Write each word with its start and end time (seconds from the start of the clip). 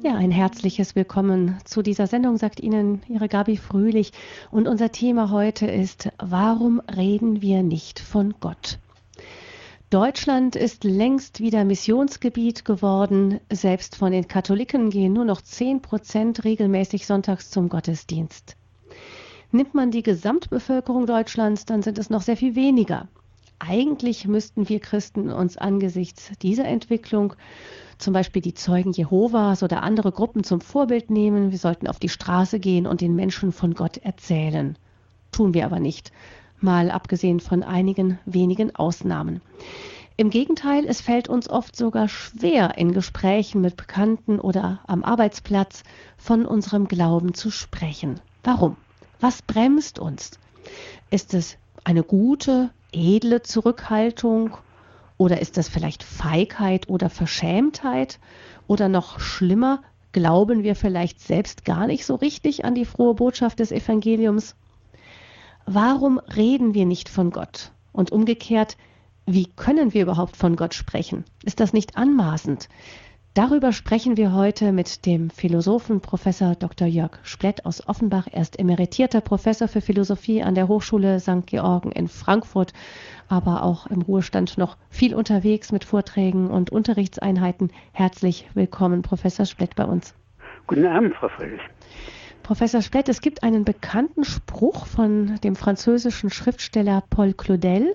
Ja, 0.00 0.14
ein 0.14 0.30
herzliches 0.30 0.94
Willkommen 0.94 1.58
zu 1.64 1.82
dieser 1.82 2.06
Sendung, 2.06 2.36
sagt 2.36 2.60
Ihnen 2.60 3.02
Ihre 3.08 3.28
Gabi 3.28 3.56
Fröhlich. 3.56 4.12
Und 4.52 4.68
unser 4.68 4.92
Thema 4.92 5.32
heute 5.32 5.66
ist, 5.66 6.10
warum 6.18 6.80
reden 6.80 7.42
wir 7.42 7.64
nicht 7.64 7.98
von 7.98 8.34
Gott? 8.38 8.78
Deutschland 9.90 10.54
ist 10.54 10.84
längst 10.84 11.40
wieder 11.40 11.64
Missionsgebiet 11.64 12.64
geworden. 12.64 13.40
Selbst 13.50 13.96
von 13.96 14.12
den 14.12 14.28
Katholiken 14.28 14.90
gehen 14.90 15.14
nur 15.14 15.24
noch 15.24 15.40
10 15.40 15.82
Prozent 15.82 16.44
regelmäßig 16.44 17.04
sonntags 17.04 17.50
zum 17.50 17.68
Gottesdienst. 17.68 18.56
Nimmt 19.50 19.74
man 19.74 19.90
die 19.90 20.04
Gesamtbevölkerung 20.04 21.06
Deutschlands, 21.06 21.64
dann 21.64 21.82
sind 21.82 21.98
es 21.98 22.08
noch 22.08 22.22
sehr 22.22 22.36
viel 22.36 22.54
weniger. 22.54 23.08
Eigentlich 23.58 24.28
müssten 24.28 24.68
wir 24.68 24.78
Christen 24.78 25.30
uns 25.30 25.56
angesichts 25.56 26.30
dieser 26.40 26.66
Entwicklung 26.66 27.34
zum 27.98 28.12
Beispiel 28.12 28.42
die 28.42 28.54
Zeugen 28.54 28.92
Jehovas 28.92 29.62
oder 29.62 29.82
andere 29.82 30.12
Gruppen 30.12 30.44
zum 30.44 30.60
Vorbild 30.60 31.10
nehmen. 31.10 31.50
Wir 31.50 31.58
sollten 31.58 31.88
auf 31.88 31.98
die 31.98 32.08
Straße 32.08 32.60
gehen 32.60 32.86
und 32.86 33.00
den 33.00 33.14
Menschen 33.14 33.52
von 33.52 33.74
Gott 33.74 33.98
erzählen. 33.98 34.76
Tun 35.32 35.54
wir 35.54 35.66
aber 35.66 35.80
nicht, 35.80 36.12
mal 36.60 36.90
abgesehen 36.90 37.40
von 37.40 37.62
einigen 37.62 38.18
wenigen 38.24 38.74
Ausnahmen. 38.74 39.40
Im 40.16 40.30
Gegenteil, 40.30 40.84
es 40.86 41.00
fällt 41.00 41.28
uns 41.28 41.48
oft 41.48 41.76
sogar 41.76 42.08
schwer, 42.08 42.76
in 42.76 42.92
Gesprächen 42.92 43.60
mit 43.60 43.76
Bekannten 43.76 44.40
oder 44.40 44.80
am 44.86 45.04
Arbeitsplatz 45.04 45.84
von 46.16 46.44
unserem 46.44 46.88
Glauben 46.88 47.34
zu 47.34 47.50
sprechen. 47.50 48.18
Warum? 48.42 48.76
Was 49.20 49.42
bremst 49.42 49.98
uns? 49.98 50.38
Ist 51.10 51.34
es 51.34 51.56
eine 51.84 52.02
gute, 52.02 52.70
edle 52.92 53.42
Zurückhaltung 53.42 54.56
oder 55.18 55.40
ist 55.40 55.56
das 55.56 55.68
vielleicht 55.68 56.02
Feigheit 56.02 56.88
oder 56.88 57.10
Verschämtheit? 57.10 58.18
Oder 58.68 58.88
noch 58.88 59.18
schlimmer, 59.20 59.82
glauben 60.12 60.62
wir 60.62 60.76
vielleicht 60.76 61.20
selbst 61.20 61.64
gar 61.64 61.86
nicht 61.86 62.06
so 62.06 62.14
richtig 62.14 62.64
an 62.64 62.74
die 62.74 62.84
frohe 62.84 63.14
Botschaft 63.14 63.58
des 63.58 63.72
Evangeliums? 63.72 64.54
Warum 65.66 66.18
reden 66.18 66.72
wir 66.72 66.86
nicht 66.86 67.08
von 67.08 67.30
Gott? 67.30 67.72
Und 67.92 68.12
umgekehrt, 68.12 68.76
wie 69.26 69.46
können 69.46 69.92
wir 69.92 70.02
überhaupt 70.02 70.36
von 70.36 70.56
Gott 70.56 70.72
sprechen? 70.72 71.24
Ist 71.44 71.60
das 71.60 71.72
nicht 71.72 71.96
anmaßend? 71.98 72.68
Darüber 73.34 73.72
sprechen 73.72 74.16
wir 74.16 74.32
heute 74.32 74.72
mit 74.72 75.06
dem 75.06 75.30
Philosophen 75.30 76.00
Professor 76.00 76.56
Dr. 76.56 76.88
Jörg 76.88 77.12
Splett 77.22 77.66
aus 77.66 77.86
Offenbach. 77.86 78.26
Er 78.32 78.42
ist 78.42 78.58
emeritierter 78.58 79.20
Professor 79.20 79.68
für 79.68 79.80
Philosophie 79.80 80.42
an 80.42 80.54
der 80.56 80.66
Hochschule 80.66 81.20
St. 81.20 81.46
Georgen 81.46 81.92
in 81.92 82.08
Frankfurt, 82.08 82.72
aber 83.28 83.62
auch 83.62 83.86
im 83.86 84.02
Ruhestand 84.02 84.58
noch 84.58 84.76
viel 84.90 85.14
unterwegs 85.14 85.70
mit 85.70 85.84
Vorträgen 85.84 86.50
und 86.50 86.70
Unterrichtseinheiten. 86.70 87.70
Herzlich 87.92 88.48
willkommen, 88.54 89.02
Professor 89.02 89.46
Splett, 89.46 89.76
bei 89.76 89.84
uns. 89.84 90.14
Guten 90.66 90.86
Abend, 90.86 91.14
Frau 91.14 91.28
Fröhlich. 91.28 91.60
Professor 92.48 92.80
Splett, 92.80 93.10
es 93.10 93.20
gibt 93.20 93.42
einen 93.42 93.66
bekannten 93.66 94.24
Spruch 94.24 94.86
von 94.86 95.38
dem 95.44 95.54
französischen 95.54 96.30
Schriftsteller 96.30 97.04
Paul 97.10 97.34
Claudel, 97.34 97.94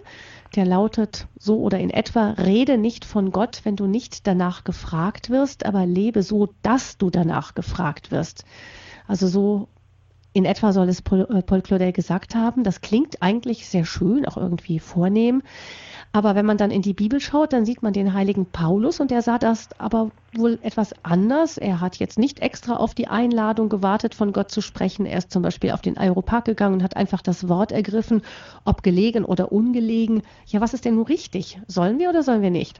der 0.55 0.67
lautet 0.67 1.25
so 1.39 1.57
oder 1.57 1.79
in 1.79 1.89
etwa, 1.89 2.33
rede 2.33 2.77
nicht 2.77 3.03
von 3.03 3.31
Gott, 3.31 3.61
wenn 3.63 3.75
du 3.75 3.87
nicht 3.87 4.27
danach 4.27 4.63
gefragt 4.63 5.31
wirst, 5.31 5.65
aber 5.65 5.87
lebe 5.87 6.21
so, 6.21 6.49
dass 6.61 6.99
du 6.99 7.09
danach 7.09 7.55
gefragt 7.55 8.11
wirst. 8.11 8.45
Also 9.07 9.25
so 9.25 9.69
in 10.33 10.45
etwa 10.45 10.71
soll 10.71 10.87
es 10.87 11.01
Paul, 11.01 11.27
äh, 11.31 11.41
Paul 11.41 11.63
Claudel 11.63 11.91
gesagt 11.91 12.35
haben. 12.35 12.63
Das 12.63 12.81
klingt 12.81 13.23
eigentlich 13.23 13.67
sehr 13.67 13.85
schön, 13.85 14.27
auch 14.27 14.37
irgendwie 14.37 14.77
vornehm. 14.77 15.41
Aber 16.15 16.35
wenn 16.35 16.45
man 16.45 16.57
dann 16.57 16.69
in 16.69 16.83
die 16.83 16.93
Bibel 16.93 17.19
schaut, 17.19 17.53
dann 17.53 17.65
sieht 17.65 17.81
man 17.81 17.91
den 17.91 18.13
heiligen 18.13 18.45
Paulus 18.45 18.99
und 18.99 19.09
der 19.09 19.23
sah 19.23 19.39
das 19.39 19.69
aber 19.79 20.11
wohl 20.35 20.59
etwas 20.61 20.93
anders. 21.03 21.57
Er 21.57 21.81
hat 21.81 21.95
jetzt 21.95 22.19
nicht 22.19 22.39
extra 22.39 22.75
auf 22.75 22.93
die 22.93 23.07
Einladung 23.07 23.67
gewartet, 23.67 24.13
von 24.13 24.31
Gott 24.31 24.51
zu 24.51 24.61
sprechen. 24.61 25.07
Er 25.07 25.17
ist 25.17 25.31
zum 25.31 25.41
Beispiel 25.41 25.71
auf 25.71 25.81
den 25.81 25.97
Aeropark 25.97 26.45
gegangen 26.45 26.75
und 26.75 26.83
hat 26.83 26.95
einfach 26.95 27.23
das 27.23 27.49
Wort 27.49 27.71
ergriffen, 27.71 28.21
ob 28.63 28.83
gelegen 28.83 29.25
oder 29.25 29.51
ungelegen. 29.51 30.21
Ja, 30.45 30.61
was 30.61 30.75
ist 30.75 30.85
denn 30.85 30.95
nun 30.95 31.05
richtig? 31.05 31.59
Sollen 31.65 31.97
wir 31.97 32.09
oder 32.09 32.21
sollen 32.21 32.43
wir 32.43 32.51
nicht? 32.51 32.79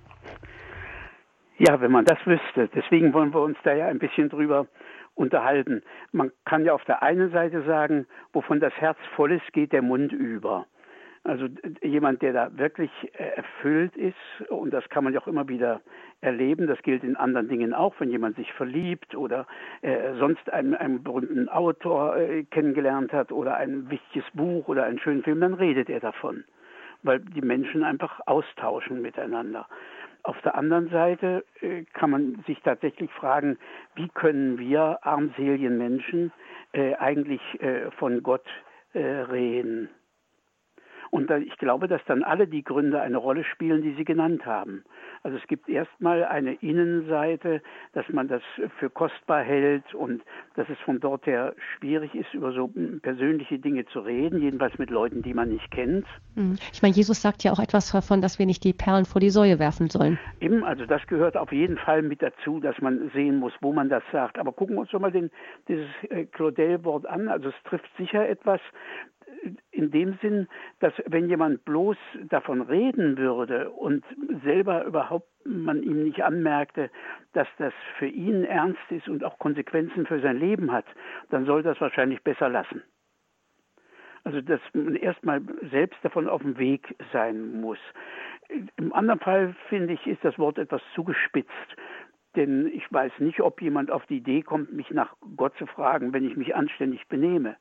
Ja, 1.58 1.82
wenn 1.82 1.92
man 1.92 2.06
das 2.06 2.20
wüsste. 2.26 2.70
Deswegen 2.76 3.14
wollen 3.14 3.34
wir 3.34 3.42
uns 3.42 3.58
da 3.64 3.74
ja 3.74 3.88
ein 3.88 3.98
bisschen 3.98 4.30
drüber 4.30 4.68
unterhalten. 5.16 5.82
Man 6.12 6.32
kann 6.46 6.66
ja 6.66 6.74
auf 6.74 6.84
der 6.86 7.02
einen 7.02 7.32
Seite 7.32 7.64
sagen, 7.64 8.06
wovon 8.32 8.60
das 8.60 8.74
Herz 8.74 8.98
voll 9.16 9.32
ist, 9.32 9.54
geht 9.54 9.72
der 9.72 9.82
Mund 9.82 10.12
über. 10.12 10.68
Also 11.26 11.48
jemand, 11.82 12.22
der 12.22 12.34
da 12.34 12.58
wirklich 12.58 12.92
äh, 13.14 13.24
erfüllt 13.38 13.96
ist, 13.96 14.50
und 14.50 14.72
das 14.74 14.88
kann 14.90 15.06
man 15.06 15.14
ja 15.14 15.22
auch 15.22 15.28
immer 15.28 15.48
wieder 15.48 15.80
erleben, 16.20 16.68
das 16.68 16.82
gilt 16.82 17.04
in 17.04 17.16
anderen 17.16 17.48
Dingen 17.48 17.74
auch, 17.74 17.96
wenn 18.00 18.10
jemand 18.10 18.36
sich 18.36 18.52
verliebt 18.54 19.16
oder 19.16 19.48
äh, 19.82 20.16
sonst 20.20 20.52
einen, 20.52 20.76
einen 20.76 21.02
berühmten 21.02 21.48
Autor 21.48 22.18
äh, 22.18 22.44
kennengelernt 22.44 23.14
hat 23.14 23.32
oder 23.32 23.56
ein 23.56 23.90
wichtiges 23.90 24.30
Buch 24.34 24.68
oder 24.68 24.84
einen 24.84 25.00
schönen 25.00 25.24
Film, 25.24 25.40
dann 25.40 25.54
redet 25.54 25.90
er 25.90 26.02
davon, 26.02 26.44
weil 27.04 27.20
die 27.20 27.42
Menschen 27.42 27.86
einfach 27.86 28.20
austauschen 28.26 29.02
miteinander. 29.02 29.68
Auf 30.24 30.42
der 30.42 30.56
anderen 30.56 30.90
Seite 30.90 31.46
äh, 31.62 31.84
kann 31.94 32.10
man 32.10 32.44
sich 32.48 32.62
tatsächlich 32.64 33.12
fragen, 33.12 33.58
wie 33.96 34.10
können 34.10 34.58
wir 34.58 35.00
armseligen 35.04 35.78
Menschen 35.78 36.34
äh, 36.74 36.96
eigentlich 36.96 37.42
äh, 37.62 37.92
von 37.92 38.24
Gott 38.24 38.46
reden? 38.96 39.90
Und 41.14 41.30
ich 41.30 41.56
glaube, 41.60 41.88
dass 41.88 42.02
dann 42.08 42.24
alle 42.24 42.48
die 42.48 42.64
Gründe 42.64 43.00
eine 43.00 43.18
Rolle 43.18 43.44
spielen, 43.44 43.84
die 43.84 43.94
Sie 43.94 44.04
genannt 44.04 44.48
haben. 44.48 44.84
Also 45.22 45.38
es 45.38 45.46
gibt 45.46 45.70
erstmal 45.70 46.26
eine 46.26 46.56
Innenseite, 46.56 47.62
dass 47.94 48.10
man 48.10 48.28
das 48.28 48.42
für 48.80 48.90
kostbar 48.90 49.44
hält 49.44 49.94
und 49.94 50.24
dass 50.56 50.68
es 50.70 50.80
von 50.80 51.00
dort 51.00 51.28
her 51.28 51.54
schwierig 51.78 52.16
ist, 52.16 52.34
über 52.34 52.52
so 52.52 52.72
persönliche 53.04 53.60
Dinge 53.60 53.86
zu 53.86 54.00
reden, 54.00 54.42
jedenfalls 54.42 54.80
mit 54.80 54.90
Leuten, 54.90 55.22
die 55.22 55.36
man 55.36 55.50
nicht 55.50 55.70
kennt. 55.70 56.08
Hm. 56.34 56.58
Ich 56.74 56.82
meine, 56.82 56.96
Jesus 56.96 57.22
sagt 57.22 57.44
ja 57.44 57.52
auch 57.52 57.60
etwas 57.60 57.92
davon, 57.92 58.20
dass 58.20 58.40
wir 58.40 58.48
nicht 58.48 58.64
die 58.64 58.74
Perlen 58.74 59.06
vor 59.06 59.22
die 59.22 59.30
Säue 59.30 59.60
werfen 59.60 59.92
sollen. 59.92 60.18
Eben, 60.40 60.64
also 60.64 60.88
das 60.88 61.06
gehört 61.06 61.38
auf 61.38 61.52
jeden 61.52 61.78
Fall 61.78 62.02
mit 62.02 62.24
dazu, 62.24 62.60
dass 62.60 62.82
man 62.82 63.12
sehen 63.14 63.38
muss, 63.38 63.54
wo 63.62 63.72
man 63.72 63.88
das 63.88 64.02
sagt. 64.12 64.40
Aber 64.40 64.52
gucken 64.52 64.78
wir 64.78 64.82
uns 64.82 64.90
doch 64.90 65.00
mal 65.00 65.12
den, 65.12 65.30
dieses 65.68 65.86
äh, 66.10 66.26
Claudel-Wort 66.26 67.06
an. 67.06 67.28
Also 67.28 67.50
es 67.50 67.56
trifft 67.66 67.90
sicher 68.00 68.28
etwas, 68.28 68.60
in 69.72 69.92
dem 69.92 70.18
Sinn, 70.22 70.48
dass 70.80 70.94
wenn 71.06 71.30
jemand 71.30 71.66
bloß 71.66 71.98
davon 72.30 72.62
reden 72.62 73.18
würde 73.18 73.70
und 73.72 74.04
selber 74.44 74.86
überhaupt 74.86 75.28
man 75.46 75.84
ihm 75.84 76.04
nicht 76.04 76.24
anmerkte, 76.24 76.90
dass 77.34 77.48
das 77.58 77.74
für 77.98 78.08
ihn 78.08 78.44
ernst 78.44 78.80
ist 78.90 79.10
und 79.10 79.24
auch 79.24 79.40
Konsequenzen 79.40 80.06
für 80.06 80.22
sein 80.22 80.38
Leben 80.38 80.72
hat, 80.72 80.86
dann 81.30 81.46
soll 81.46 81.64
das 81.64 81.80
wahrscheinlich 81.82 82.24
besser 82.24 82.50
lassen. 82.50 82.82
Also 84.24 84.40
dass 84.42 84.62
man 84.74 84.96
erstmal 84.96 85.42
selbst 85.70 86.00
davon 86.04 86.30
auf 86.30 86.42
dem 86.42 86.58
Weg 86.58 86.96
sein 87.12 87.60
muss. 87.60 87.80
Im 88.78 88.94
anderen 88.94 89.20
Fall 89.20 89.56
finde 89.68 89.94
ich, 89.94 90.08
ist 90.08 90.24
das 90.24 90.38
Wort 90.40 90.58
etwas 90.58 90.82
zugespitzt. 90.96 91.50
Denn 92.36 92.68
ich 92.68 92.92
weiß 92.92 93.12
nicht, 93.20 93.42
ob 93.42 93.62
jemand 93.62 93.92
auf 93.92 94.06
die 94.08 94.18
Idee 94.18 94.42
kommt, 94.42 94.74
mich 94.74 94.90
nach 94.92 95.16
Gott 95.36 95.56
zu 95.58 95.68
fragen, 95.68 96.14
wenn 96.14 96.26
ich 96.28 96.36
mich 96.36 96.56
anständig 96.56 97.08
benehme. 97.08 97.58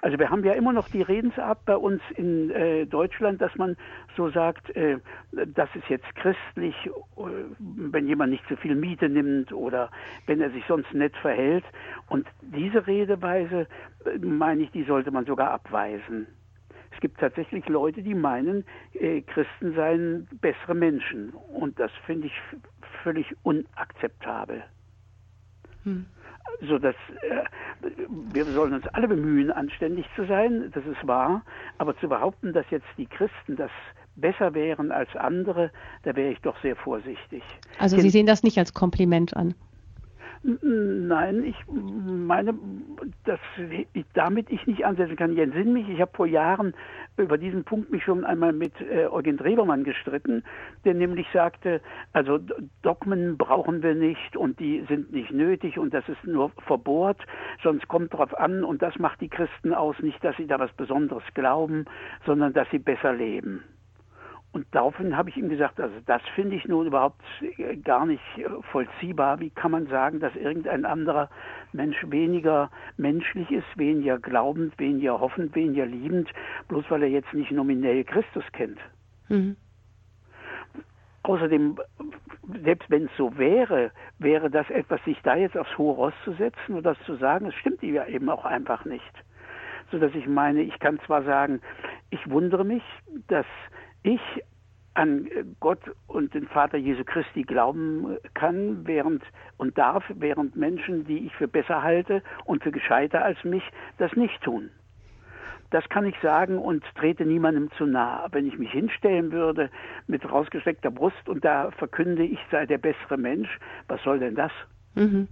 Also 0.00 0.18
wir 0.18 0.30
haben 0.30 0.44
ja 0.44 0.52
immer 0.52 0.72
noch 0.72 0.88
die 0.88 1.02
Redensart 1.02 1.64
bei 1.64 1.76
uns 1.76 2.00
in 2.16 2.50
äh, 2.50 2.86
Deutschland, 2.86 3.40
dass 3.40 3.54
man 3.56 3.76
so 4.16 4.30
sagt, 4.30 4.74
äh, 4.76 4.98
das 5.32 5.68
ist 5.74 5.88
jetzt 5.88 6.14
christlich, 6.16 6.74
äh, 6.86 7.20
wenn 7.58 8.06
jemand 8.06 8.32
nicht 8.32 8.46
zu 8.48 8.56
viel 8.56 8.74
Miete 8.74 9.08
nimmt 9.08 9.52
oder 9.52 9.90
wenn 10.26 10.40
er 10.40 10.50
sich 10.50 10.64
sonst 10.68 10.92
nett 10.94 11.16
verhält. 11.16 11.64
Und 12.08 12.26
diese 12.42 12.86
Redeweise, 12.86 13.66
äh, 14.04 14.18
meine 14.18 14.62
ich, 14.62 14.70
die 14.70 14.84
sollte 14.84 15.10
man 15.10 15.24
sogar 15.24 15.50
abweisen. 15.50 16.26
Es 16.92 17.00
gibt 17.00 17.20
tatsächlich 17.20 17.68
Leute, 17.68 18.02
die 18.02 18.14
meinen, 18.14 18.64
äh, 18.94 19.22
Christen 19.22 19.74
seien 19.74 20.28
bessere 20.40 20.74
Menschen. 20.74 21.30
Und 21.30 21.78
das 21.78 21.90
finde 22.06 22.28
ich 22.28 22.32
völlig 23.02 23.26
unakzeptabel. 23.42 24.62
Hm 25.84 26.06
so 26.60 26.78
dass 26.78 26.94
äh, 27.22 27.88
wir 28.32 28.44
sollen 28.52 28.74
uns 28.74 28.86
alle 28.88 29.08
bemühen, 29.08 29.50
anständig 29.50 30.06
zu 30.16 30.26
sein, 30.26 30.70
das 30.74 30.84
ist 30.84 31.06
wahr, 31.06 31.42
aber 31.78 31.96
zu 31.98 32.08
behaupten, 32.08 32.52
dass 32.52 32.66
jetzt 32.70 32.86
die 32.96 33.06
Christen 33.06 33.56
das 33.56 33.70
besser 34.16 34.54
wären 34.54 34.90
als 34.90 35.14
andere, 35.16 35.70
da 36.02 36.16
wäre 36.16 36.32
ich 36.32 36.40
doch 36.40 36.60
sehr 36.60 36.76
vorsichtig. 36.76 37.42
Also 37.78 37.98
Sie 37.98 38.10
sehen 38.10 38.26
das 38.26 38.42
nicht 38.42 38.58
als 38.58 38.74
Kompliment 38.74 39.36
an? 39.36 39.54
Nein, 40.42 41.44
ich 41.44 41.56
meine, 41.68 42.54
dass 43.24 43.40
ich, 43.92 44.04
damit 44.14 44.50
ich 44.50 44.66
nicht 44.66 44.84
ansetzen 44.84 45.16
kann. 45.16 45.32
Ich 45.32 45.38
entsinne 45.38 45.72
mich, 45.72 45.88
ich 45.88 46.00
habe 46.00 46.12
vor 46.14 46.26
Jahren 46.26 46.74
über 47.16 47.36
diesen 47.38 47.64
Punkt 47.64 47.90
mich 47.90 48.04
schon 48.04 48.24
einmal 48.24 48.52
mit 48.52 48.72
äh, 48.80 49.06
Eugen 49.06 49.36
Drebermann 49.36 49.82
gestritten, 49.82 50.44
der 50.84 50.94
nämlich 50.94 51.26
sagte, 51.32 51.80
also 52.12 52.38
Dogmen 52.82 53.36
brauchen 53.36 53.82
wir 53.82 53.94
nicht 53.94 54.36
und 54.36 54.60
die 54.60 54.84
sind 54.88 55.12
nicht 55.12 55.32
nötig 55.32 55.78
und 55.78 55.92
das 55.92 56.08
ist 56.08 56.24
nur 56.24 56.50
verbohrt, 56.66 57.20
sonst 57.62 57.88
kommt 57.88 58.14
darauf 58.14 58.38
an 58.38 58.62
und 58.62 58.80
das 58.80 58.96
macht 58.98 59.20
die 59.20 59.28
Christen 59.28 59.74
aus, 59.74 59.98
nicht, 60.00 60.22
dass 60.22 60.36
sie 60.36 60.46
da 60.46 60.60
was 60.60 60.72
Besonderes 60.74 61.24
glauben, 61.34 61.86
sondern 62.24 62.52
dass 62.52 62.70
sie 62.70 62.78
besser 62.78 63.12
leben. 63.12 63.64
Und 64.52 64.66
daraufhin 64.72 65.16
habe 65.16 65.28
ich 65.28 65.36
ihm 65.36 65.50
gesagt, 65.50 65.78
also 65.78 65.94
das 66.06 66.22
finde 66.34 66.56
ich 66.56 66.66
nun 66.66 66.86
überhaupt 66.86 67.20
gar 67.84 68.06
nicht 68.06 68.22
vollziehbar. 68.72 69.40
Wie 69.40 69.50
kann 69.50 69.70
man 69.70 69.86
sagen, 69.88 70.20
dass 70.20 70.34
irgendein 70.34 70.86
anderer 70.86 71.28
Mensch 71.72 72.02
weniger 72.08 72.70
menschlich 72.96 73.50
ist, 73.50 73.66
weniger 73.76 74.18
glaubend, 74.18 74.78
weniger 74.78 75.20
hoffend, 75.20 75.54
weniger 75.54 75.84
liebend, 75.84 76.30
bloß 76.68 76.84
weil 76.88 77.02
er 77.02 77.10
jetzt 77.10 77.32
nicht 77.34 77.50
nominell 77.50 78.04
Christus 78.04 78.44
kennt? 78.52 78.78
Mhm. 79.28 79.56
Außerdem, 81.24 81.78
selbst 82.64 82.88
wenn 82.90 83.04
es 83.04 83.16
so 83.18 83.36
wäre, 83.36 83.90
wäre 84.18 84.50
das 84.50 84.70
etwas, 84.70 85.04
sich 85.04 85.20
da 85.22 85.36
jetzt 85.36 85.58
aufs 85.58 85.76
hohe 85.76 85.94
Ross 85.94 86.14
zu 86.24 86.32
setzen 86.32 86.74
und 86.74 86.86
das 86.86 86.98
zu 87.04 87.16
sagen, 87.16 87.46
es 87.46 87.54
stimmt 87.56 87.82
ja 87.82 88.06
eben 88.06 88.30
auch 88.30 88.46
einfach 88.46 88.86
nicht. 88.86 89.12
So 89.90 89.98
dass 89.98 90.14
ich 90.14 90.26
meine, 90.26 90.62
ich 90.62 90.78
kann 90.78 90.98
zwar 91.00 91.22
sagen, 91.24 91.60
ich 92.08 92.30
wundere 92.30 92.64
mich, 92.64 92.82
dass 93.26 93.46
ich 94.02 94.20
an 94.94 95.28
Gott 95.60 95.80
und 96.08 96.34
den 96.34 96.48
Vater 96.48 96.76
Jesu 96.76 97.04
Christi 97.04 97.42
glauben 97.42 98.16
kann, 98.34 98.86
während 98.86 99.22
und 99.56 99.78
darf, 99.78 100.04
während 100.14 100.56
Menschen, 100.56 101.04
die 101.04 101.26
ich 101.26 101.34
für 101.36 101.46
besser 101.46 101.82
halte 101.82 102.22
und 102.44 102.64
für 102.64 102.72
gescheiter 102.72 103.24
als 103.24 103.42
mich, 103.44 103.62
das 103.98 104.12
nicht 104.14 104.42
tun. 104.42 104.70
Das 105.70 105.88
kann 105.88 106.06
ich 106.06 106.16
sagen 106.20 106.58
und 106.58 106.82
trete 106.96 107.24
niemandem 107.24 107.70
zu 107.72 107.86
nahe. 107.86 108.26
Wenn 108.32 108.46
ich 108.46 108.58
mich 108.58 108.72
hinstellen 108.72 109.30
würde 109.32 109.70
mit 110.06 110.28
rausgestreckter 110.28 110.90
Brust 110.90 111.28
und 111.28 111.44
da 111.44 111.70
verkünde, 111.72 112.24
ich 112.24 112.40
sei 112.50 112.66
der 112.66 112.78
bessere 112.78 113.18
Mensch, 113.18 113.58
was 113.86 114.02
soll 114.02 114.18
denn 114.18 114.34
das? 114.34 114.52
Mhm. 114.94 115.28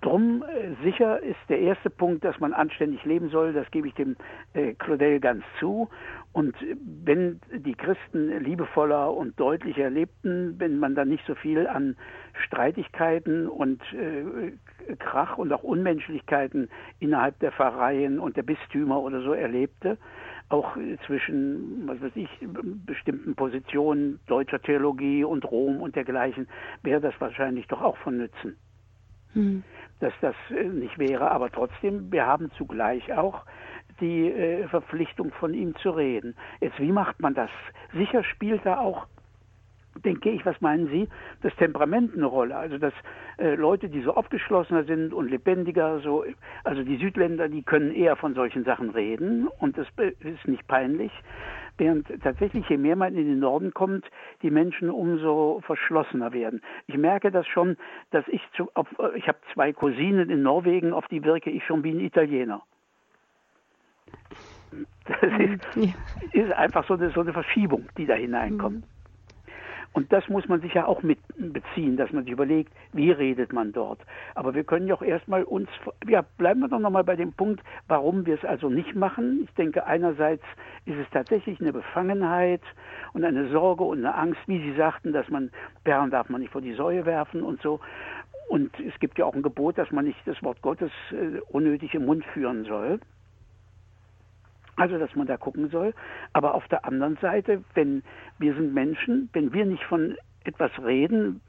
Drum 0.00 0.44
äh, 0.44 0.84
sicher 0.84 1.20
ist 1.20 1.38
der 1.48 1.58
erste 1.60 1.90
Punkt, 1.90 2.24
dass 2.24 2.38
man 2.38 2.52
anständig 2.52 3.04
leben 3.04 3.28
soll, 3.28 3.52
das 3.52 3.68
gebe 3.72 3.88
ich 3.88 3.94
dem 3.94 4.16
äh, 4.54 4.74
Claudel 4.74 5.18
ganz 5.18 5.42
zu. 5.58 5.88
Und 6.32 6.54
wenn 7.04 7.40
die 7.52 7.74
Christen 7.74 8.38
liebevoller 8.38 9.12
und 9.12 9.38
deutlicher 9.40 9.90
lebten, 9.90 10.54
wenn 10.58 10.78
man 10.78 10.94
dann 10.94 11.08
nicht 11.08 11.26
so 11.26 11.34
viel 11.34 11.66
an 11.66 11.96
Streitigkeiten 12.46 13.48
und 13.48 13.82
äh, 13.92 14.52
Krach 14.96 15.38
und 15.38 15.52
auch 15.52 15.64
Unmenschlichkeiten 15.64 16.68
innerhalb 17.00 17.38
der 17.40 17.50
Pfarreien 17.50 18.20
und 18.20 18.36
der 18.36 18.44
Bistümer 18.44 19.00
oder 19.00 19.22
so 19.22 19.32
erlebte, 19.32 19.98
auch 20.50 20.76
zwischen, 21.06 21.86
was 21.86 22.00
weiß 22.00 22.12
ich, 22.14 22.28
bestimmten 22.86 23.34
Positionen 23.34 24.20
deutscher 24.26 24.60
Theologie 24.60 25.24
und 25.24 25.44
Rom 25.50 25.80
und 25.80 25.96
dergleichen, 25.96 26.48
wäre 26.82 27.00
das 27.00 27.14
wahrscheinlich 27.20 27.66
doch 27.68 27.82
auch 27.82 27.96
von 27.98 28.18
Nützen. 28.18 28.56
Hm. 29.32 29.62
Dass 30.00 30.12
das 30.20 30.34
äh, 30.50 30.64
nicht 30.64 30.98
wäre, 30.98 31.30
aber 31.30 31.50
trotzdem, 31.50 32.10
wir 32.10 32.26
haben 32.26 32.50
zugleich 32.52 33.12
auch 33.12 33.44
die 34.00 34.30
äh, 34.30 34.66
Verpflichtung 34.68 35.32
von 35.32 35.54
ihm 35.54 35.76
zu 35.76 35.90
reden. 35.90 36.34
Jetzt, 36.60 36.78
wie 36.80 36.92
macht 36.92 37.20
man 37.20 37.34
das? 37.34 37.50
Sicher 37.92 38.24
spielt 38.24 38.64
da 38.64 38.78
auch 38.78 39.06
denke 40.04 40.30
ich, 40.30 40.44
was 40.46 40.60
meinen 40.60 40.88
Sie, 40.88 41.08
das 41.42 41.54
Temperament 41.56 42.14
eine 42.14 42.26
Rolle. 42.26 42.56
Also 42.56 42.78
dass 42.78 42.94
äh, 43.38 43.54
Leute, 43.54 43.88
die 43.88 44.00
so 44.02 44.14
aufgeschlossener 44.14 44.84
sind 44.84 45.12
und 45.12 45.30
lebendiger, 45.30 46.00
so, 46.00 46.24
also 46.64 46.82
die 46.82 46.96
Südländer, 46.96 47.48
die 47.48 47.62
können 47.62 47.92
eher 47.92 48.16
von 48.16 48.34
solchen 48.34 48.64
Sachen 48.64 48.90
reden 48.90 49.48
und 49.58 49.76
das 49.76 49.86
ist 50.20 50.46
nicht 50.46 50.66
peinlich. 50.66 51.12
Während 51.80 52.08
tatsächlich, 52.22 52.68
je 52.68 52.76
mehr 52.76 52.94
man 52.94 53.14
in 53.14 53.26
den 53.26 53.38
Norden 53.38 53.72
kommt, 53.72 54.04
die 54.42 54.50
Menschen 54.50 54.90
umso 54.90 55.62
verschlossener 55.64 56.34
werden. 56.34 56.60
Ich 56.88 56.98
merke 56.98 57.30
das 57.30 57.46
schon, 57.46 57.78
dass 58.10 58.22
ich 58.28 58.42
zu, 58.54 58.68
auf, 58.74 58.86
ich 59.14 59.26
habe 59.26 59.38
zwei 59.54 59.72
Cousinen 59.72 60.28
in 60.28 60.42
Norwegen, 60.42 60.92
auf 60.92 61.08
die 61.08 61.24
wirke 61.24 61.48
ich 61.48 61.64
schon 61.64 61.82
wie 61.82 61.92
ein 61.92 62.00
Italiener. 62.00 62.60
Das 65.06 65.22
ist, 65.22 65.76
ja. 65.76 66.42
ist 66.42 66.52
einfach 66.52 66.86
so 66.86 66.94
eine, 66.94 67.10
so 67.12 67.22
eine 67.22 67.32
Verschiebung, 67.32 67.88
die 67.96 68.04
da 68.04 68.14
hineinkommt. 68.14 68.84
Mhm. 68.84 68.99
Und 69.92 70.12
das 70.12 70.28
muss 70.28 70.46
man 70.48 70.60
sich 70.60 70.74
ja 70.74 70.86
auch 70.86 71.02
mit 71.02 71.18
beziehen, 71.36 71.96
dass 71.96 72.12
man 72.12 72.24
sich 72.24 72.32
überlegt, 72.32 72.72
wie 72.92 73.10
redet 73.10 73.52
man 73.52 73.72
dort. 73.72 73.98
Aber 74.36 74.54
wir 74.54 74.62
können 74.62 74.86
ja 74.86 74.94
auch 74.94 75.02
erstmal 75.02 75.42
uns, 75.42 75.68
ja, 76.06 76.22
bleiben 76.38 76.60
wir 76.60 76.68
doch 76.68 76.78
nochmal 76.78 77.02
bei 77.02 77.16
dem 77.16 77.32
Punkt, 77.32 77.60
warum 77.88 78.24
wir 78.24 78.34
es 78.34 78.44
also 78.44 78.68
nicht 78.68 78.94
machen. 78.94 79.42
Ich 79.44 79.54
denke, 79.54 79.86
einerseits 79.86 80.44
ist 80.86 80.96
es 80.96 81.10
tatsächlich 81.10 81.60
eine 81.60 81.72
Befangenheit 81.72 82.62
und 83.14 83.24
eine 83.24 83.48
Sorge 83.48 83.82
und 83.82 83.98
eine 83.98 84.14
Angst, 84.14 84.40
wie 84.46 84.60
Sie 84.60 84.76
sagten, 84.76 85.12
dass 85.12 85.28
man, 85.28 85.50
Perlen 85.82 86.10
darf 86.10 86.28
man 86.28 86.40
nicht 86.40 86.52
vor 86.52 86.60
die 86.60 86.74
Säue 86.74 87.04
werfen 87.04 87.42
und 87.42 87.60
so. 87.60 87.80
Und 88.48 88.72
es 88.80 88.98
gibt 89.00 89.18
ja 89.18 89.24
auch 89.26 89.34
ein 89.34 89.42
Gebot, 89.42 89.76
dass 89.78 89.90
man 89.90 90.04
nicht 90.04 90.18
das 90.24 90.40
Wort 90.42 90.62
Gottes 90.62 90.90
äh, 91.12 91.40
unnötig 91.50 91.94
im 91.94 92.06
Mund 92.06 92.24
führen 92.26 92.64
soll. 92.64 93.00
Also, 94.80 94.98
dass 94.98 95.14
man 95.14 95.26
da 95.26 95.36
gucken 95.36 95.68
soll. 95.68 95.92
Aber 96.32 96.54
auf 96.54 96.66
der 96.68 96.86
anderen 96.86 97.18
Seite, 97.20 97.62
wenn 97.74 98.02
wir 98.38 98.54
sind 98.54 98.72
Menschen, 98.72 99.28
wenn 99.34 99.52
wir 99.52 99.66
nicht 99.66 99.84
von 99.84 100.16
etwas 100.44 100.70
reden, 100.82 101.42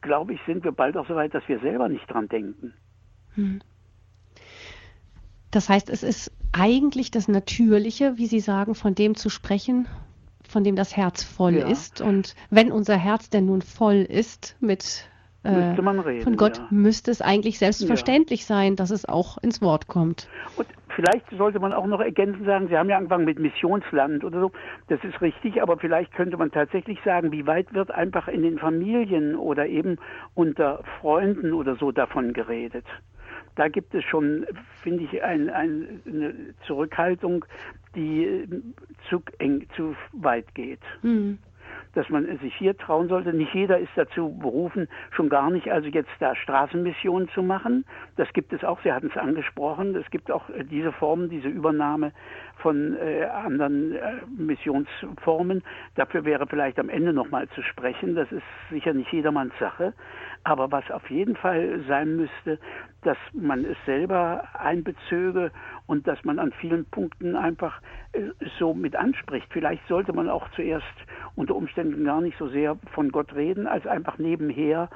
glaube 0.00 0.32
ich, 0.32 0.40
sind 0.46 0.64
wir 0.64 0.72
bald 0.72 0.96
auch 0.96 1.06
so 1.06 1.14
weit, 1.14 1.34
dass 1.34 1.46
wir 1.46 1.60
selber 1.60 1.90
nicht 1.90 2.10
dran 2.10 2.26
denken. 2.26 2.72
Hm. 3.34 3.60
Das 5.50 5.68
heißt, 5.68 5.90
es 5.90 6.02
ist 6.02 6.32
eigentlich 6.52 7.10
das 7.10 7.28
Natürliche, 7.28 8.16
wie 8.16 8.26
Sie 8.26 8.40
sagen, 8.40 8.74
von 8.74 8.94
dem 8.94 9.14
zu 9.14 9.28
sprechen, 9.28 9.86
von 10.48 10.64
dem 10.64 10.74
das 10.74 10.96
Herz 10.96 11.22
voll 11.22 11.56
ja. 11.56 11.68
ist. 11.68 12.00
Und 12.00 12.34
wenn 12.48 12.72
unser 12.72 12.96
Herz 12.96 13.28
denn 13.28 13.44
nun 13.44 13.60
voll 13.60 13.96
ist 13.96 14.56
mit 14.60 15.06
äh, 15.42 15.50
reden, 15.50 16.22
von 16.22 16.36
Gott, 16.36 16.56
ja. 16.56 16.66
müsste 16.70 17.10
es 17.10 17.20
eigentlich 17.20 17.58
selbstverständlich 17.58 18.40
ja. 18.40 18.46
sein, 18.46 18.76
dass 18.76 18.90
es 18.90 19.04
auch 19.04 19.36
ins 19.36 19.60
Wort 19.60 19.86
kommt. 19.86 20.28
Und 20.56 20.66
Vielleicht 20.94 21.28
sollte 21.30 21.58
man 21.58 21.72
auch 21.72 21.86
noch 21.86 22.00
ergänzen 22.00 22.44
sagen, 22.44 22.68
Sie 22.68 22.76
haben 22.76 22.88
ja 22.88 22.96
angefangen 22.96 23.24
mit 23.24 23.38
Missionsland 23.38 24.24
oder 24.24 24.40
so. 24.40 24.52
Das 24.88 25.02
ist 25.02 25.20
richtig, 25.20 25.60
aber 25.62 25.76
vielleicht 25.76 26.12
könnte 26.12 26.36
man 26.36 26.50
tatsächlich 26.50 26.98
sagen, 27.04 27.32
wie 27.32 27.46
weit 27.46 27.72
wird 27.74 27.90
einfach 27.90 28.28
in 28.28 28.42
den 28.42 28.58
Familien 28.58 29.34
oder 29.34 29.66
eben 29.66 29.98
unter 30.34 30.82
Freunden 31.00 31.52
oder 31.52 31.76
so 31.76 31.90
davon 31.90 32.32
geredet. 32.32 32.86
Da 33.56 33.68
gibt 33.68 33.94
es 33.94 34.04
schon, 34.04 34.46
finde 34.82 35.04
ich, 35.04 35.22
ein, 35.22 35.48
ein, 35.48 36.02
eine 36.06 36.34
Zurückhaltung, 36.66 37.44
die 37.94 38.48
zu 39.08 39.22
eng, 39.38 39.66
zu 39.76 39.94
weit 40.12 40.54
geht. 40.54 40.80
Mhm 41.02 41.38
dass 41.94 42.08
man 42.08 42.26
sich 42.38 42.54
hier 42.56 42.76
trauen 42.76 43.08
sollte. 43.08 43.32
Nicht 43.32 43.54
jeder 43.54 43.78
ist 43.78 43.92
dazu 43.96 44.36
berufen, 44.38 44.88
schon 45.10 45.28
gar 45.28 45.50
nicht 45.50 45.70
also 45.70 45.88
jetzt 45.88 46.10
da 46.20 46.34
Straßenmissionen 46.34 47.28
zu 47.30 47.42
machen. 47.42 47.84
Das 48.16 48.32
gibt 48.32 48.52
es 48.52 48.64
auch, 48.64 48.80
Sie 48.82 48.92
hatten 48.92 49.08
es 49.08 49.16
angesprochen. 49.16 49.94
Es 49.96 50.10
gibt 50.10 50.30
auch 50.30 50.48
äh, 50.50 50.64
diese 50.64 50.92
Formen, 50.92 51.28
diese 51.28 51.48
Übernahme 51.48 52.12
von 52.64 52.96
äh, 52.96 53.24
anderen 53.24 53.94
äh, 53.94 54.12
Missionsformen. 54.38 55.62
Dafür 55.96 56.24
wäre 56.24 56.46
vielleicht 56.46 56.78
am 56.78 56.88
Ende 56.88 57.12
nochmal 57.12 57.46
zu 57.50 57.60
sprechen. 57.60 58.14
Das 58.14 58.32
ist 58.32 58.42
sicher 58.70 58.94
nicht 58.94 59.12
jedermanns 59.12 59.52
Sache. 59.60 59.92
Aber 60.44 60.72
was 60.72 60.90
auf 60.90 61.10
jeden 61.10 61.36
Fall 61.36 61.84
sein 61.86 62.16
müsste, 62.16 62.58
dass 63.02 63.18
man 63.34 63.66
es 63.66 63.76
selber 63.84 64.48
einbezöge 64.54 65.50
und 65.86 66.08
dass 66.08 66.24
man 66.24 66.38
an 66.38 66.52
vielen 66.52 66.86
Punkten 66.86 67.36
einfach 67.36 67.82
äh, 68.12 68.30
so 68.58 68.72
mit 68.72 68.96
anspricht. 68.96 69.46
Vielleicht 69.50 69.86
sollte 69.86 70.14
man 70.14 70.30
auch 70.30 70.48
zuerst 70.52 70.86
unter 71.36 71.56
Umständen 71.56 72.02
gar 72.02 72.22
nicht 72.22 72.38
so 72.38 72.48
sehr 72.48 72.78
von 72.94 73.12
Gott 73.12 73.34
reden, 73.34 73.66
als 73.66 73.86
einfach 73.86 74.16
nebenher 74.16 74.88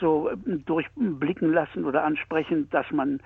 so 0.00 0.28
äh, 0.28 0.36
durchblicken 0.66 1.52
lassen 1.52 1.84
oder 1.84 2.02
ansprechen, 2.02 2.68
dass 2.70 2.90
man 2.90 3.20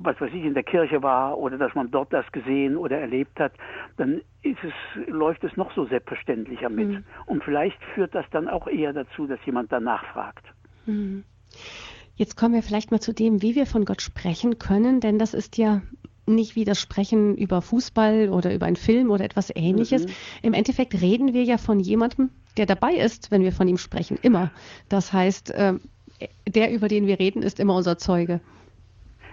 was 0.00 0.20
weiß 0.20 0.30
ich, 0.32 0.44
in 0.44 0.54
der 0.54 0.62
Kirche 0.62 1.02
war 1.02 1.38
oder 1.38 1.58
dass 1.58 1.74
man 1.74 1.90
dort 1.90 2.12
das 2.12 2.30
gesehen 2.32 2.76
oder 2.76 2.98
erlebt 2.98 3.38
hat, 3.40 3.52
dann 3.96 4.20
ist 4.42 4.58
es, 4.62 5.08
läuft 5.08 5.44
es 5.44 5.56
noch 5.56 5.74
so 5.74 5.86
selbstverständlicher 5.86 6.68
mit. 6.68 6.88
Mhm. 6.88 7.04
Und 7.26 7.44
vielleicht 7.44 7.82
führt 7.94 8.14
das 8.14 8.24
dann 8.30 8.48
auch 8.48 8.66
eher 8.68 8.92
dazu, 8.92 9.26
dass 9.26 9.38
jemand 9.44 9.72
danach 9.72 10.04
fragt. 10.12 10.44
Mhm. 10.86 11.24
Jetzt 12.16 12.36
kommen 12.36 12.54
wir 12.54 12.62
vielleicht 12.62 12.90
mal 12.90 13.00
zu 13.00 13.12
dem, 13.12 13.42
wie 13.42 13.54
wir 13.54 13.66
von 13.66 13.84
Gott 13.84 14.02
sprechen 14.02 14.58
können, 14.58 15.00
denn 15.00 15.18
das 15.18 15.34
ist 15.34 15.56
ja 15.56 15.82
nicht 16.26 16.56
wie 16.56 16.64
das 16.64 16.80
Sprechen 16.80 17.36
über 17.36 17.62
Fußball 17.62 18.28
oder 18.28 18.54
über 18.54 18.66
einen 18.66 18.76
Film 18.76 19.10
oder 19.10 19.24
etwas 19.24 19.50
ähnliches. 19.54 20.06
Mhm. 20.06 20.10
Im 20.42 20.54
Endeffekt 20.54 21.00
reden 21.00 21.32
wir 21.32 21.42
ja 21.44 21.58
von 21.58 21.80
jemandem, 21.80 22.30
der 22.56 22.66
dabei 22.66 22.94
ist, 22.94 23.30
wenn 23.30 23.42
wir 23.42 23.52
von 23.52 23.68
ihm 23.68 23.78
sprechen, 23.78 24.18
immer. 24.22 24.50
Das 24.88 25.12
heißt, 25.12 25.50
äh, 25.52 25.74
der, 26.46 26.72
über 26.72 26.88
den 26.88 27.06
wir 27.06 27.18
reden, 27.18 27.42
ist 27.42 27.60
immer 27.60 27.74
unser 27.74 27.98
Zeuge. 27.98 28.40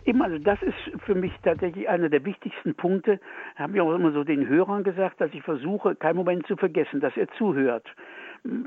Eben, 0.05 0.21
also 0.21 0.37
das 0.37 0.61
ist 0.61 1.01
für 1.03 1.15
mich 1.15 1.31
tatsächlich 1.43 1.89
einer 1.89 2.09
der 2.09 2.23
wichtigsten 2.25 2.75
Punkte. 2.75 3.19
Habe 3.55 3.73
ich 3.73 3.81
auch 3.81 3.93
immer 3.93 4.11
so 4.11 4.23
den 4.23 4.47
Hörern 4.47 4.83
gesagt, 4.83 5.19
dass 5.19 5.33
ich 5.33 5.41
versuche, 5.41 5.95
keinen 5.95 6.17
Moment 6.17 6.45
zu 6.45 6.55
vergessen, 6.55 6.99
dass 6.99 7.17
er 7.17 7.27
zuhört. 7.29 7.87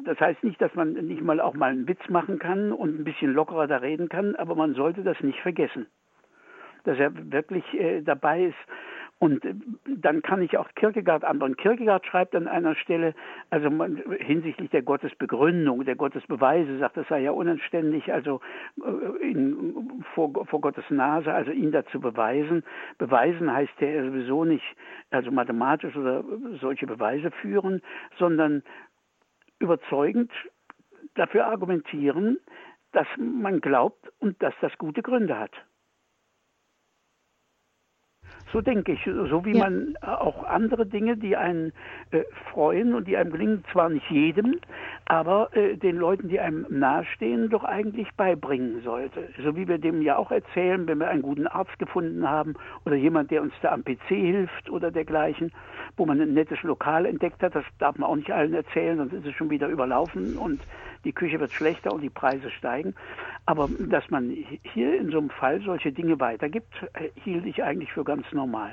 Das 0.04 0.18
heißt 0.18 0.42
nicht, 0.42 0.60
dass 0.60 0.74
man 0.74 0.94
nicht 0.94 1.22
mal 1.22 1.40
auch 1.40 1.54
mal 1.54 1.70
einen 1.70 1.86
Witz 1.86 2.08
machen 2.08 2.40
kann 2.40 2.72
und 2.72 2.98
ein 2.98 3.04
bisschen 3.04 3.32
lockerer 3.32 3.68
da 3.68 3.76
reden 3.76 4.08
kann, 4.08 4.34
aber 4.34 4.56
man 4.56 4.74
sollte 4.74 5.04
das 5.04 5.20
nicht 5.20 5.40
vergessen, 5.40 5.86
dass 6.82 6.98
er 6.98 7.12
wirklich 7.30 7.62
äh, 7.74 8.02
dabei 8.02 8.46
ist 8.46 8.58
Und 9.18 9.44
äh, 9.44 9.54
dann 9.84 10.22
kann 10.22 10.42
ich 10.42 10.56
auch 10.58 10.68
Kierkegaard 10.74 11.24
anderen. 11.24 11.56
Kierkegaard 11.56 12.06
schreibt 12.06 12.36
an 12.36 12.46
einer 12.46 12.74
Stelle, 12.76 13.14
also 13.50 13.70
man, 13.70 14.02
hinsichtlich 14.18 14.70
der 14.70 14.82
Gottesbegründung, 14.82 15.84
der 15.84 15.96
Gottesbeweise, 15.96 16.78
sagt, 16.78 16.96
das 16.96 17.08
sei 17.08 17.20
ja 17.20 17.32
unanständig, 17.32 18.12
also 18.12 18.40
äh, 18.84 19.28
in, 19.28 20.02
vor, 20.14 20.46
vor 20.46 20.60
Gottes 20.60 20.84
Nase, 20.90 21.32
also 21.32 21.50
ihn 21.50 21.72
dazu 21.72 22.00
beweisen. 22.00 22.62
Beweisen 22.98 23.52
heißt 23.52 23.80
ja 23.80 24.04
sowieso 24.04 24.44
nicht, 24.44 24.64
also 25.10 25.30
mathematisch 25.30 25.96
oder 25.96 26.24
solche 26.60 26.86
Beweise 26.86 27.30
führen, 27.30 27.82
sondern 28.18 28.62
überzeugend 29.58 30.30
dafür 31.14 31.46
argumentieren, 31.46 32.38
dass 32.92 33.06
man 33.16 33.60
glaubt 33.60 34.12
und 34.20 34.40
dass 34.42 34.54
das 34.60 34.76
gute 34.78 35.02
Gründe 35.02 35.38
hat. 35.38 35.52
So 38.52 38.60
denke 38.60 38.92
ich, 38.92 39.04
so 39.04 39.44
wie 39.44 39.56
ja. 39.56 39.64
man 39.64 39.94
auch 40.00 40.44
andere 40.44 40.86
Dinge, 40.86 41.16
die 41.16 41.36
einen 41.36 41.72
äh, 42.10 42.22
freuen 42.52 42.94
und 42.94 43.06
die 43.06 43.16
einem 43.16 43.30
gelingen, 43.30 43.64
zwar 43.72 43.88
nicht 43.90 44.10
jedem, 44.10 44.58
aber 45.06 45.54
äh, 45.54 45.76
den 45.76 45.96
Leuten, 45.96 46.28
die 46.28 46.40
einem 46.40 46.66
nahestehen, 46.70 47.50
doch 47.50 47.64
eigentlich 47.64 48.08
beibringen 48.16 48.82
sollte. 48.82 49.28
So 49.42 49.56
wie 49.56 49.68
wir 49.68 49.78
dem 49.78 50.02
ja 50.02 50.16
auch 50.16 50.30
erzählen, 50.30 50.86
wenn 50.86 50.98
wir 50.98 51.08
einen 51.08 51.22
guten 51.22 51.46
Arzt 51.46 51.78
gefunden 51.78 52.28
haben 52.28 52.54
oder 52.86 52.96
jemand, 52.96 53.30
der 53.30 53.42
uns 53.42 53.52
da 53.60 53.72
am 53.72 53.84
PC 53.84 54.08
hilft 54.08 54.70
oder 54.70 54.90
dergleichen, 54.90 55.52
wo 55.98 56.06
man 56.06 56.20
ein 56.20 56.34
nettes 56.34 56.62
Lokal 56.62 57.06
entdeckt 57.06 57.42
hat, 57.42 57.54
das 57.54 57.64
darf 57.78 57.98
man 57.98 58.08
auch 58.08 58.16
nicht 58.16 58.30
allen 58.30 58.54
erzählen, 58.54 58.96
sonst 58.96 59.12
ist 59.12 59.26
es 59.26 59.34
schon 59.34 59.50
wieder 59.50 59.68
überlaufen 59.68 60.36
und 60.36 60.60
die 61.04 61.12
Küche 61.12 61.38
wird 61.40 61.52
schlechter 61.52 61.92
und 61.92 62.02
die 62.02 62.10
Preise 62.10 62.50
steigen. 62.50 62.94
Aber 63.46 63.68
dass 63.78 64.08
man 64.10 64.30
hier 64.62 64.98
in 64.98 65.10
so 65.10 65.18
einem 65.18 65.30
Fall 65.30 65.60
solche 65.62 65.92
Dinge 65.92 66.18
weitergibt, 66.20 66.74
hielt 67.24 67.46
ich 67.46 67.62
eigentlich 67.62 67.92
für 67.92 68.04
ganz 68.04 68.26
normal. 68.32 68.72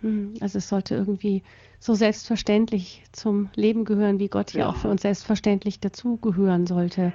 Hm, 0.00 0.34
also 0.40 0.58
es 0.58 0.68
sollte 0.68 0.96
irgendwie 0.96 1.42
so 1.78 1.94
selbstverständlich 1.94 3.02
zum 3.12 3.50
Leben 3.54 3.84
gehören, 3.84 4.18
wie 4.18 4.28
Gott 4.28 4.52
ja, 4.52 4.60
ja 4.60 4.68
auch 4.68 4.76
für 4.76 4.88
uns 4.88 5.02
selbstverständlich 5.02 5.80
dazugehören 5.80 6.66
sollte. 6.66 7.12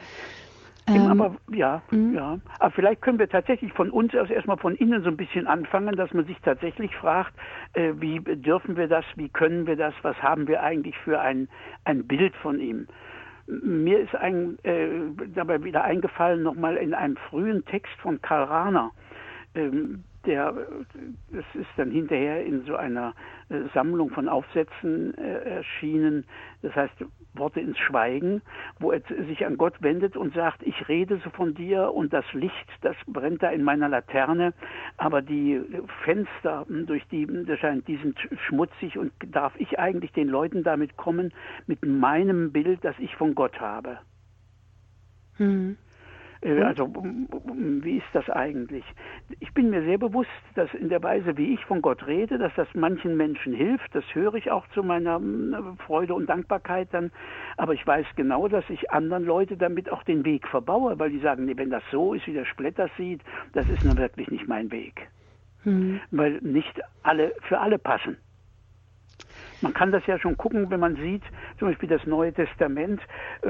Ähm, 0.88 1.08
aber 1.08 1.36
ja, 1.52 1.82
mh. 1.92 2.16
ja. 2.16 2.40
Aber 2.60 2.72
vielleicht 2.72 3.02
können 3.02 3.20
wir 3.20 3.30
tatsächlich 3.30 3.74
von 3.74 3.90
uns 3.90 4.16
aus 4.16 4.30
erstmal 4.30 4.58
von 4.58 4.76
innen 4.76 5.04
so 5.04 5.10
ein 5.10 5.18
bisschen 5.18 5.48
anfangen, 5.48 5.96
dass 5.96 6.14
man 6.14 6.26
sich 6.26 6.38
tatsächlich 6.42 6.96
fragt, 6.96 7.34
äh, 7.74 7.94
wie 7.98 8.20
dürfen 8.20 8.78
wir 8.78 8.88
das, 8.88 9.06
wie 9.16 9.30
können 9.30 9.68
wir 9.68 9.76
das, 9.76 9.94
was 10.02 10.16
haben 10.22 10.48
wir 10.48 10.64
eigentlich 10.64 10.98
für 11.00 11.20
ein, 11.20 11.50
ein 11.84 12.08
Bild 12.08 12.36
von 12.38 12.60
ihm. 12.60 12.88
Mir 13.48 14.00
ist 14.00 14.16
ein, 14.16 14.58
äh, 14.64 14.90
dabei 15.34 15.64
wieder 15.64 15.84
eingefallen, 15.84 16.44
nochmal 16.44 16.78
in 16.78 16.94
einem 16.94 17.18
frühen 17.30 17.64
Text 17.66 17.94
von 18.02 18.22
Karl 18.22 18.44
Rahner, 18.44 18.92
ähm, 19.56 20.04
der, 20.28 20.54
das 21.32 21.46
ist 21.54 21.70
dann 21.78 21.90
hinterher 21.90 22.46
in 22.46 22.64
so 22.66 22.76
einer 22.76 23.16
äh, 23.50 23.62
Sammlung 23.74 24.12
von 24.12 24.30
Aufsätzen 24.30 25.18
äh, 25.18 25.56
erschienen, 25.58 26.26
das 26.62 26.76
heißt 26.76 26.94
Worte 27.34 27.60
ins 27.60 27.78
Schweigen, 27.78 28.42
wo 28.80 28.92
er 28.92 29.02
sich 29.28 29.46
an 29.46 29.58
Gott 29.58 29.76
wendet 29.82 30.18
und 30.18 30.34
sagt, 30.34 30.64
ich 30.64 30.88
rede 30.88 31.20
so 31.24 31.30
von 31.30 31.54
dir 31.54 31.94
und 31.94 32.14
das 32.14 32.26
Licht, 32.34 32.68
das 32.82 32.96
brennt 33.08 33.44
da 33.44 33.50
in 33.50 33.64
meiner 33.64 33.90
Laterne, 33.90 34.54
aber 34.98 35.22
die 35.22 35.62
Fenster, 36.04 36.66
hm, 36.68 36.86
durch 36.86 37.06
die, 37.08 37.28
das 37.46 37.60
scheint, 37.60 37.88
die 37.88 37.98
sind 37.98 38.18
schmutzig 38.48 38.98
und 38.98 39.12
darf 39.32 39.54
ich 39.58 39.80
eigentlich 39.80 40.12
den 40.14 40.28
Leuten 40.28 40.64
damit 40.64 40.98
kommen, 40.98 41.34
mit 41.68 41.86
meinem 41.86 42.52
Bild, 42.52 42.84
das 42.84 42.96
ich 43.00 43.16
von 43.16 43.36
Gott 43.36 43.60
habe. 43.60 44.00
Mhm. 45.38 45.78
Äh, 46.42 46.62
also 46.62 46.94
wie 46.94 47.98
ist 47.98 48.08
das 48.14 48.30
eigentlich? 48.30 48.84
Ich 49.40 49.54
bin 49.54 49.70
mir 49.70 49.84
sehr 49.84 49.98
bewusst, 49.98 50.30
dass 50.56 50.74
in 50.74 50.90
der 50.90 51.02
Weise, 51.04 51.38
wie 51.38 51.54
ich 51.54 51.64
von 51.66 51.82
Gott 51.82 52.06
rede, 52.08 52.38
dass 52.38 52.54
das 52.56 52.68
manchen 52.74 53.18
Menschen 53.18 53.54
hilft. 53.54 53.94
Das 53.94 54.04
höre 54.14 54.36
ich 54.36 54.52
auch 54.52 54.68
zu 54.70 54.84
meiner 54.84 55.20
Freude 55.86 56.14
und 56.14 56.28
Dankbarkeit 56.28 56.90
dann. 56.92 57.12
Aber 57.58 57.74
ich 57.74 57.86
weiß 57.86 58.06
genau, 58.16 58.48
dass 58.48 58.70
ich 58.70 58.92
anderen 58.92 59.26
Leute 59.26 59.58
damit 59.58 59.92
auch 59.92 60.04
den 60.04 60.26
Weg 60.26 60.48
verbaue, 60.48 61.00
weil 61.00 61.10
die 61.10 61.20
sagen, 61.20 61.46
nee, 61.46 61.58
wenn 61.58 61.70
das 61.70 61.84
so 61.92 62.14
ist, 62.14 62.28
wie 62.28 62.34
der 62.34 62.46
Splitter 62.46 62.90
sieht, 62.98 63.22
das 63.54 63.68
ist 63.70 63.84
nun 63.84 63.98
wirklich 63.98 64.30
nicht 64.30 64.48
mein 64.48 64.72
Weg. 64.72 65.08
Mhm. 65.64 66.00
Weil 66.12 66.40
nicht 66.42 66.80
alle 67.04 67.34
für 67.42 67.60
alle 67.60 67.78
passen. 67.80 68.18
Man 69.62 69.74
kann 69.74 69.92
das 69.92 70.06
ja 70.06 70.20
schon 70.20 70.38
gucken, 70.38 70.70
wenn 70.70 70.80
man 70.80 70.96
sieht, 70.98 71.24
zum 71.58 71.70
Beispiel 71.70 71.90
das 71.90 72.06
Neue 72.06 72.32
Testament, 72.32 73.02
äh, 73.42 73.50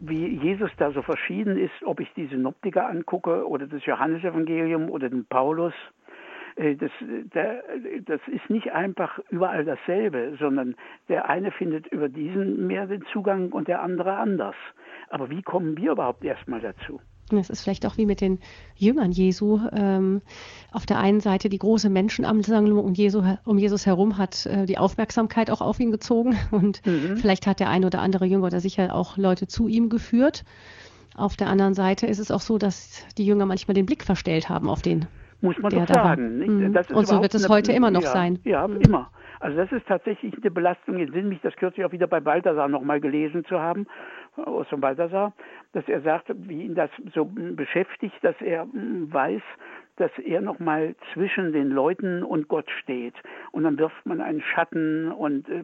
wie 0.00 0.38
Jesus 0.38 0.70
da 0.78 0.90
so 0.92 1.02
verschieden 1.02 1.58
ist, 1.58 1.82
ob 1.84 2.00
ich 2.00 2.12
die 2.14 2.26
Synoptiker 2.26 2.88
angucke 2.88 3.46
oder 3.46 3.66
das 3.66 3.84
Johannesevangelium 3.84 4.90
oder 4.90 5.08
den 5.10 5.26
Paulus. 5.26 5.74
Äh, 6.56 6.76
das, 6.76 6.90
das 8.06 8.20
ist 8.26 8.50
nicht 8.50 8.72
einfach 8.72 9.18
überall 9.30 9.64
dasselbe, 9.64 10.36
sondern 10.38 10.74
der 11.08 11.28
eine 11.28 11.50
findet 11.52 11.86
über 11.88 12.08
diesen 12.08 12.66
mehr 12.66 12.86
den 12.86 13.04
Zugang 13.12 13.52
und 13.52 13.68
der 13.68 13.82
andere 13.82 14.16
anders. 14.16 14.56
Aber 15.10 15.30
wie 15.30 15.42
kommen 15.42 15.76
wir 15.76 15.92
überhaupt 15.92 16.24
erstmal 16.24 16.60
dazu? 16.60 17.00
Es 17.38 17.50
ist 17.50 17.62
vielleicht 17.62 17.86
auch 17.86 17.96
wie 17.96 18.06
mit 18.06 18.20
den 18.20 18.38
Jüngern 18.76 19.12
Jesu. 19.12 19.60
Ähm, 19.72 20.22
auf 20.72 20.86
der 20.86 20.98
einen 20.98 21.20
Seite 21.20 21.48
die 21.48 21.58
große 21.58 21.90
Menschenansammlung 21.90 22.84
um, 22.84 22.94
Jesu, 22.94 23.22
um 23.44 23.58
Jesus 23.58 23.86
herum 23.86 24.18
hat 24.18 24.46
äh, 24.46 24.66
die 24.66 24.78
Aufmerksamkeit 24.78 25.50
auch 25.50 25.60
auf 25.60 25.80
ihn 25.80 25.90
gezogen 25.90 26.36
und 26.50 26.84
mhm. 26.86 27.16
vielleicht 27.16 27.46
hat 27.46 27.60
der 27.60 27.68
ein 27.68 27.84
oder 27.84 28.00
andere 28.00 28.26
Jünger 28.26 28.50
da 28.50 28.60
sicher 28.60 28.94
auch 28.94 29.16
Leute 29.16 29.46
zu 29.46 29.68
ihm 29.68 29.88
geführt. 29.88 30.44
Auf 31.16 31.36
der 31.36 31.48
anderen 31.48 31.74
Seite 31.74 32.06
ist 32.06 32.18
es 32.18 32.30
auch 32.30 32.40
so, 32.40 32.56
dass 32.56 33.04
die 33.18 33.26
Jünger 33.26 33.46
manchmal 33.46 33.74
den 33.74 33.86
Blick 33.86 34.04
verstellt 34.04 34.48
haben 34.48 34.68
auf 34.68 34.82
den. 34.82 35.06
Muss 35.42 35.58
man 35.58 35.72
doch 35.72 35.86
sagen. 35.86 36.38
Mhm. 36.38 36.76
und 36.92 37.06
so 37.06 37.22
wird 37.22 37.34
es 37.34 37.48
heute 37.48 37.72
immer 37.72 37.90
noch 37.90 38.02
ja, 38.02 38.08
sein. 38.08 38.38
Ja, 38.44 38.68
mhm. 38.68 38.80
immer. 38.82 39.10
Also 39.40 39.56
das 39.56 39.72
ist 39.72 39.86
tatsächlich 39.86 40.34
eine 40.34 40.50
Belastung. 40.50 40.96
Ich 40.96 41.04
entsinne 41.04 41.28
mich 41.28 41.40
das 41.40 41.56
kürzlich 41.56 41.84
auch 41.86 41.92
wieder 41.92 42.06
bei 42.06 42.20
Balthasar 42.20 42.68
nochmal 42.68 43.00
gelesen 43.00 43.44
zu 43.46 43.58
haben, 43.58 43.86
aus 44.36 44.68
von 44.68 44.80
Balthasar, 44.80 45.32
dass 45.72 45.88
er 45.88 46.00
sagt, 46.02 46.30
wie 46.34 46.64
ihn 46.64 46.74
das 46.74 46.90
so 47.14 47.24
beschäftigt, 47.24 48.16
dass 48.22 48.40
er 48.40 48.62
hm, 48.62 49.12
weiß, 49.12 49.42
dass 49.96 50.10
er 50.18 50.40
nochmal 50.40 50.94
zwischen 51.12 51.52
den 51.52 51.68
Leuten 51.68 52.22
und 52.22 52.48
Gott 52.48 52.70
steht. 52.82 53.14
Und 53.52 53.64
dann 53.64 53.78
wirft 53.78 54.06
man 54.06 54.20
einen 54.20 54.40
Schatten 54.40 55.12
und 55.12 55.48
äh, 55.48 55.62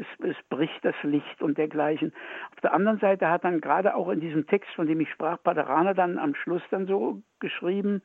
es, 0.00 0.06
es, 0.28 0.36
bricht 0.50 0.84
das 0.84 0.94
Licht 1.02 1.40
und 1.40 1.56
dergleichen. 1.56 2.12
Auf 2.54 2.60
der 2.60 2.74
anderen 2.74 2.98
Seite 2.98 3.30
hat 3.30 3.44
dann 3.44 3.60
gerade 3.60 3.94
auch 3.94 4.10
in 4.10 4.20
diesem 4.20 4.46
Text, 4.46 4.70
von 4.74 4.86
dem 4.86 5.00
ich 5.00 5.10
sprach, 5.10 5.42
Paderana 5.42 5.94
dann 5.94 6.18
am 6.18 6.34
Schluss 6.34 6.62
dann 6.70 6.86
so 6.86 7.22
geschrieben, 7.40 8.02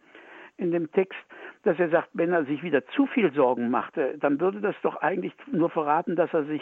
in 0.57 0.71
dem 0.71 0.91
Text, 0.91 1.19
dass 1.63 1.79
er 1.79 1.89
sagt, 1.89 2.09
wenn 2.13 2.31
er 2.31 2.45
sich 2.45 2.63
wieder 2.63 2.85
zu 2.87 3.05
viel 3.07 3.33
Sorgen 3.33 3.69
machte, 3.69 4.17
dann 4.19 4.39
würde 4.39 4.61
das 4.61 4.75
doch 4.83 4.97
eigentlich 4.97 5.33
nur 5.51 5.69
verraten, 5.69 6.15
dass 6.15 6.33
er 6.33 6.45
sich 6.45 6.61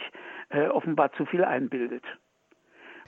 äh, 0.49 0.67
offenbar 0.67 1.11
zu 1.13 1.25
viel 1.25 1.43
einbildet. 1.43 2.03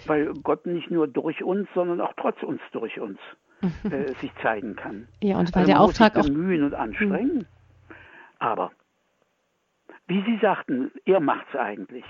Weil 0.06 0.34
Gott 0.44 0.66
nicht 0.66 0.92
nur 0.92 1.08
durch 1.08 1.44
uns, 1.44 1.68
sondern 1.74 2.02
auch 2.02 2.14
trotz 2.18 2.42
uns 2.44 2.62
durch 2.72 3.00
uns 3.00 3.20
äh, 3.62 4.14
sich 4.20 4.32
zeigen 4.42 4.76
kann. 4.76 5.08
Ja, 5.22 5.38
und 5.38 5.54
weil 5.56 5.62
also 5.62 5.72
der 5.72 5.82
Auftrag 5.82 6.18
auch 6.18 6.24
bemühen 6.24 6.64
und 6.64 6.74
anstrengen. 6.74 7.40
Hm. 7.40 7.46
Aber 8.40 8.72
wie 10.08 10.22
Sie 10.24 10.38
sagten, 10.42 10.92
er 11.06 11.22
macht 11.22 11.46
es 11.50 11.60
eigentlich. 11.60 12.04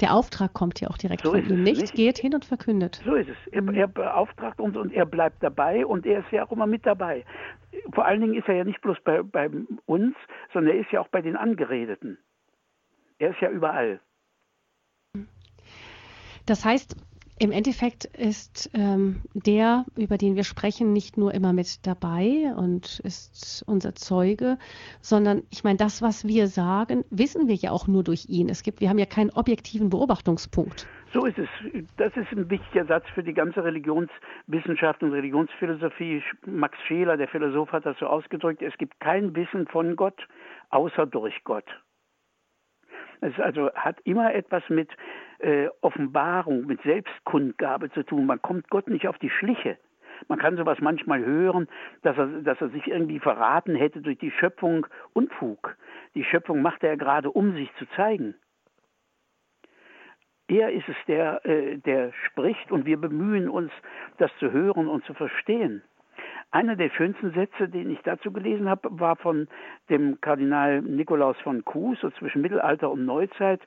Der 0.00 0.14
Auftrag 0.14 0.54
kommt 0.54 0.80
ja 0.80 0.88
auch 0.88 0.96
direkt 0.96 1.24
so 1.24 1.32
von 1.32 1.46
ihm. 1.46 1.62
Nicht, 1.62 1.80
nicht 1.80 1.94
geht 1.94 2.18
hin 2.18 2.34
und 2.34 2.44
verkündet. 2.44 3.02
So 3.04 3.14
ist 3.14 3.28
es. 3.28 3.36
Er, 3.52 3.60
mhm. 3.60 3.74
er, 3.74 3.86
beauftragt 3.86 4.60
uns 4.60 4.76
und 4.76 4.92
er 4.92 5.04
bleibt 5.04 5.42
dabei 5.42 5.84
und 5.84 6.06
er 6.06 6.20
ist 6.20 6.32
ja 6.32 6.46
auch 6.46 6.52
immer 6.52 6.66
mit 6.66 6.86
dabei. 6.86 7.24
Vor 7.92 8.06
allen 8.06 8.22
Dingen 8.22 8.34
ist 8.34 8.48
er 8.48 8.54
ja 8.54 8.64
nicht 8.64 8.80
bloß 8.80 8.96
bei, 9.04 9.22
bei 9.22 9.50
uns, 9.84 10.16
sondern 10.54 10.74
er 10.74 10.80
ist 10.80 10.90
ja 10.90 11.00
auch 11.00 11.08
bei 11.08 11.20
den 11.20 11.36
Angeredeten. 11.36 12.16
Er 13.18 13.30
ist 13.30 13.40
ja 13.40 13.50
überall. 13.50 14.00
Das 16.46 16.64
heißt, 16.64 16.96
im 17.38 17.50
Endeffekt 17.50 18.04
ist 18.04 18.70
ähm, 18.74 19.22
der, 19.34 19.84
über 19.96 20.18
den 20.18 20.36
wir 20.36 20.44
sprechen, 20.44 20.92
nicht 20.92 21.16
nur 21.16 21.34
immer 21.34 21.52
mit 21.52 21.84
dabei 21.86 22.54
und 22.56 23.00
ist 23.00 23.64
unser 23.66 23.94
Zeuge, 23.94 24.56
sondern 25.00 25.42
ich 25.50 25.64
meine, 25.64 25.76
das, 25.76 26.00
was 26.00 26.26
wir 26.26 26.46
sagen, 26.46 27.04
wissen 27.10 27.48
wir 27.48 27.56
ja 27.56 27.72
auch 27.72 27.88
nur 27.88 28.04
durch 28.04 28.26
ihn. 28.28 28.48
Es 28.48 28.62
gibt, 28.62 28.80
wir 28.80 28.88
haben 28.88 28.98
ja 28.98 29.06
keinen 29.06 29.30
objektiven 29.30 29.90
Beobachtungspunkt. 29.90 30.86
So 31.12 31.26
ist 31.26 31.38
es. 31.38 31.48
Das 31.96 32.16
ist 32.16 32.30
ein 32.32 32.50
wichtiger 32.50 32.86
Satz 32.86 33.04
für 33.14 33.22
die 33.22 33.34
ganze 33.34 33.62
Religionswissenschaft 33.62 35.02
und 35.02 35.12
Religionsphilosophie. 35.12 36.22
Max 36.46 36.76
Scheler, 36.86 37.16
der 37.16 37.28
Philosoph, 37.28 37.70
hat 37.72 37.86
das 37.86 37.96
so 37.98 38.06
ausgedrückt. 38.06 38.62
Es 38.62 38.76
gibt 38.78 38.98
kein 39.00 39.34
Wissen 39.34 39.66
von 39.68 39.96
Gott 39.96 40.26
außer 40.70 41.06
durch 41.06 41.42
Gott. 41.44 41.66
Es 43.20 43.38
also 43.38 43.70
hat 43.74 44.00
immer 44.04 44.34
etwas 44.34 44.62
mit 44.68 44.90
äh, 45.38 45.68
Offenbarung, 45.80 46.66
mit 46.66 46.82
Selbstkundgabe 46.82 47.90
zu 47.90 48.02
tun. 48.02 48.26
Man 48.26 48.42
kommt 48.42 48.68
Gott 48.70 48.88
nicht 48.88 49.08
auf 49.08 49.18
die 49.18 49.30
Schliche. 49.30 49.78
Man 50.28 50.38
kann 50.38 50.56
sowas 50.56 50.78
manchmal 50.80 51.24
hören, 51.24 51.68
dass 52.02 52.16
er, 52.16 52.26
dass 52.42 52.60
er 52.60 52.68
sich 52.70 52.86
irgendwie 52.86 53.18
verraten 53.18 53.74
hätte 53.74 54.00
durch 54.00 54.18
die 54.18 54.30
Schöpfung 54.30 54.86
Unfug. 55.12 55.76
Die 56.14 56.24
Schöpfung 56.24 56.62
macht 56.62 56.84
er 56.84 56.96
gerade, 56.96 57.30
um 57.30 57.54
sich 57.54 57.70
zu 57.78 57.86
zeigen. 57.96 58.34
Er 60.46 60.72
ist 60.72 60.88
es, 60.88 60.96
der, 61.08 61.44
äh, 61.46 61.78
der 61.78 62.12
spricht 62.26 62.70
und 62.70 62.84
wir 62.84 63.00
bemühen 63.00 63.48
uns, 63.48 63.72
das 64.18 64.30
zu 64.38 64.52
hören 64.52 64.88
und 64.88 65.04
zu 65.04 65.14
verstehen. 65.14 65.82
einer 66.50 66.76
der 66.76 66.90
schönsten 66.90 67.32
Sätze, 67.32 67.68
den 67.68 67.90
ich 67.90 68.00
dazu 68.02 68.30
gelesen 68.30 68.68
habe, 68.68 68.88
war 68.92 69.16
von 69.16 69.48
dem 69.90 70.20
Kardinal 70.20 70.82
Nikolaus 70.82 71.36
von 71.40 71.64
Kues, 71.64 71.98
so 72.00 72.10
zwischen 72.10 72.42
Mittelalter 72.42 72.90
und 72.90 73.04
Neuzeit. 73.04 73.60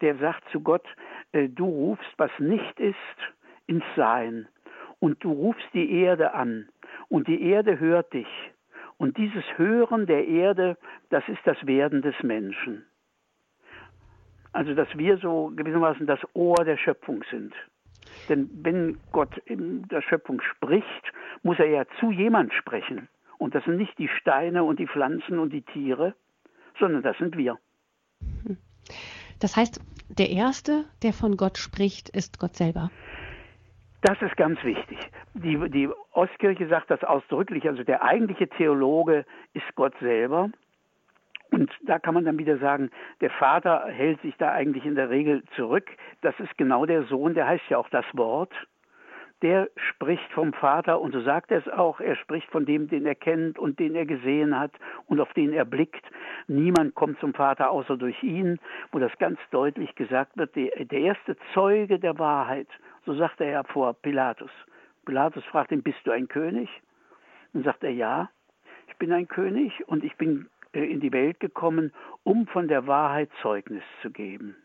Der 0.00 0.16
sagt 0.16 0.48
zu 0.50 0.60
Gott, 0.60 0.86
äh, 1.32 1.48
du 1.48 1.64
rufst, 1.64 2.12
was 2.16 2.30
nicht 2.38 2.78
ist, 2.80 2.96
ins 3.66 3.84
Sein. 3.96 4.48
Und 5.00 5.22
du 5.22 5.32
rufst 5.32 5.68
die 5.74 5.92
Erde 5.92 6.34
an. 6.34 6.68
Und 7.08 7.28
die 7.28 7.42
Erde 7.42 7.78
hört 7.78 8.12
dich. 8.12 8.28
Und 8.96 9.16
dieses 9.16 9.44
Hören 9.56 10.06
der 10.06 10.26
Erde, 10.26 10.76
das 11.10 11.22
ist 11.28 11.40
das 11.44 11.56
Werden 11.66 12.02
des 12.02 12.20
Menschen. 12.22 12.84
Also, 14.52 14.74
dass 14.74 14.88
wir 14.96 15.18
so 15.18 15.52
gewissermaßen 15.54 16.06
das 16.06 16.20
Ohr 16.34 16.64
der 16.64 16.76
Schöpfung 16.76 17.22
sind. 17.30 17.54
Denn 18.28 18.50
wenn 18.62 18.98
Gott 19.12 19.36
in 19.44 19.86
der 19.88 20.02
Schöpfung 20.02 20.40
spricht, 20.40 21.12
muss 21.42 21.58
er 21.58 21.68
ja 21.68 21.84
zu 22.00 22.10
jemand 22.10 22.52
sprechen. 22.54 23.08
Und 23.38 23.54
das 23.54 23.64
sind 23.64 23.76
nicht 23.76 23.96
die 23.98 24.08
Steine 24.08 24.64
und 24.64 24.80
die 24.80 24.86
Pflanzen 24.88 25.38
und 25.38 25.52
die 25.52 25.62
Tiere, 25.62 26.14
sondern 26.80 27.02
das 27.02 27.16
sind 27.18 27.36
wir. 27.36 27.58
Das 29.40 29.56
heißt, 29.56 29.80
der 30.08 30.30
Erste, 30.30 30.84
der 31.02 31.12
von 31.12 31.36
Gott 31.36 31.58
spricht, 31.58 32.08
ist 32.08 32.38
Gott 32.38 32.54
selber. 32.54 32.90
Das 34.02 34.20
ist 34.22 34.36
ganz 34.36 34.62
wichtig. 34.62 34.98
Die, 35.34 35.58
die 35.70 35.88
Ostkirche 36.12 36.68
sagt 36.68 36.90
das 36.90 37.02
ausdrücklich. 37.02 37.68
Also 37.68 37.82
der 37.82 38.02
eigentliche 38.02 38.48
Theologe 38.48 39.24
ist 39.54 39.74
Gott 39.74 39.94
selber. 40.00 40.50
Und 41.50 41.70
da 41.86 41.98
kann 41.98 42.14
man 42.14 42.24
dann 42.24 42.38
wieder 42.38 42.58
sagen, 42.58 42.90
der 43.20 43.30
Vater 43.30 43.86
hält 43.88 44.20
sich 44.22 44.36
da 44.36 44.52
eigentlich 44.52 44.84
in 44.84 44.94
der 44.94 45.10
Regel 45.10 45.42
zurück. 45.56 45.88
Das 46.20 46.38
ist 46.38 46.56
genau 46.58 46.84
der 46.86 47.04
Sohn, 47.04 47.34
der 47.34 47.46
heißt 47.46 47.64
ja 47.70 47.78
auch 47.78 47.88
das 47.88 48.04
Wort. 48.12 48.52
Der 49.42 49.68
spricht 49.76 50.32
vom 50.32 50.52
Vater 50.52 51.00
und 51.00 51.12
so 51.12 51.20
sagt 51.20 51.52
er 51.52 51.58
es 51.58 51.68
auch. 51.68 52.00
Er 52.00 52.16
spricht 52.16 52.50
von 52.50 52.66
dem, 52.66 52.88
den 52.88 53.06
er 53.06 53.14
kennt 53.14 53.58
und 53.58 53.78
den 53.78 53.94
er 53.94 54.04
gesehen 54.04 54.58
hat 54.58 54.72
und 55.06 55.20
auf 55.20 55.32
den 55.34 55.52
er 55.52 55.64
blickt. 55.64 56.04
Niemand 56.48 56.94
kommt 56.96 57.20
zum 57.20 57.34
Vater 57.34 57.70
außer 57.70 57.96
durch 57.96 58.20
ihn, 58.22 58.58
wo 58.90 58.98
das 58.98 59.16
ganz 59.18 59.38
deutlich 59.52 59.94
gesagt 59.94 60.36
wird, 60.36 60.56
der, 60.56 60.84
der 60.84 61.00
erste 61.00 61.36
Zeuge 61.54 62.00
der 62.00 62.18
Wahrheit 62.18 62.68
so 63.08 63.14
sagt 63.14 63.40
er 63.40 63.48
ja 63.48 63.62
vor 63.62 63.94
Pilatus. 63.94 64.50
Pilatus 65.06 65.42
fragt 65.46 65.72
ihn, 65.72 65.82
bist 65.82 65.98
du 66.04 66.10
ein 66.10 66.28
König? 66.28 66.68
Dann 67.54 67.64
sagt 67.64 67.82
er, 67.82 67.90
ja, 67.90 68.28
ich 68.86 68.96
bin 68.98 69.12
ein 69.12 69.26
König 69.26 69.72
und 69.88 70.04
ich 70.04 70.14
bin 70.16 70.50
äh, 70.74 70.84
in 70.84 71.00
die 71.00 71.10
Welt 71.10 71.40
gekommen, 71.40 71.90
um 72.22 72.46
von 72.48 72.68
der 72.68 72.86
Wahrheit 72.86 73.30
Zeugnis 73.40 73.82
zu 74.02 74.10
geben. 74.10 74.56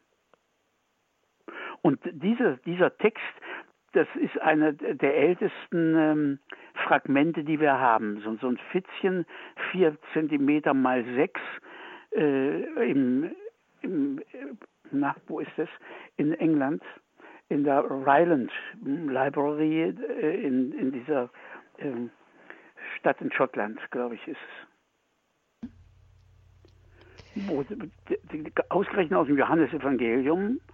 Und 1.82 2.01
diese, 2.03 2.60
dieser 2.65 2.98
Text, 2.98 3.24
das 3.93 4.07
ist 4.15 4.39
einer 4.41 4.73
der 4.73 5.15
ältesten 5.15 5.95
ähm, 5.95 6.39
Fragmente, 6.73 7.43
die 7.43 7.59
wir 7.59 7.79
haben. 7.79 8.19
So, 8.21 8.35
so 8.35 8.47
ein 8.47 8.57
Fitzchen, 8.71 9.25
vier 9.71 9.97
Zentimeter 10.13 10.73
mal 10.73 11.03
sechs, 11.15 11.41
äh, 12.15 12.63
im, 12.89 13.31
im, 13.81 14.19
äh, 14.19 14.53
na, 14.91 15.15
wo 15.27 15.39
ist 15.39 15.51
das? 15.57 15.69
In 16.17 16.33
England 16.33 16.83
in 17.50 17.63
der 17.63 17.83
Ryland 17.83 18.51
Library 18.83 19.83
äh, 19.83 20.45
in, 20.45 20.71
in 20.73 20.91
dieser 20.91 21.29
ähm, 21.77 22.09
Stadt 22.97 23.21
in 23.21 23.31
Schottland, 23.31 23.79
glaube 23.91 24.15
ich, 24.15 24.27
ist 24.27 24.38
es. 24.38 25.69
Ausgerechnet 28.69 29.17
aus 29.17 29.27
dem 29.27 29.38
Johannesevangelium, 29.38 30.57
äh, 30.57 30.73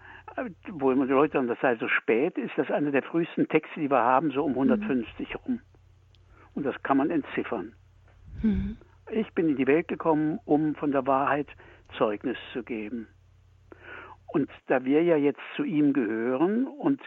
wo 0.71 0.91
immer 0.91 1.05
die 1.05 1.13
Leute 1.13 1.33
sagen, 1.33 1.47
das 1.47 1.59
sei 1.61 1.75
so 1.75 1.87
spät, 1.87 2.37
ist 2.37 2.57
das 2.57 2.69
einer 2.71 2.91
der 2.91 3.03
frühesten 3.03 3.47
Texte, 3.47 3.79
die 3.79 3.89
wir 3.89 4.03
haben, 4.03 4.31
so 4.31 4.43
um 4.43 4.51
150 4.51 5.29
mhm. 5.29 5.35
rum. 5.45 5.61
Und 6.55 6.65
das 6.65 6.81
kann 6.83 6.97
man 6.97 7.09
entziffern. 7.09 7.73
Mhm. 8.41 8.77
Ich 9.11 9.31
bin 9.33 9.49
in 9.49 9.55
die 9.55 9.67
Welt 9.67 9.87
gekommen, 9.87 10.39
um 10.45 10.75
von 10.75 10.91
der 10.91 11.05
Wahrheit 11.07 11.47
Zeugnis 11.97 12.37
zu 12.53 12.63
geben. 12.63 13.07
Und 14.27 14.49
da 14.67 14.85
wir 14.85 15.03
ja 15.03 15.15
jetzt 15.15 15.41
zu 15.55 15.63
ihm 15.63 15.93
gehören 15.93 16.67
und 16.67 17.01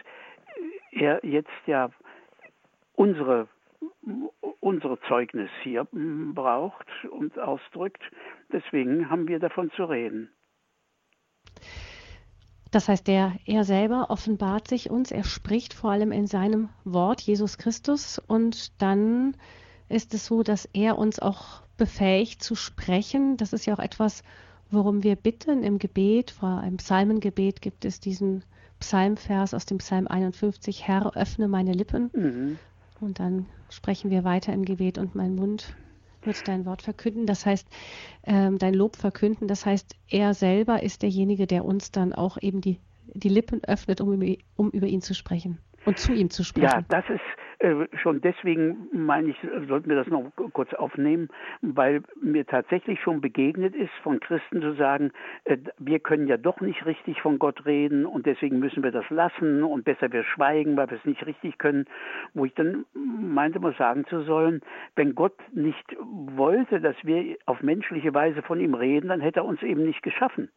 er 0.91 1.25
jetzt 1.25 1.49
ja 1.65 1.89
unsere 2.95 3.47
unsere 4.59 4.99
Zeugnis 5.01 5.49
hier 5.61 5.85
braucht 5.91 6.87
und 7.09 7.37
ausdrückt, 7.37 8.01
deswegen 8.51 9.09
haben 9.09 9.27
wir 9.27 9.39
davon 9.39 9.71
zu 9.71 9.83
reden. 9.83 10.29
Das 12.73 12.89
heißt, 12.89 13.05
der, 13.05 13.33
er 13.45 13.65
selber 13.65 14.09
offenbart 14.09 14.67
sich 14.67 14.89
uns, 14.89 15.11
er 15.11 15.23
spricht 15.23 15.75
vor 15.75 15.91
allem 15.91 16.11
in 16.11 16.25
seinem 16.25 16.69
Wort, 16.85 17.21
Jesus 17.21 17.59
Christus, 17.59 18.17
und 18.17 18.81
dann 18.81 19.37
ist 19.89 20.15
es 20.15 20.25
so, 20.25 20.41
dass 20.41 20.67
er 20.73 20.97
uns 20.97 21.19
auch 21.19 21.61
befähigt 21.77 22.41
zu 22.41 22.55
sprechen. 22.55 23.37
Das 23.37 23.53
ist 23.53 23.67
ja 23.67 23.75
auch 23.75 23.79
etwas, 23.79 24.23
worum 24.71 25.03
wir 25.03 25.15
bitten 25.15 25.61
im 25.61 25.77
Gebet. 25.77 26.31
Vor 26.31 26.61
einem 26.61 26.77
Psalmengebet 26.77 27.61
gibt 27.61 27.85
es 27.85 27.99
diesen 27.99 28.43
Psalmvers 28.79 29.53
aus 29.53 29.67
dem 29.67 29.77
Psalm 29.77 30.07
51, 30.07 30.87
Herr, 30.87 31.15
öffne 31.15 31.47
meine 31.47 31.73
Lippen. 31.73 32.09
Mhm. 32.11 32.57
Und 32.99 33.19
dann 33.19 33.45
sprechen 33.69 34.09
wir 34.09 34.23
weiter 34.23 34.51
im 34.51 34.65
Gebet 34.65 34.97
und 34.97 35.13
mein 35.13 35.35
Mund 35.35 35.75
wird 36.25 36.47
dein 36.47 36.65
Wort 36.65 36.81
verkünden. 36.81 37.25
Das 37.25 37.45
heißt, 37.45 37.67
ähm, 38.23 38.57
dein 38.57 38.73
Lob 38.73 38.95
verkünden. 38.95 39.47
Das 39.47 39.65
heißt, 39.65 39.95
er 40.09 40.33
selber 40.33 40.83
ist 40.83 41.01
derjenige, 41.01 41.47
der 41.47 41.65
uns 41.65 41.91
dann 41.91 42.13
auch 42.13 42.37
eben 42.41 42.61
die, 42.61 42.79
die 43.13 43.29
Lippen 43.29 43.63
öffnet, 43.63 44.01
um, 44.01 44.21
um 44.55 44.69
über 44.71 44.87
ihn 44.87 45.01
zu 45.01 45.13
sprechen 45.13 45.59
und 45.85 45.99
zu 45.99 46.13
ihm 46.13 46.29
zu 46.29 46.43
sprechen. 46.43 46.65
Ja, 46.65 46.81
das 46.87 47.05
ist 47.09 47.21
schon 48.01 48.21
deswegen 48.21 48.87
meine 48.91 49.29
ich, 49.29 49.37
sollten 49.67 49.89
wir 49.89 49.95
das 49.95 50.07
noch 50.07 50.31
kurz 50.53 50.73
aufnehmen, 50.73 51.29
weil 51.61 52.01
mir 52.21 52.45
tatsächlich 52.45 52.99
schon 53.01 53.21
begegnet 53.21 53.75
ist, 53.75 53.93
von 54.01 54.19
Christen 54.19 54.61
zu 54.61 54.73
sagen, 54.73 55.11
äh, 55.45 55.57
wir 55.77 55.99
können 55.99 56.27
ja 56.27 56.37
doch 56.37 56.61
nicht 56.61 56.85
richtig 56.85 57.21
von 57.21 57.39
Gott 57.39 57.65
reden 57.65 58.05
und 58.05 58.25
deswegen 58.25 58.59
müssen 58.59 58.83
wir 58.83 58.91
das 58.91 59.09
lassen 59.09 59.63
und 59.63 59.85
besser 59.85 60.11
wir 60.11 60.23
schweigen, 60.23 60.75
weil 60.77 60.89
wir 60.89 60.97
es 60.97 61.05
nicht 61.05 61.25
richtig 61.25 61.57
können, 61.57 61.85
wo 62.33 62.45
ich 62.45 62.53
dann 62.53 62.85
meinte 62.93 63.59
mal 63.59 63.75
sagen 63.75 64.05
zu 64.07 64.21
sollen, 64.23 64.61
wenn 64.95 65.15
Gott 65.15 65.37
nicht 65.53 65.95
wollte, 65.99 66.81
dass 66.81 66.95
wir 67.03 67.37
auf 67.45 67.61
menschliche 67.61 68.13
Weise 68.13 68.41
von 68.41 68.59
ihm 68.59 68.73
reden, 68.73 69.09
dann 69.09 69.21
hätte 69.21 69.41
er 69.41 69.45
uns 69.45 69.61
eben 69.63 69.83
nicht 69.83 70.03
geschaffen 70.03 70.49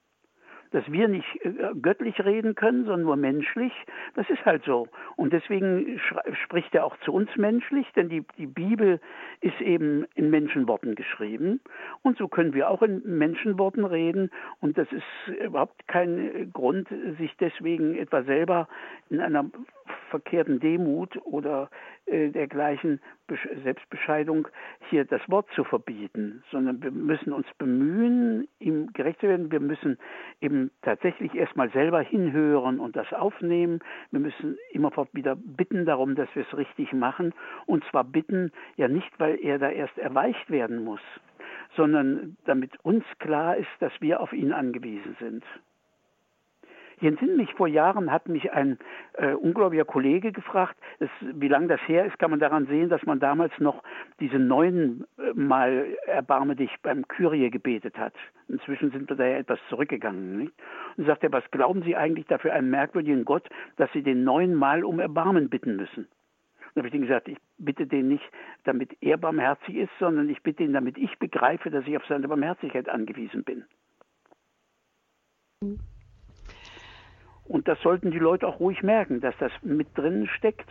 dass 0.72 0.90
wir 0.90 1.09
nicht 1.09 1.26
äh, 1.44 1.52
göttlich 1.81 2.24
reden 2.24 2.55
können, 2.55 2.85
sondern 2.85 3.02
nur 3.02 3.16
menschlich, 3.16 3.72
das 4.14 4.29
ist 4.31 4.44
halt 4.44 4.64
so. 4.64 4.88
Und 5.16 5.33
deswegen 5.33 6.00
spricht 6.44 6.74
er 6.74 6.85
auch 6.85 6.96
zu 7.00 7.12
uns 7.12 7.35
menschlich, 7.37 7.87
denn 7.94 8.09
die, 8.09 8.24
die 8.38 8.46
Bibel 8.46 9.00
ist 9.40 9.61
eben 9.61 10.07
in 10.14 10.31
Menschenworten 10.31 10.94
geschrieben. 10.94 11.61
Und 12.02 12.18
so 12.18 12.29
können 12.29 12.55
wir 12.55 12.70
auch 12.70 12.83
in 12.83 13.02
Menschenworten 13.05 13.85
reden. 13.85 14.31
Und 14.61 14.79
das 14.79 14.88
ist 14.92 15.37
überhaupt 15.44 15.87
kein 15.88 16.50
Grund, 16.52 16.88
sich 17.18 17.35
deswegen 17.38 17.94
etwa 17.96 18.22
selber 18.22 18.68
in 19.11 19.20
einer 19.20 19.44
verkehrten 20.11 20.61
Demut 20.61 21.16
oder 21.25 21.70
äh, 22.07 22.29
dergleichen 22.31 23.01
Selbstbescheidung 23.64 24.49
hier 24.88 25.05
das 25.05 25.20
Wort 25.29 25.49
zu 25.55 25.64
verbieten, 25.64 26.44
sondern 26.51 26.83
wir 26.83 26.90
müssen 26.90 27.33
uns 27.33 27.46
bemühen, 27.59 28.46
ihm 28.61 28.92
gerecht 28.92 29.20
zu 29.20 29.29
werden. 29.29 29.51
Wir 29.51 29.61
müssen 29.61 29.99
eben 30.40 30.70
tatsächlich 30.83 31.35
erstmal 31.35 31.70
selber 31.70 32.01
hinhören 32.01 32.79
und 32.79 32.94
das 32.94 33.12
aufnehmen. 33.12 33.81
Wir 34.11 34.20
müssen 34.20 34.57
immerfort 34.70 35.09
wieder 35.12 35.37
bitten 35.37 35.85
darum, 35.85 36.14
dass 36.14 36.29
wir 36.35 36.46
es 36.49 36.57
richtig 36.57 36.92
machen. 36.92 37.35
Und 37.66 37.85
zwar 37.90 38.05
bitten 38.05 38.53
ja 38.77 38.88
nicht, 38.88 39.11
weil 39.18 39.38
er 39.40 39.59
da 39.59 39.70
erst 39.70 39.99
erweicht 39.99 40.51
werden 40.51 40.85
muss, 40.85 41.03
sondern 41.77 42.37
damit 42.44 42.72
uns 42.85 43.05
klar 43.18 43.57
ist, 43.57 43.70
dass 43.81 43.92
wir 44.01 44.20
auf 44.20 44.33
ihn 44.33 44.53
angewiesen 44.53 45.16
sind. 45.18 45.44
Hier 46.98 47.20
in 47.20 47.37
mich 47.37 47.52
vor 47.54 47.68
Jahren 47.68 48.11
hat 48.11 48.26
mich 48.26 48.52
ein 48.52 48.78
äh, 49.14 49.35
unglaublicher 49.35 49.85
Kollege 49.85 50.32
gefragt, 50.32 50.76
es, 50.98 51.11
wie 51.20 51.48
lange 51.48 51.66
das 51.66 51.80
her 51.87 52.06
ist, 52.06 52.18
kann 52.18 52.30
man 52.30 52.40
daran 52.40 52.66
sehen, 52.66 52.88
dass 52.88 53.04
man 53.04 53.20
damals 53.20 53.52
noch 53.59 53.82
diese 54.18 54.38
neun 54.38 55.04
äh, 55.18 55.35
Mal 55.35 55.88
Erbarme 56.06 56.56
dich 56.56 56.70
beim 56.82 57.06
Kyrie 57.06 57.50
gebetet 57.50 57.98
hat. 57.98 58.14
Inzwischen 58.48 58.92
sind 58.92 59.11
wir 59.11 59.16
da 59.16 59.26
ja 59.26 59.37
etwas 59.37 59.59
zurückgegangen. 59.68 60.38
Nicht? 60.38 60.54
Und 60.96 61.06
sagt 61.06 61.22
er, 61.22 61.32
was 61.32 61.44
glauben 61.50 61.82
Sie 61.82 61.96
eigentlich 61.96 62.26
dafür 62.26 62.54
einen 62.54 62.70
merkwürdigen 62.70 63.26
Gott, 63.26 63.46
dass 63.76 63.92
Sie 63.92 64.02
den 64.02 64.24
neunmal 64.24 64.82
um 64.82 64.98
Erbarmen 64.98 65.50
bitten 65.50 65.76
müssen? 65.76 66.09
Dann 66.74 66.82
habe 66.82 66.88
ich 66.88 66.94
ihm 66.94 67.02
gesagt, 67.02 67.28
ich 67.28 67.38
bitte 67.59 67.87
den 67.87 68.09
nicht, 68.09 68.24
damit 68.64 68.96
er 69.02 69.18
barmherzig 69.18 69.76
ist, 69.76 69.92
sondern 69.98 70.30
ich 70.30 70.42
bitte 70.42 70.62
ihn, 70.62 70.72
damit 70.72 70.96
ich 70.96 71.18
begreife, 71.18 71.70
dass 71.70 71.87
ich 71.87 71.96
auf 71.96 72.06
seine 72.06 72.26
Barmherzigkeit 72.26 72.88
angewiesen 72.88 73.44
bin. 73.44 73.64
Mhm. 75.61 75.78
Und 77.48 77.68
das 77.68 77.80
sollten 77.80 78.11
die 78.11 78.18
Leute 78.18 78.46
auch 78.46 78.59
ruhig 78.59 78.82
merken, 78.82 79.20
dass 79.20 79.35
das 79.38 79.52
mit 79.62 79.88
drin 79.96 80.26
steckt, 80.26 80.68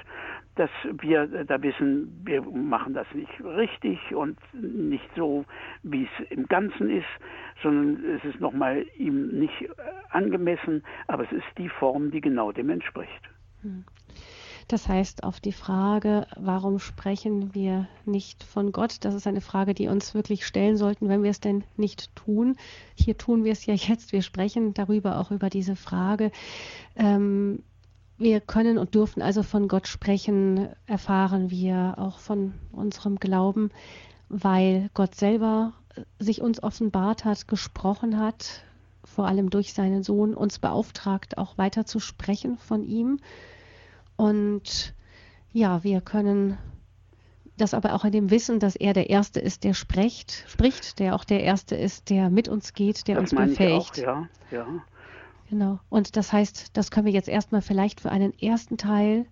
dass 0.56 0.70
wir 1.00 1.28
da 1.46 1.62
wissen, 1.62 2.22
wir 2.26 2.42
machen 2.42 2.94
das 2.94 3.08
nicht 3.14 3.32
richtig 3.44 4.00
und 4.14 4.38
nicht 4.54 5.10
so, 5.16 5.46
wie 5.84 6.04
es 6.04 6.30
im 6.30 6.48
Ganzen 6.48 6.90
ist, 6.90 7.06
sondern 7.62 8.04
es 8.16 8.24
ist 8.26 8.40
nochmal 8.40 8.86
ihm 8.98 9.28
nicht 9.40 9.70
angemessen, 10.10 10.84
aber 11.08 11.24
es 11.24 11.32
ist 11.32 11.48
die 11.58 11.70
Form, 11.70 12.12
die 12.12 12.22
genau 12.22 12.52
dem 12.52 12.70
entspricht. 12.70 13.30
Hm. 13.62 13.84
Das 14.68 14.88
heißt, 14.88 15.24
auf 15.24 15.40
die 15.40 15.52
Frage, 15.52 16.26
warum 16.36 16.80
sprechen 16.80 17.54
wir 17.54 17.88
nicht 18.06 18.44
von 18.44 18.72
Gott, 18.72 18.98
das 19.02 19.14
ist 19.14 19.28
eine 19.28 19.42
Frage, 19.42 19.76
die 19.76 19.88
uns 19.88 20.16
wirklich 20.16 20.46
stellen 20.46 20.76
sollten, 20.76 21.08
wenn 21.08 21.22
wir 21.22 21.30
es 21.30 21.40
denn 21.40 21.64
nicht 21.78 22.16
tun. 22.16 22.56
Hier 22.96 23.16
tun 23.16 23.44
wir 23.44 23.52
es 23.52 23.66
ja 23.68 23.76
jetzt. 23.76 24.12
Wir 24.12 24.24
sprechen 24.24 24.74
darüber 24.74 25.20
auch 25.20 25.30
über 25.30 25.52
diese 25.52 25.76
Frage. 25.76 26.32
Ähm, 26.96 27.62
wir 28.18 28.42
können 28.42 28.78
und 28.78 28.96
dürfen 28.96 29.22
also 29.22 29.44
von 29.44 29.68
Gott 29.68 29.88
sprechen, 29.88 30.70
erfahren 30.88 31.52
wir 31.52 31.96
auch 31.98 32.18
von 32.18 32.54
unserem 32.72 33.18
Glauben, 33.18 33.70
weil 34.30 34.90
Gott 34.94 35.16
selber 35.16 35.74
sich 36.18 36.42
uns 36.42 36.64
offenbart 36.64 37.24
hat, 37.24 37.48
gesprochen 37.48 38.18
hat, 38.18 38.64
vor 39.04 39.28
allem 39.28 39.50
durch 39.50 39.74
seinen 39.74 40.02
Sohn, 40.02 40.34
uns 40.34 40.60
beauftragt, 40.60 41.38
auch 41.38 41.58
weiter 41.58 41.86
zu 41.86 42.00
sprechen 42.00 42.58
von 42.58 42.84
ihm. 42.84 43.20
Und 44.18 44.94
ja, 45.52 45.84
wir 45.84 46.02
können 46.02 46.58
das 47.58 47.74
aber 47.74 47.94
auch 47.94 48.04
in 48.04 48.12
dem 48.12 48.32
Wissen, 48.32 48.60
dass 48.60 48.76
er 48.76 48.94
der 48.94 49.10
Erste 49.10 49.40
ist, 49.40 49.64
der 49.64 49.74
spricht, 49.74 50.44
spricht, 50.48 51.00
der 51.00 51.16
auch 51.16 51.24
der 51.24 51.42
Erste 51.42 51.76
ist, 51.76 52.10
der 52.10 52.30
mit 52.30 52.48
uns 52.50 52.74
geht, 52.74 53.08
der 53.08 53.16
das 53.16 53.32
uns 53.32 53.50
befähigt. 53.50 53.98
Ich 53.98 54.08
auch, 54.08 54.26
ja, 54.52 54.58
ja. 54.58 54.68
Genau. 55.50 55.80
Und 55.90 56.18
das 56.18 56.34
heißt, 56.34 56.76
das 56.76 56.92
können 56.92 57.06
wir 57.06 57.14
jetzt 57.14 57.30
erstmal 57.30 57.62
vielleicht 57.62 58.02
für 58.02 58.12
einen 58.12 58.38
ersten 58.40 58.78
Teil 58.78 59.26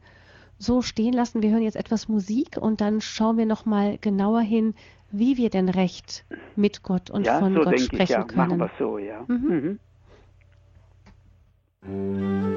so 0.57 0.81
stehen 0.81 1.13
lassen. 1.13 1.41
Wir 1.41 1.49
hören 1.51 1.63
jetzt 1.63 1.75
etwas 1.75 2.07
Musik 2.07 2.57
und 2.57 2.81
dann 2.81 3.01
schauen 3.01 3.37
wir 3.37 3.45
nochmal 3.45 3.97
genauer 3.97 4.41
hin, 4.41 4.75
wie 5.11 5.37
wir 5.37 5.49
denn 5.49 5.69
recht 5.69 6.25
mit 6.55 6.83
Gott 6.83 7.09
und 7.09 7.25
ja, 7.25 7.39
von 7.39 7.53
so 7.53 7.61
Gott 7.61 7.79
sprechen 7.79 8.03
ich, 8.03 8.09
ja. 8.09 8.23
können. 8.23 8.37
Machen 8.37 8.59
wir 8.59 8.71
so, 8.79 8.97
ja. 8.97 9.25
Mhm. 9.27 9.79
Mhm. 11.81 12.52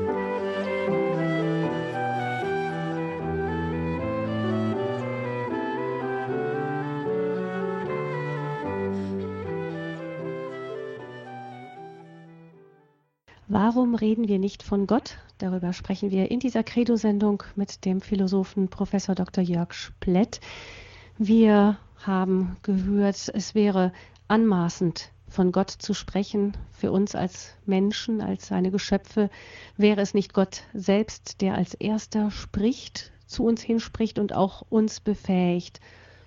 Warum 13.48 13.94
reden 13.94 14.26
wir 14.26 14.40
nicht 14.40 14.64
von 14.64 14.88
Gott? 14.88 15.18
Darüber 15.38 15.72
sprechen 15.72 16.10
wir 16.10 16.32
in 16.32 16.40
dieser 16.40 16.64
Credo-Sendung 16.64 17.44
mit 17.54 17.84
dem 17.84 18.00
Philosophen 18.00 18.66
Professor 18.66 19.14
Dr. 19.14 19.44
Jörg 19.44 19.72
Splett. 19.72 20.40
Wir 21.16 21.78
haben 22.04 22.56
gehört, 22.62 23.30
es 23.32 23.54
wäre 23.54 23.92
anmaßend, 24.26 25.12
von 25.28 25.52
Gott 25.52 25.70
zu 25.70 25.94
sprechen. 25.94 26.56
Für 26.72 26.90
uns 26.90 27.14
als 27.14 27.54
Menschen, 27.66 28.20
als 28.20 28.48
seine 28.48 28.72
Geschöpfe, 28.72 29.30
wäre 29.76 30.00
es 30.00 30.12
nicht 30.12 30.34
Gott 30.34 30.64
selbst, 30.74 31.40
der 31.40 31.54
als 31.54 31.74
erster 31.74 32.32
spricht, 32.32 33.12
zu 33.28 33.44
uns 33.44 33.62
hinspricht 33.62 34.18
und 34.18 34.32
auch 34.32 34.64
uns 34.70 34.98
befähigt, 34.98 35.80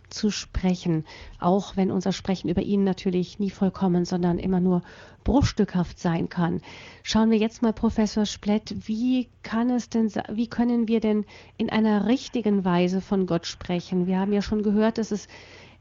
zu 0.09 0.31
sprechen, 0.31 1.05
auch 1.39 1.77
wenn 1.77 1.91
unser 1.91 2.11
Sprechen 2.11 2.49
über 2.49 2.61
ihn 2.61 2.83
natürlich 2.83 3.39
nie 3.39 3.49
vollkommen, 3.49 4.05
sondern 4.05 4.39
immer 4.39 4.59
nur 4.59 4.81
bruchstückhaft 5.23 5.99
sein 5.99 6.29
kann. 6.29 6.61
Schauen 7.03 7.31
wir 7.31 7.37
jetzt 7.37 7.61
mal, 7.61 7.73
Professor 7.73 8.25
Splett, 8.25 8.87
wie 8.87 9.27
kann 9.43 9.69
es 9.69 9.89
denn, 9.89 10.07
wie 10.31 10.49
können 10.49 10.87
wir 10.87 10.99
denn 10.99 11.25
in 11.57 11.69
einer 11.69 12.07
richtigen 12.07 12.65
Weise 12.65 13.01
von 13.01 13.25
Gott 13.25 13.45
sprechen? 13.45 14.07
Wir 14.07 14.19
haben 14.19 14.33
ja 14.33 14.41
schon 14.41 14.63
gehört, 14.63 14.97
dass 14.97 15.11
es 15.11 15.27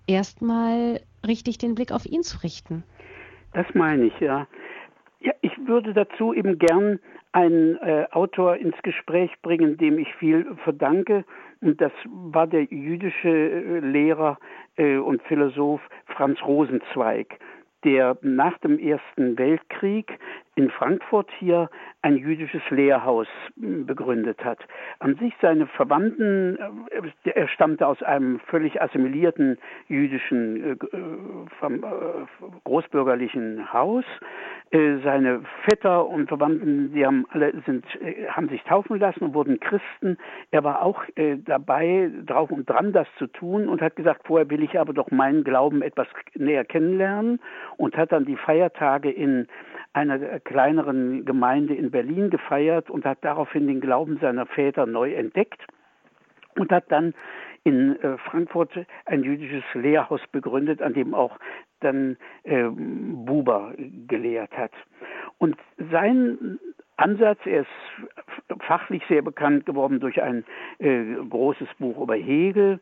erstmal 0.07 1.01
richtig 1.27 1.59
den 1.59 1.75
Blick 1.75 1.93
auf 1.93 2.07
ihn 2.07 2.23
zu 2.23 2.43
richten. 2.43 2.85
Das 3.53 3.67
meine 3.75 4.07
ich, 4.07 4.21
ja. 4.21 4.47
Ja, 5.21 5.33
ich 5.41 5.53
würde 5.67 5.95
dazu 5.95 6.33
eben 6.33 6.59
gern 6.59 7.01
einen 7.33 7.77
äh, 7.77 8.07
Autor 8.13 8.57
ins 8.57 8.77
Gespräch 8.83 9.31
bringen, 9.43 9.77
dem 9.77 9.99
ich 9.99 10.13
viel 10.15 10.47
verdanke 10.65 11.25
das 11.61 11.93
war 12.07 12.47
der 12.47 12.65
jüdische 12.65 13.29
äh, 13.29 13.81
Lehrer 13.81 14.39
äh, 14.77 14.97
und 14.97 15.23
Philosoph 15.23 15.81
Franz 16.07 16.41
Rosenzweig, 16.43 17.39
der 17.85 18.17
nach 18.23 18.59
dem 18.59 18.79
Ersten 18.79 19.39
Weltkrieg 19.39 20.19
in 20.59 20.71
Frankfurt 20.71 21.31
hier 21.39 21.71
ein 22.03 22.17
jüdisches 22.17 22.63
Lehrhaus 22.71 23.29
hm, 23.61 23.87
begründet 23.87 24.45
hat. 24.45 24.59
An 24.99 25.15
sich 25.15 25.33
seine 25.41 25.69
Verwandten, 25.69 26.59
äh, 27.25 27.31
er 27.31 27.47
stammte 27.47 27.87
aus 27.87 28.03
einem 28.03 28.41
völlig 28.41 28.83
assimilierten 28.83 29.57
jüdischen 29.87 30.79
großbürgerlichen 32.65 33.73
Haus. 33.73 34.05
Seine 34.71 35.43
Vetter 35.65 36.07
und 36.07 36.29
Verwandten, 36.29 36.93
die 36.93 37.07
haben 37.07 37.25
alle 37.31 37.53
sind, 37.65 37.87
haben 38.29 38.49
sich 38.49 38.63
taufen 38.65 38.99
lassen 38.99 39.25
und 39.25 39.35
wurden 39.35 39.61
Christen. 39.61 40.19
Er 40.51 40.63
war 40.63 40.83
auch 40.83 41.03
dabei, 41.47 42.11
drauf 42.27 42.51
und 42.51 42.69
dran, 42.69 42.93
das 42.93 43.07
zu 43.17 43.29
tun 43.29 43.69
und 43.69 43.81
hat 43.81 43.97
gesagt, 43.97 44.27
vorher 44.27 44.51
will 44.51 44.63
ich 44.63 44.79
aber 44.79 44.93
doch 44.93 45.11
meinen 45.11 45.43
Glauben 45.43 45.81
etwas 45.81 46.07
näher 46.35 46.67
kennenlernen 46.67 47.41
und 47.79 47.97
hat 47.97 48.13
dann 48.13 48.27
die 48.27 48.37
Feiertage 48.37 49.11
in 49.11 49.49
einer 49.99 50.41
kleineren 50.41 51.25
Gemeinde 51.25 51.75
in 51.75 51.91
Berlin 51.91 52.31
gefeiert 52.31 52.91
und 52.91 53.05
hat 53.05 53.19
daraufhin 53.23 53.67
den 53.67 53.81
Glauben 53.81 54.19
seiner 54.19 54.47
Väter 54.47 54.87
neu 54.87 55.13
entdeckt 55.15 55.61
und 56.57 56.71
hat 56.73 56.91
dann 56.91 57.15
in 57.65 58.01
äh, 58.03 58.17
Frankfurt 58.19 58.71
ein 59.05 59.23
jüdisches 59.23 59.65
Lehrhaus 59.75 60.21
begründet, 60.33 60.81
an 60.81 60.95
dem 60.95 61.15
auch 61.15 61.39
dann 61.81 62.17
äh, 62.45 62.65
Buber 62.69 63.75
gelehrt 64.07 64.57
hat. 64.57 64.73
Und 65.39 65.57
sein 65.91 66.59
Ansatz. 66.99 67.39
Er 67.45 67.61
ist 67.61 68.63
fachlich 68.67 69.03
sehr 69.09 69.23
bekannt 69.23 69.67
geworden 69.67 70.01
durch 70.01 70.21
ein 70.21 70.45
äh, 70.79 71.15
großes 71.29 71.69
Buch 71.79 72.01
über 72.03 72.17
Hegel. 72.17 72.81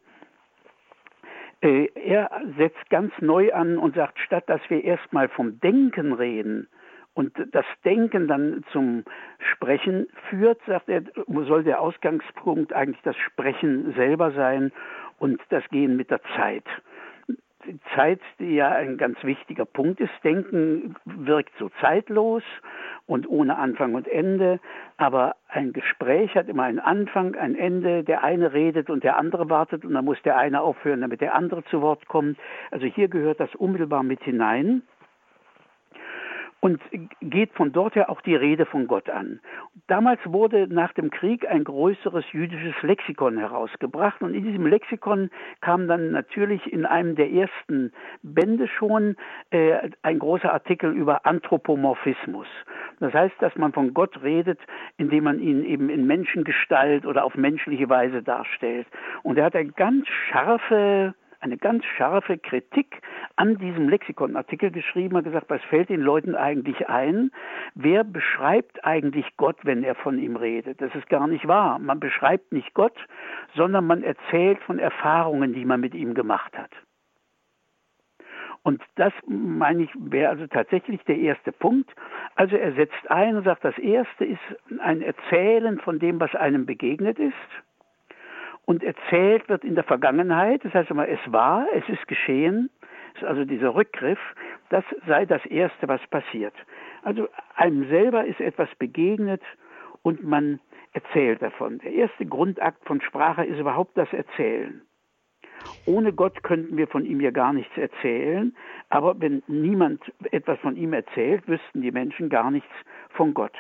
Äh, 1.60 1.88
er 1.94 2.30
setzt 2.56 2.88
ganz 2.90 3.12
neu 3.20 3.52
an 3.52 3.78
und 3.78 3.94
sagt, 3.94 4.18
statt 4.18 4.44
dass 4.46 4.60
wir 4.68 4.82
erstmal 4.82 5.28
vom 5.28 5.60
Denken 5.60 6.12
reden 6.12 6.68
und 7.16 7.32
das 7.52 7.64
Denken 7.82 8.28
dann 8.28 8.62
zum 8.72 9.04
Sprechen 9.38 10.06
führt, 10.28 10.60
sagt 10.66 10.90
er, 10.90 11.02
soll 11.26 11.64
der 11.64 11.80
Ausgangspunkt 11.80 12.74
eigentlich 12.74 13.00
das 13.04 13.16
Sprechen 13.16 13.94
selber 13.94 14.32
sein 14.32 14.70
und 15.18 15.40
das 15.48 15.66
Gehen 15.70 15.96
mit 15.96 16.10
der 16.10 16.20
Zeit. 16.36 16.64
Die 17.64 17.80
Zeit, 17.94 18.20
die 18.38 18.54
ja 18.54 18.68
ein 18.70 18.98
ganz 18.98 19.24
wichtiger 19.24 19.64
Punkt 19.64 19.98
ist. 19.98 20.12
Denken 20.24 20.94
wirkt 21.06 21.52
so 21.58 21.70
zeitlos 21.80 22.42
und 23.06 23.26
ohne 23.26 23.56
Anfang 23.56 23.94
und 23.94 24.06
Ende. 24.06 24.60
Aber 24.98 25.36
ein 25.48 25.72
Gespräch 25.72 26.34
hat 26.34 26.48
immer 26.48 26.64
einen 26.64 26.78
Anfang, 26.78 27.34
ein 27.34 27.56
Ende. 27.56 28.04
Der 28.04 28.24
eine 28.24 28.52
redet 28.52 28.90
und 28.90 29.04
der 29.04 29.16
andere 29.16 29.48
wartet 29.48 29.86
und 29.86 29.94
dann 29.94 30.04
muss 30.04 30.20
der 30.22 30.36
eine 30.36 30.60
aufhören, 30.60 31.00
damit 31.00 31.22
der 31.22 31.34
andere 31.34 31.64
zu 31.64 31.80
Wort 31.80 32.06
kommt. 32.08 32.38
Also 32.70 32.84
hier 32.84 33.08
gehört 33.08 33.40
das 33.40 33.52
unmittelbar 33.54 34.02
mit 34.02 34.22
hinein 34.22 34.82
und 36.60 36.80
geht 37.20 37.52
von 37.52 37.72
dort 37.72 37.94
her 37.94 38.10
auch 38.10 38.20
die 38.22 38.34
Rede 38.34 38.66
von 38.66 38.86
Gott 38.86 39.10
an. 39.10 39.40
Damals 39.86 40.20
wurde 40.24 40.66
nach 40.68 40.92
dem 40.94 41.10
Krieg 41.10 41.46
ein 41.48 41.64
größeres 41.64 42.24
jüdisches 42.32 42.74
Lexikon 42.82 43.38
herausgebracht 43.38 44.22
und 44.22 44.34
in 44.34 44.44
diesem 44.44 44.66
Lexikon 44.66 45.30
kam 45.60 45.86
dann 45.86 46.10
natürlich 46.10 46.72
in 46.72 46.86
einem 46.86 47.14
der 47.14 47.30
ersten 47.30 47.92
Bände 48.22 48.68
schon 48.68 49.16
äh, 49.50 49.90
ein 50.02 50.18
großer 50.18 50.52
Artikel 50.52 50.92
über 50.92 51.26
Anthropomorphismus. 51.26 52.48
Das 53.00 53.12
heißt, 53.12 53.34
dass 53.40 53.54
man 53.56 53.72
von 53.72 53.92
Gott 53.92 54.22
redet, 54.22 54.58
indem 54.96 55.24
man 55.24 55.38
ihn 55.38 55.64
eben 55.64 55.90
in 55.90 56.06
Menschengestalt 56.06 57.04
oder 57.04 57.24
auf 57.24 57.34
menschliche 57.34 57.88
Weise 57.88 58.22
darstellt. 58.22 58.86
Und 59.22 59.38
er 59.38 59.44
hat 59.44 59.54
eine 59.54 59.72
ganz 59.72 60.06
scharfe 60.08 61.14
eine 61.40 61.56
ganz 61.56 61.84
scharfe 61.84 62.38
Kritik 62.38 63.00
an 63.36 63.58
diesem 63.58 63.88
Lexikonartikel 63.88 64.70
geschrieben, 64.70 65.16
hat 65.16 65.24
gesagt, 65.24 65.50
was 65.50 65.62
fällt 65.64 65.88
den 65.88 66.00
Leuten 66.00 66.34
eigentlich 66.34 66.88
ein? 66.88 67.30
Wer 67.74 68.04
beschreibt 68.04 68.84
eigentlich 68.84 69.26
Gott, 69.36 69.56
wenn 69.62 69.84
er 69.84 69.94
von 69.94 70.18
ihm 70.18 70.36
redet? 70.36 70.80
Das 70.80 70.94
ist 70.94 71.08
gar 71.08 71.26
nicht 71.26 71.46
wahr. 71.46 71.78
Man 71.78 72.00
beschreibt 72.00 72.52
nicht 72.52 72.74
Gott, 72.74 72.96
sondern 73.54 73.86
man 73.86 74.02
erzählt 74.02 74.58
von 74.60 74.78
Erfahrungen, 74.78 75.52
die 75.52 75.64
man 75.64 75.80
mit 75.80 75.94
ihm 75.94 76.14
gemacht 76.14 76.56
hat. 76.56 76.70
Und 78.62 78.82
das, 78.96 79.12
meine 79.28 79.84
ich, 79.84 79.90
wäre 79.94 80.30
also 80.30 80.48
tatsächlich 80.48 81.00
der 81.04 81.18
erste 81.18 81.52
Punkt. 81.52 81.88
Also 82.34 82.56
er 82.56 82.72
setzt 82.72 83.10
ein 83.10 83.36
und 83.36 83.44
sagt, 83.44 83.64
das 83.64 83.78
erste 83.78 84.24
ist 84.24 84.40
ein 84.80 85.02
Erzählen 85.02 85.78
von 85.78 86.00
dem, 86.00 86.18
was 86.18 86.34
einem 86.34 86.66
begegnet 86.66 87.18
ist 87.20 87.32
und 88.66 88.82
erzählt 88.82 89.48
wird 89.48 89.64
in 89.64 89.74
der 89.74 89.84
Vergangenheit, 89.84 90.64
das 90.64 90.74
heißt 90.74 90.90
immer, 90.90 91.08
es 91.08 91.20
war, 91.26 91.66
es 91.72 91.88
ist 91.88 92.06
geschehen, 92.08 92.68
also 93.22 93.44
dieser 93.44 93.74
Rückgriff, 93.74 94.18
das 94.68 94.84
sei 95.06 95.24
das 95.24 95.44
Erste, 95.46 95.88
was 95.88 96.00
passiert. 96.08 96.52
Also 97.02 97.28
einem 97.54 97.88
selber 97.88 98.26
ist 98.26 98.40
etwas 98.40 98.68
begegnet 98.78 99.40
und 100.02 100.22
man 100.22 100.60
erzählt 100.92 101.40
davon. 101.40 101.78
Der 101.78 101.92
erste 101.92 102.26
Grundakt 102.26 102.84
von 102.84 103.00
Sprache 103.00 103.44
ist 103.44 103.58
überhaupt 103.58 103.96
das 103.96 104.12
Erzählen. 104.12 104.82
Ohne 105.86 106.12
Gott 106.12 106.42
könnten 106.42 106.76
wir 106.76 106.88
von 106.88 107.04
ihm 107.04 107.20
ja 107.20 107.30
gar 107.30 107.52
nichts 107.52 107.76
erzählen, 107.76 108.54
aber 108.90 109.18
wenn 109.20 109.42
niemand 109.46 110.02
etwas 110.30 110.58
von 110.60 110.76
ihm 110.76 110.92
erzählt, 110.92 111.46
wüssten 111.48 111.80
die 111.80 111.92
Menschen 111.92 112.28
gar 112.28 112.50
nichts 112.50 112.70
von 113.10 113.32
Gott. 113.32 113.56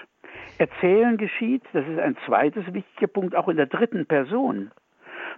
Erzählen 0.58 1.16
geschieht, 1.16 1.62
das 1.72 1.86
ist 1.86 1.98
ein 1.98 2.16
zweites 2.26 2.72
wichtiger 2.74 3.06
Punkt, 3.06 3.34
auch 3.34 3.48
in 3.48 3.56
der 3.56 3.66
dritten 3.66 4.06
Person. 4.06 4.70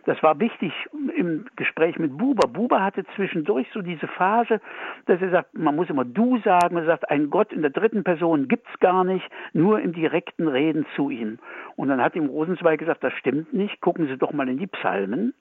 Das 0.04 0.22
war 0.22 0.38
wichtig 0.40 0.72
im 1.16 1.46
Gespräch 1.56 1.98
mit 1.98 2.16
Buber. 2.16 2.48
Buber 2.48 2.82
hatte 2.82 3.04
zwischendurch 3.14 3.66
so 3.72 3.82
diese 3.82 4.06
Phase, 4.06 4.60
dass 5.06 5.20
er 5.20 5.30
sagt, 5.30 5.56
man 5.56 5.76
muss 5.76 5.90
immer 5.90 6.04
du 6.04 6.38
sagen, 6.38 6.76
er 6.76 6.84
sagt, 6.84 7.10
ein 7.10 7.30
Gott 7.30 7.52
in 7.52 7.62
der 7.62 7.70
dritten 7.70 8.04
Person 8.04 8.48
gibt's 8.48 8.78
gar 8.80 9.04
nicht, 9.04 9.28
nur 9.52 9.80
im 9.80 9.92
direkten 9.92 10.48
Reden 10.48 10.86
zu 10.96 11.10
ihm. 11.10 11.38
Und 11.76 11.88
dann 11.88 12.02
hat 12.02 12.16
ihm 12.16 12.26
Rosenzweig 12.26 12.78
gesagt, 12.78 13.04
das 13.04 13.12
stimmt 13.14 13.52
nicht, 13.52 13.80
gucken 13.80 14.06
Sie 14.06 14.16
doch 14.16 14.32
mal 14.32 14.48
in 14.48 14.58
die 14.58 14.66
Psalmen. 14.66 15.34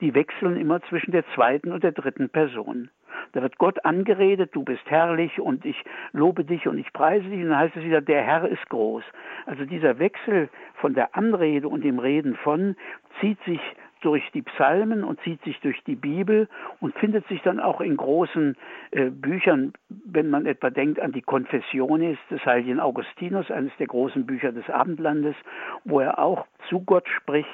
Die 0.00 0.14
wechseln 0.14 0.56
immer 0.56 0.80
zwischen 0.82 1.12
der 1.12 1.24
zweiten 1.34 1.72
und 1.72 1.82
der 1.82 1.92
dritten 1.92 2.28
Person. 2.28 2.90
Da 3.32 3.42
wird 3.42 3.58
Gott 3.58 3.84
angeredet, 3.84 4.50
du 4.54 4.62
bist 4.62 4.82
herrlich 4.90 5.40
und 5.40 5.64
ich 5.64 5.76
lobe 6.12 6.44
dich 6.44 6.66
und 6.66 6.78
ich 6.78 6.92
preise 6.92 7.28
dich. 7.28 7.42
Und 7.42 7.50
dann 7.50 7.58
heißt 7.58 7.76
es 7.76 7.84
wieder, 7.84 8.00
der 8.00 8.22
Herr 8.22 8.48
ist 8.48 8.68
groß. 8.68 9.04
Also 9.46 9.64
dieser 9.64 9.98
Wechsel 9.98 10.48
von 10.74 10.94
der 10.94 11.16
Anrede 11.16 11.68
und 11.68 11.82
dem 11.84 11.98
Reden 11.98 12.36
von 12.36 12.76
zieht 13.20 13.42
sich 13.44 13.60
durch 14.02 14.22
die 14.32 14.42
Psalmen 14.42 15.04
und 15.04 15.20
zieht 15.22 15.42
sich 15.42 15.58
durch 15.60 15.82
die 15.84 15.96
Bibel 15.96 16.48
und 16.80 16.94
findet 16.98 17.26
sich 17.28 17.40
dann 17.42 17.60
auch 17.60 17.80
in 17.80 17.96
großen 17.96 18.56
äh, 18.90 19.10
Büchern, 19.10 19.72
wenn 19.88 20.28
man 20.28 20.46
etwa 20.46 20.70
denkt 20.70 21.00
an 21.00 21.12
die 21.12 21.22
Confessiones 21.22 22.18
des 22.30 22.44
heiligen 22.44 22.80
Augustinus, 22.80 23.50
eines 23.50 23.72
der 23.78 23.86
großen 23.86 24.26
Bücher 24.26 24.52
des 24.52 24.68
Abendlandes, 24.68 25.36
wo 25.84 26.00
er 26.00 26.18
auch 26.18 26.46
zu 26.68 26.80
Gott 26.80 27.08
spricht 27.08 27.48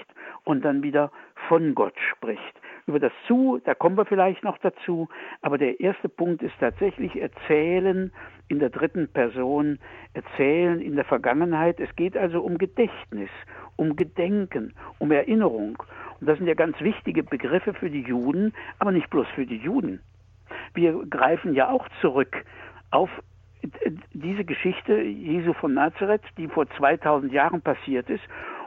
und 0.44 0.64
dann 0.64 0.82
wieder 0.82 1.12
von 1.48 1.74
Gott 1.74 1.94
spricht. 2.11 2.61
Über 2.87 2.98
das 2.98 3.12
Zu, 3.26 3.61
da 3.64 3.74
kommen 3.74 3.98
wir 3.98 4.06
vielleicht 4.06 4.42
noch 4.42 4.56
dazu, 4.58 5.08
aber 5.42 5.58
der 5.58 5.78
erste 5.78 6.08
Punkt 6.08 6.42
ist 6.42 6.54
tatsächlich 6.58 7.20
Erzählen 7.20 8.11
in 8.48 8.58
der 8.61 8.70
dritten 8.70 9.08
Person, 9.08 9.78
Erzählen 10.14 10.80
in 10.80 10.96
der 10.96 11.04
Vergangenheit. 11.04 11.80
Es 11.80 11.94
geht 11.96 12.16
also 12.16 12.40
um 12.40 12.56
Gedächtnis, 12.56 13.28
um 13.76 13.94
Gedenken, 13.94 14.72
um 14.98 15.12
Erinnerung. 15.12 15.82
Und 16.20 16.28
das 16.28 16.38
sind 16.38 16.46
ja 16.46 16.54
ganz 16.54 16.81
wichtige 16.81 17.22
Begriffe 17.22 17.74
für 17.74 17.90
die 17.90 18.02
Juden, 18.02 18.52
aber 18.78 18.92
nicht 18.92 19.11
bloß 19.11 19.26
für 19.35 19.46
die 19.46 19.59
Juden. 19.59 20.00
Wir 20.74 21.04
greifen 21.09 21.54
ja 21.54 21.68
auch 21.68 21.87
zurück 22.00 22.44
auf 22.90 23.11
diese 24.12 24.44
Geschichte 24.44 25.00
Jesu 25.02 25.52
von 25.52 25.74
Nazareth, 25.74 26.22
die 26.37 26.48
vor 26.48 26.68
2000 26.70 27.33
Jahren 27.33 27.61
passiert 27.61 28.09
ist 28.09 28.22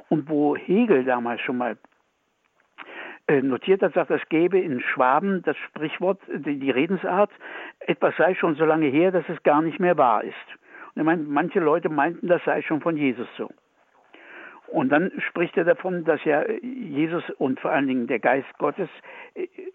und 0.10 0.30
wo 0.30 0.56
Hegel 0.56 1.06
damals 1.06 1.42
schon 1.42 1.58
mal 1.58 1.78
äh, 3.28 3.42
notiert 3.42 3.82
hat, 3.82 3.94
sagt, 3.94 4.12
es 4.12 4.28
gäbe 4.30 4.60
in 4.60 4.82
Schwaben 4.82 5.42
das 5.44 5.56
Sprichwort, 5.58 6.20
die, 6.28 6.72
Redensart, 6.72 7.32
etwas 7.80 8.16
sei 8.18 8.36
schon 8.36 8.56
so 8.56 8.66
lange 8.66 8.88
her, 8.88 9.12
dass 9.12 9.28
es 9.30 9.42
gar 9.44 9.62
nicht 9.62 9.80
mehr 9.80 9.98
wahr 9.98 10.24
ist. 10.24 10.36
Und 10.94 11.02
er 11.02 11.04
meint, 11.06 11.30
manche 11.30 11.60
Leute 11.60 11.90
meinten, 11.90 12.28
das 12.28 12.44
sei 12.44 12.62
schon 12.62 12.82
von 12.82 12.98
Jesus 12.98 13.28
so. 13.38 13.50
Und 14.72 14.90
dann 14.90 15.12
spricht 15.28 15.58
er 15.58 15.66
davon, 15.66 16.06
dass 16.06 16.24
ja 16.24 16.46
Jesus 16.62 17.30
und 17.38 17.60
vor 17.60 17.72
allen 17.72 17.88
Dingen 17.88 18.08
der 18.08 18.20
Geist 18.20 18.48
Gottes 18.58 18.88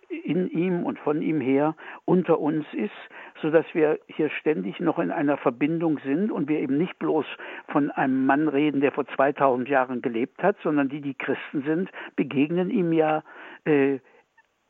in 0.08 0.48
ihm 0.48 0.84
und 0.84 0.98
von 0.98 1.20
ihm 1.20 1.38
her 1.38 1.74
unter 2.06 2.40
uns 2.40 2.64
ist, 2.72 2.94
so 3.42 3.50
dass 3.50 3.66
wir 3.74 3.98
hier 4.06 4.30
ständig 4.30 4.80
noch 4.80 4.98
in 4.98 5.10
einer 5.10 5.36
Verbindung 5.36 5.98
sind 5.98 6.32
und 6.32 6.48
wir 6.48 6.60
eben 6.60 6.78
nicht 6.78 6.98
bloß 6.98 7.26
von 7.68 7.90
einem 7.90 8.24
Mann 8.24 8.48
reden, 8.48 8.80
der 8.80 8.90
vor 8.90 9.06
2000 9.06 9.68
Jahren 9.68 10.00
gelebt 10.00 10.42
hat, 10.42 10.56
sondern 10.62 10.88
die, 10.88 11.02
die 11.02 11.14
Christen 11.14 11.62
sind, 11.66 11.90
begegnen 12.16 12.70
ihm 12.70 12.94
ja 12.94 13.22
äh, 13.66 13.98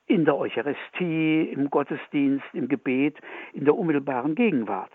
in 0.09 0.25
der 0.25 0.37
Eucharistie, 0.37 1.43
im 1.43 1.71
Gottesdienst, 1.71 2.47
im 2.53 2.67
Gebet, 2.67 3.17
in 3.53 3.65
der 3.65 3.77
unmittelbaren 3.77 4.35
Gegenwart. 4.35 4.91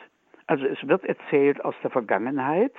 Also 0.48 0.65
es 0.65 0.86
wird 0.86 1.06
erzählt 1.06 1.63
aus 1.63 1.76
der 1.84 1.91
Vergangenheit, 1.91 2.74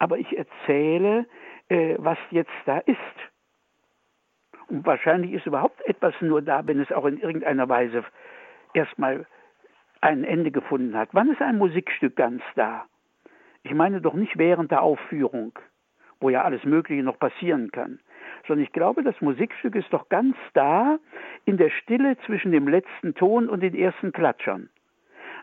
aber 0.00 0.18
ich 0.18 0.36
erzähle 0.36 1.26
äh, 1.68 1.96
was 1.98 2.18
jetzt 2.30 2.50
da 2.66 2.78
ist. 2.78 2.98
Und 4.68 4.86
wahrscheinlich 4.86 5.32
ist 5.32 5.46
überhaupt 5.46 5.80
etwas 5.86 6.14
nur 6.20 6.42
da, 6.42 6.66
wenn 6.66 6.80
es 6.80 6.92
auch 6.92 7.04
in 7.04 7.18
irgendeiner 7.18 7.68
Weise 7.68 8.04
erstmal 8.72 9.26
ein 10.00 10.24
Ende 10.24 10.50
gefunden 10.50 10.96
hat. 10.96 11.10
Wann 11.12 11.30
ist 11.30 11.40
ein 11.40 11.58
Musikstück 11.58 12.16
ganz 12.16 12.42
da? 12.56 12.86
Ich 13.62 13.72
meine 13.74 14.00
doch 14.00 14.14
nicht 14.14 14.36
während 14.38 14.70
der 14.70 14.82
Aufführung, 14.82 15.52
wo 16.20 16.30
ja 16.30 16.42
alles 16.42 16.64
Mögliche 16.64 17.02
noch 17.02 17.18
passieren 17.18 17.70
kann, 17.70 18.00
sondern 18.46 18.64
ich 18.64 18.72
glaube, 18.72 19.02
das 19.02 19.20
Musikstück 19.20 19.76
ist 19.76 19.92
doch 19.92 20.08
ganz 20.08 20.36
da 20.54 20.98
in 21.44 21.56
der 21.56 21.70
Stille 21.70 22.16
zwischen 22.26 22.52
dem 22.52 22.66
letzten 22.66 23.14
Ton 23.14 23.48
und 23.48 23.60
den 23.60 23.74
ersten 23.74 24.12
Klatschern. 24.12 24.68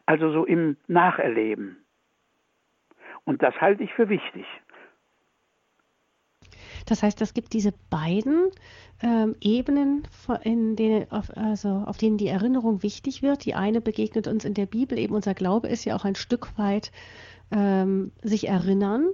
Also 0.05 0.32
so 0.32 0.45
im 0.45 0.77
Nacherleben. 0.88 1.77
Und 3.25 3.43
das 3.43 3.60
halte 3.62 3.84
ich 3.84 3.93
für 3.93 4.10
wichtig. 4.10 4.45
Das 6.89 7.04
heißt, 7.04 7.21
es 7.21 7.34
gibt 7.34 7.54
diese 7.54 7.73
beiden 7.89 8.49
ähm, 9.02 9.36
Ebenen, 9.41 10.04
in 10.43 10.75
denen, 10.75 11.12
auf, 11.12 11.36
also, 11.38 11.69
auf 11.69 11.97
denen 11.97 12.17
die 12.17 12.28
Erinnerung 12.28 12.82
wichtig 12.82 13.21
wird. 13.21 13.45
Die 13.45 13.54
eine 13.54 13.80
begegnet 13.80 14.28
uns 14.28 14.43
in 14.43 14.56
der 14.56 14.65
Bibel, 14.65 14.97
eben 14.97 15.13
unser 15.13 15.36
Glaube 15.36 15.67
ist 15.67 15.86
ja 15.86 15.95
auch 15.95 16.04
ein 16.04 16.15
Stück 16.15 16.58
weit 16.58 16.91
ähm, 17.52 18.12
sich 18.23 18.47
erinnern, 18.47 19.08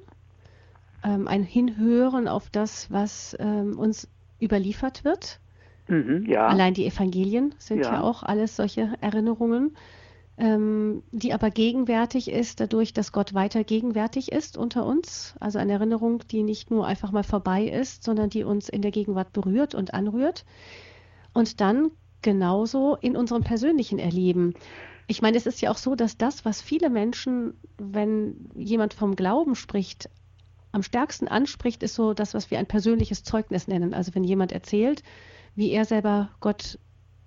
ähm, 1.04 1.28
ein 1.28 1.44
Hinhören 1.44 2.28
auf 2.28 2.50
das, 2.50 2.90
was 2.92 3.36
ähm, 3.40 3.78
uns 3.78 4.08
überliefert 4.42 5.04
wird. 5.04 5.40
Mhm, 5.88 6.26
ja. 6.28 6.48
Allein 6.48 6.74
die 6.74 6.86
Evangelien 6.86 7.54
sind 7.58 7.80
ja. 7.80 7.96
ja 7.96 8.02
auch 8.02 8.24
alles 8.24 8.56
solche 8.56 8.94
Erinnerungen 9.02 9.76
ähm, 10.38 11.04
die 11.12 11.34
aber 11.34 11.50
gegenwärtig 11.50 12.30
ist, 12.30 12.60
dadurch, 12.60 12.94
dass 12.94 13.12
Gott 13.12 13.34
weiter 13.34 13.64
gegenwärtig 13.64 14.32
ist 14.32 14.58
unter 14.58 14.86
uns. 14.86 15.36
Also 15.40 15.60
eine 15.60 15.74
Erinnerung, 15.74 16.24
die 16.30 16.44
nicht 16.44 16.72
nur 16.72 16.86
einfach 16.86 17.12
mal 17.12 17.24
vorbei 17.24 17.64
ist, 17.66 18.04
sondern 18.04 18.30
die 18.30 18.44
uns 18.44 18.68
in 18.68 18.82
der 18.82 18.92
Gegenwart 18.92 19.32
berührt 19.32 19.76
und 19.76 19.94
anrührt. 19.94 20.46
Und 21.34 21.62
dann 21.62 21.92
genauso 22.22 22.96
in 22.96 23.16
unserem 23.16 23.44
persönlichen 23.44 24.00
Erleben. 24.00 24.56
Ich 25.08 25.22
meine, 25.22 25.38
es 25.38 25.46
ist 25.46 25.62
ja 25.62 25.72
auch 25.72 25.78
so, 25.78 25.96
dass 25.96 26.18
das, 26.18 26.44
was 26.44 26.62
viele 26.62 26.90
Menschen, 26.90 27.54
wenn 27.78 28.50
jemand 28.56 28.94
vom 28.94 29.16
Glauben 29.16 29.56
spricht, 29.56 30.10
am 30.72 30.84
stärksten 30.84 31.30
anspricht, 31.30 31.84
ist 31.84 31.96
so 31.96 32.14
das, 32.14 32.34
was 32.34 32.52
wir 32.52 32.60
ein 32.60 32.66
persönliches 32.66 33.24
Zeugnis 33.24 33.68
nennen. 33.68 33.94
Also 33.94 34.14
wenn 34.16 34.26
jemand 34.26 34.52
erzählt, 34.52 35.04
wie 35.56 35.72
er 35.72 35.86
selber 35.86 36.32
Gott 36.42 36.80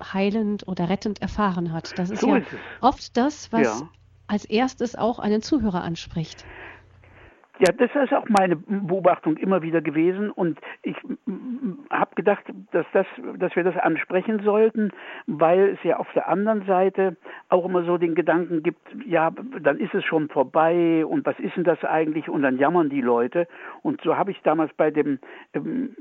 heilend 0.02 0.66
oder 0.68 0.88
rettend 0.88 1.20
erfahren 1.22 1.72
hat. 1.72 1.98
Das 1.98 2.10
ist 2.10 2.20
so 2.20 2.28
ja 2.28 2.36
ist 2.38 2.46
oft 2.80 3.16
das, 3.16 3.52
was 3.52 3.80
ja. 3.80 3.88
als 4.26 4.44
erstes 4.44 4.96
auch 4.96 5.18
einen 5.18 5.42
Zuhörer 5.42 5.82
anspricht. 5.82 6.44
Ja, 7.60 7.72
das 7.72 7.90
ist 7.92 8.12
auch 8.12 8.28
meine 8.28 8.54
Beobachtung 8.54 9.36
immer 9.36 9.62
wieder 9.62 9.80
gewesen 9.80 10.30
und 10.30 10.60
ich 10.82 10.96
habe 11.90 12.14
gedacht, 12.14 12.44
dass, 12.70 12.86
das, 12.92 13.06
dass 13.36 13.56
wir 13.56 13.64
das 13.64 13.76
ansprechen 13.76 14.42
sollten, 14.44 14.92
weil 15.26 15.70
es 15.70 15.82
ja 15.82 15.96
auf 15.96 16.06
der 16.14 16.28
anderen 16.28 16.66
Seite 16.66 17.16
auch 17.48 17.64
immer 17.64 17.82
so 17.82 17.98
den 17.98 18.14
Gedanken 18.14 18.62
gibt, 18.62 18.80
ja, 19.04 19.32
dann 19.60 19.78
ist 19.78 19.92
es 19.92 20.04
schon 20.04 20.28
vorbei 20.28 21.04
und 21.04 21.26
was 21.26 21.38
ist 21.40 21.56
denn 21.56 21.64
das 21.64 21.82
eigentlich 21.82 22.28
und 22.28 22.42
dann 22.42 22.58
jammern 22.58 22.90
die 22.90 23.00
Leute 23.00 23.48
und 23.82 24.00
so 24.02 24.16
habe 24.16 24.30
ich 24.30 24.40
damals 24.42 24.72
bei 24.74 24.92
dem 24.92 25.18
ähm, 25.52 25.96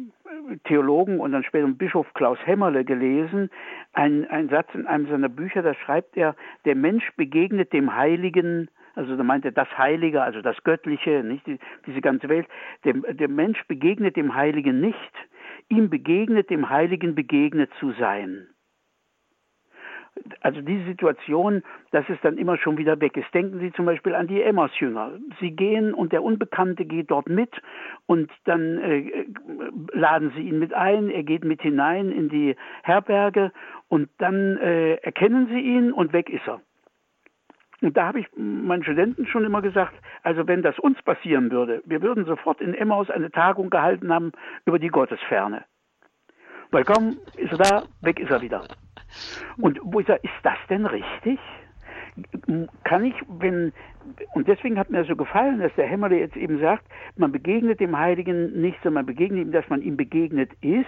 Theologen 0.64 1.20
und 1.20 1.32
dann 1.32 1.44
später 1.44 1.68
Bischof 1.68 2.14
Klaus 2.14 2.38
Hämmerle 2.46 2.86
gelesen, 2.86 3.50
ein, 3.94 4.26
ein 4.30 4.50
Satz 4.50 4.68
in 4.74 4.88
einem 4.88 5.08
seiner 5.08 5.30
Bücher, 5.30 5.62
da 5.62 5.74
schreibt 5.74 6.16
er, 6.18 6.36
der 6.66 6.76
Mensch 6.76 7.12
begegnet 7.16 7.74
dem 7.74 7.96
Heiligen 7.96 8.70
also 8.98 9.16
da 9.16 9.22
meint 9.22 9.46
er 9.46 9.52
das 9.52 9.68
Heilige, 9.78 10.24
also 10.24 10.42
das 10.42 10.58
Göttliche, 10.64 11.24
nicht 11.24 11.46
die, 11.46 11.60
diese 11.86 12.02
ganze 12.02 12.30
Welt. 12.30 12.48
Der, 12.84 12.94
der 12.94 13.30
Mensch 13.30 13.64
begegnet 13.68 14.16
dem 14.16 14.34
Heiligen 14.34 14.82
nicht, 14.82 14.98
ihm 15.70 15.92
begegnet 15.92 16.50
dem 16.50 16.72
Heiligen 16.72 17.14
begegnet 17.14 17.70
zu 17.80 17.92
sein. 17.92 18.48
Also 20.42 20.62
diese 20.62 20.86
Situation, 20.86 21.64
dass 21.92 22.06
es 22.10 22.18
dann 22.22 22.38
immer 22.38 22.58
schon 22.58 22.78
wieder 22.78 23.00
weg 23.02 23.18
ist. 23.18 23.34
Denken 23.34 23.60
Sie 23.60 23.72
zum 23.74 23.86
Beispiel 23.86 24.16
an 24.16 24.28
die 24.28 24.42
Emmaus-Jünger. 24.42 25.12
Sie 25.40 25.52
gehen 25.52 25.94
und 25.94 26.12
der 26.12 26.24
Unbekannte 26.24 26.86
geht 26.86 27.12
dort 27.12 27.28
mit 27.28 27.52
und 28.06 28.32
dann 28.46 28.78
äh, 28.78 29.26
laden 29.94 30.32
sie 30.36 30.42
ihn 30.42 30.60
mit 30.60 30.74
ein. 30.74 31.10
Er 31.10 31.24
geht 31.24 31.44
mit 31.44 31.62
hinein 31.62 32.12
in 32.12 32.30
die 32.30 32.56
Herberge 32.84 33.52
und 33.88 34.10
dann 34.18 34.58
äh, 34.58 34.96
erkennen 34.96 35.48
sie 35.48 35.60
ihn 35.60 35.92
und 35.92 36.14
weg 36.14 36.30
ist 36.30 36.48
er. 36.48 36.62
Und 37.82 37.96
da 37.96 38.08
habe 38.08 38.20
ich 38.20 38.28
meinen 38.36 38.84
Studenten 38.84 39.28
schon 39.28 39.46
immer 39.46 39.62
gesagt, 39.62 39.94
also 40.24 40.48
wenn 40.48 40.64
das 40.64 40.80
uns 40.80 41.02
passieren 41.04 41.52
würde, 41.52 41.82
wir 41.86 42.02
würden 42.02 42.26
sofort 42.26 42.60
in 42.60 42.74
Emmaus 42.74 43.10
eine 43.10 43.30
Tagung 43.32 43.70
gehalten 43.70 44.12
haben 44.12 44.32
über 44.66 44.80
die 44.80 44.88
Gottesferne. 44.88 45.64
Weil 46.72 46.84
komm, 46.84 47.18
ist 47.36 47.52
er 47.52 47.58
da, 47.58 47.84
weg 48.02 48.20
ist 48.20 48.30
er 48.30 48.42
wieder. 48.42 48.64
Und 49.58 49.80
wo 49.84 50.00
ich 50.00 50.08
sage, 50.08 50.20
ist 50.24 50.34
das 50.44 50.58
denn 50.70 50.86
richtig? 50.86 51.40
Kann 52.84 53.06
ich, 53.06 53.16
wenn, 53.28 53.74
und 54.34 54.48
deswegen 54.48 54.80
hat 54.80 54.90
mir 54.90 55.06
so 55.06 55.16
gefallen, 55.16 55.60
dass 55.60 55.74
der 55.76 55.88
Hämmerle 55.88 56.20
jetzt 56.20 56.36
eben 56.36 56.60
sagt, 56.60 56.84
man 57.16 57.32
begegnet 57.32 57.80
dem 57.80 57.98
Heiligen 57.98 58.60
nicht, 58.60 58.78
sondern 58.78 59.06
man 59.06 59.06
begegnet 59.06 59.46
ihm, 59.46 59.52
dass 59.52 59.68
man 59.70 59.82
ihm 59.82 59.98
begegnet 59.98 60.52
ist 60.62 60.86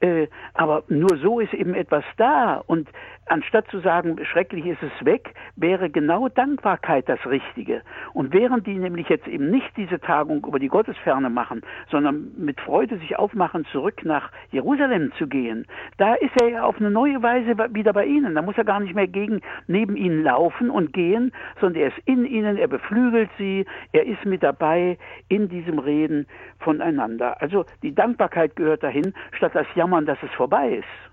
Äh, 0.00 0.28
aber 0.54 0.84
nur 0.88 1.16
so 1.18 1.40
ist 1.40 1.52
eben 1.54 1.74
etwas 1.74 2.04
da. 2.16 2.62
Und 2.66 2.88
anstatt 3.26 3.68
zu 3.68 3.80
sagen, 3.80 4.16
schrecklich 4.24 4.66
ist 4.66 4.82
es 4.82 5.04
weg, 5.04 5.34
wäre 5.56 5.90
genau 5.90 6.28
Dankbarkeit 6.28 7.08
das 7.08 7.24
Richtige. 7.26 7.82
Und 8.12 8.32
während 8.32 8.66
die 8.66 8.74
nämlich 8.74 9.08
jetzt 9.08 9.26
eben 9.26 9.50
nicht 9.50 9.76
diese 9.76 10.00
Tagung 10.00 10.44
über 10.46 10.58
die 10.58 10.68
Gottesferne 10.68 11.30
machen, 11.30 11.62
sondern 11.90 12.32
mit 12.36 12.60
Freude 12.60 12.98
sich 12.98 13.18
aufmachen, 13.18 13.64
zurück 13.72 14.04
nach 14.04 14.30
Jerusalem 14.50 15.12
zu 15.18 15.26
gehen, 15.26 15.66
da 15.96 16.14
ist 16.14 16.40
er 16.40 16.48
ja 16.48 16.62
auf 16.62 16.78
eine 16.78 16.90
neue 16.90 17.22
Weise 17.22 17.56
wieder 17.74 17.92
bei 17.92 18.06
ihnen. 18.06 18.34
Da 18.34 18.42
muss 18.42 18.56
er 18.56 18.64
gar 18.64 18.80
nicht 18.80 18.94
mehr 18.94 19.08
gegen, 19.08 19.40
neben 19.66 19.96
ihnen 19.96 20.22
laufen 20.22 20.70
und 20.70 20.92
gehen, 20.92 21.32
sondern 21.60 21.82
er 21.82 21.88
ist 21.88 21.98
in 22.04 22.24
ihnen, 22.24 22.56
er 22.56 22.68
beflügelt 22.68 23.30
sie, 23.36 23.66
er 23.92 24.06
ist 24.06 24.24
mit 24.24 24.42
dabei 24.42 24.96
in 25.28 25.48
diesem 25.48 25.78
Reden 25.78 26.26
voneinander. 26.60 27.40
Also 27.40 27.64
die 27.82 27.94
Dankbarkeit 27.94 28.56
gehört 28.56 28.82
dahin, 28.82 29.12
statt 29.32 29.52
das 29.54 29.66
Jammern, 29.88 30.06
dass 30.06 30.22
es 30.22 30.30
vorbei 30.32 30.74
ist 30.74 31.08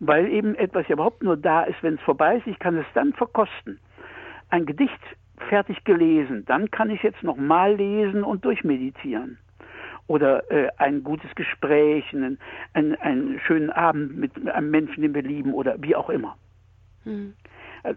weil 0.00 0.28
eben 0.28 0.54
etwas 0.54 0.86
ja 0.88 0.94
überhaupt 0.94 1.22
nur 1.22 1.36
da 1.36 1.62
ist, 1.62 1.82
wenn 1.82 1.94
es 1.94 2.00
vorbei 2.00 2.36
ist. 2.36 2.46
Ich 2.46 2.58
kann 2.58 2.76
es 2.76 2.86
dann 2.94 3.12
verkosten. 3.12 3.78
Ein 4.50 4.66
Gedicht 4.66 5.00
fertig 5.48 5.84
gelesen, 5.84 6.44
dann 6.46 6.70
kann 6.70 6.90
ich 6.90 7.02
jetzt 7.02 7.22
nochmal 7.22 7.74
lesen 7.74 8.22
und 8.22 8.44
durchmeditieren. 8.44 9.38
Oder 10.06 10.50
äh, 10.50 10.68
ein 10.76 11.02
gutes 11.02 11.34
Gespräch, 11.34 12.04
einen, 12.12 12.38
einen, 12.72 12.94
einen 12.96 13.40
schönen 13.40 13.70
Abend 13.70 14.16
mit 14.16 14.32
einem 14.48 14.70
Menschen, 14.70 15.02
den 15.02 15.14
wir 15.14 15.22
lieben 15.22 15.54
oder 15.54 15.76
wie 15.78 15.96
auch 15.96 16.10
immer. 16.10 16.36
Hm. 17.04 17.34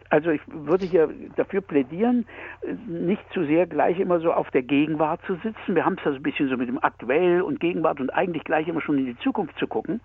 Also 0.09 0.31
ich 0.31 0.41
würde 0.47 0.85
hier 0.85 1.09
dafür 1.37 1.61
plädieren, 1.61 2.25
nicht 2.87 3.23
zu 3.31 3.45
sehr 3.45 3.67
gleich 3.67 3.99
immer 3.99 4.19
so 4.19 4.33
auf 4.33 4.51
der 4.51 4.63
Gegenwart 4.63 5.21
zu 5.25 5.35
sitzen. 5.35 5.75
Wir 5.75 5.85
haben 5.85 5.95
es 5.97 6.03
ja 6.03 6.11
so 6.11 6.17
ein 6.17 6.23
bisschen 6.23 6.49
so 6.49 6.57
mit 6.57 6.67
dem 6.67 6.83
Aktuell 6.83 7.41
und 7.41 7.61
Gegenwart 7.61 8.01
und 8.01 8.09
eigentlich 8.09 8.43
gleich 8.43 8.67
immer 8.67 8.81
schon 8.81 8.97
in 8.97 9.05
die 9.05 9.17
Zukunft 9.19 9.57
zu 9.57 9.65
gucken, 9.65 10.01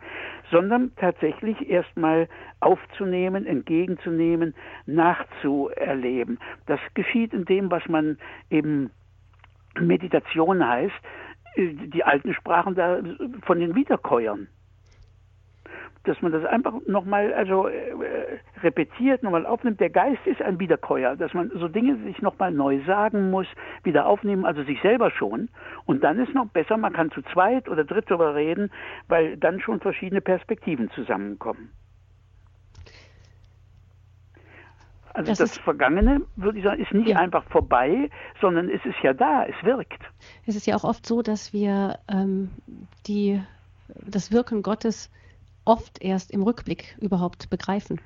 sondern 0.52 0.92
tatsächlich 0.96 1.68
erstmal 1.68 2.28
aufzunehmen, 2.60 3.44
entgegenzunehmen, 3.44 4.54
nachzuerleben. 4.86 6.38
Das 6.66 6.80
geschieht 6.94 7.34
in 7.34 7.44
dem, 7.44 7.70
was 7.70 7.86
man 7.88 8.18
eben 8.50 8.90
Meditation 9.80 10.64
heißt. 10.64 10.94
Die 11.56 12.04
alten 12.04 12.34
sprachen 12.34 12.76
da 12.76 13.00
von 13.42 13.58
den 13.58 13.74
Wiederkäuern 13.74 14.46
dass 16.04 16.20
man 16.20 16.32
das 16.32 16.44
einfach 16.44 16.74
nochmal 16.86 17.32
also 17.32 17.68
äh, 17.68 17.92
repetiert, 18.62 19.22
nochmal 19.22 19.46
aufnimmt. 19.46 19.80
Der 19.80 19.90
Geist 19.90 20.26
ist 20.26 20.42
ein 20.42 20.58
Wiederkäuer, 20.58 21.16
dass 21.16 21.32
man 21.32 21.50
so 21.54 21.68
Dinge 21.68 21.96
sich 22.04 22.20
nochmal 22.20 22.50
neu 22.50 22.80
sagen 22.86 23.30
muss, 23.30 23.46
wieder 23.84 24.06
aufnehmen, 24.06 24.44
also 24.44 24.62
sich 24.64 24.80
selber 24.82 25.10
schon. 25.10 25.48
Und 25.86 26.02
dann 26.02 26.18
ist 26.18 26.34
noch 26.34 26.46
besser, 26.46 26.76
man 26.76 26.92
kann 26.92 27.10
zu 27.12 27.22
zweit 27.32 27.68
oder 27.68 27.84
dritt 27.84 28.06
darüber 28.08 28.34
reden, 28.34 28.70
weil 29.08 29.36
dann 29.36 29.60
schon 29.60 29.80
verschiedene 29.80 30.20
Perspektiven 30.20 30.90
zusammenkommen. 30.90 31.70
Also 35.14 35.30
das, 35.30 35.38
das 35.38 35.58
Vergangene, 35.58 36.22
würde 36.36 36.58
ich 36.58 36.64
sagen, 36.64 36.80
ist 36.80 36.92
nicht 36.94 37.08
ja. 37.08 37.18
einfach 37.18 37.44
vorbei, 37.44 38.08
sondern 38.40 38.70
es 38.70 38.82
ist 38.84 38.96
ja 39.02 39.12
da, 39.12 39.44
es 39.44 39.54
wirkt. 39.62 40.02
Es 40.46 40.56
ist 40.56 40.66
ja 40.66 40.74
auch 40.74 40.84
oft 40.84 41.06
so, 41.06 41.20
dass 41.20 41.52
wir 41.52 41.98
ähm, 42.08 42.50
die, 43.06 43.42
das 43.88 44.32
Wirken 44.32 44.62
Gottes 44.62 45.10
oft 45.64 46.02
erst 46.02 46.30
im 46.30 46.42
Rückblick 46.42 46.96
überhaupt 47.00 47.50
begreifen. 47.50 48.00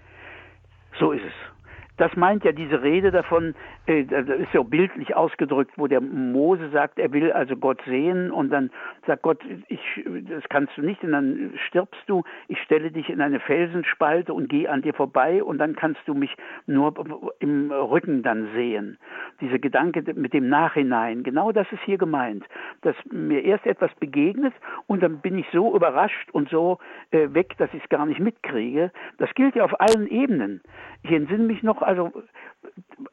So 0.99 1.13
ist 1.13 1.23
es. 1.25 1.56
Das 1.97 2.15
meint 2.17 2.45
ja 2.45 2.53
diese 2.53 2.83
Rede 2.83 3.11
davon, 3.11 3.55
äh, 3.87 4.05
das 4.05 4.27
ist 4.29 4.53
ja 4.53 4.63
bildlich 4.63 5.17
ausgedrückt, 5.17 5.73
wo 5.77 5.87
der 5.87 6.01
Mose 6.01 6.69
sagt, 6.71 6.99
er 6.99 7.13
will 7.13 7.33
also 7.33 7.57
Gott 7.57 7.81
sehen 7.87 8.31
und 8.31 8.51
dann 8.51 8.71
sagt 9.07 9.23
Gott, 9.23 9.41
ich, 9.69 9.81
das 10.29 10.45
kannst 10.49 10.77
du 10.77 10.83
nicht 10.83 11.03
und 11.03 11.13
dann 11.13 11.55
stirbst 11.67 12.03
du, 12.07 12.23
ich 12.49 12.61
stelle 12.63 12.91
dich 12.91 13.09
in 13.09 13.21
eine 13.21 13.41
Felsenspalte 13.41 14.35
und 14.35 14.49
gehe 14.49 14.71
an 14.71 14.83
dir 14.83 14.95
vorbei 14.95 15.43
und 15.43 15.59
dann 15.59 15.75
kannst 15.75 16.01
du 16.07 16.15
mich 16.15 16.35
nur 16.67 16.95
im 17.39 17.71
Rücken 17.71 18.23
dann 18.23 18.49
sehen. 18.55 18.99
Diese 19.41 19.59
Gedanke 19.59 20.03
mit 20.15 20.33
dem 20.33 20.49
Nachhinein, 20.49 21.23
genau 21.23 21.53
das 21.53 21.67
ist 21.73 21.83
hier 21.85 21.99
gemeint, 21.99 22.45
dass 22.83 22.97
mir 23.11 23.43
erst 23.43 23.67
etwas 23.67 23.95
begegnet 23.95 24.53
und 24.87 25.03
dann 25.03 25.21
bin 25.21 25.39
ich 25.39 25.47
so 25.53 25.75
überrascht 25.75 26.31
und 26.33 26.49
so 26.51 26.79
äh, 27.11 27.33
weg, 27.33 27.55
dass 27.59 27.73
ich 27.73 27.83
es 27.83 27.89
gar 27.89 28.05
nicht 28.07 28.21
mitkriege. 28.21 28.91
Das 29.19 29.33
gilt 29.35 29.55
ja 29.55 29.65
auf 29.65 29.81
allen 29.81 30.07
Ebenen. 30.09 30.61
Ich 31.03 31.13
entsinne 31.13 31.45
mich 31.45 31.63
noch, 31.63 31.83
also 31.87 32.13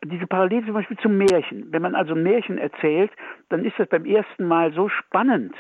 diese 0.06 0.28
Parallele 0.28 0.66
zum 0.66 0.74
Beispiel 0.74 0.98
zum 0.98 1.18
Märchen. 1.18 1.72
Wenn 1.72 1.82
man 1.82 1.96
also 1.96 2.16
Märchen 2.16 2.58
erzählt, 2.58 3.12
dann 3.50 3.64
ist 3.66 3.78
das 3.78 3.88
beim 3.88 4.06
ersten 4.06 4.46
Mal 4.46 4.74
so 4.74 4.90
spannend, 4.90 5.56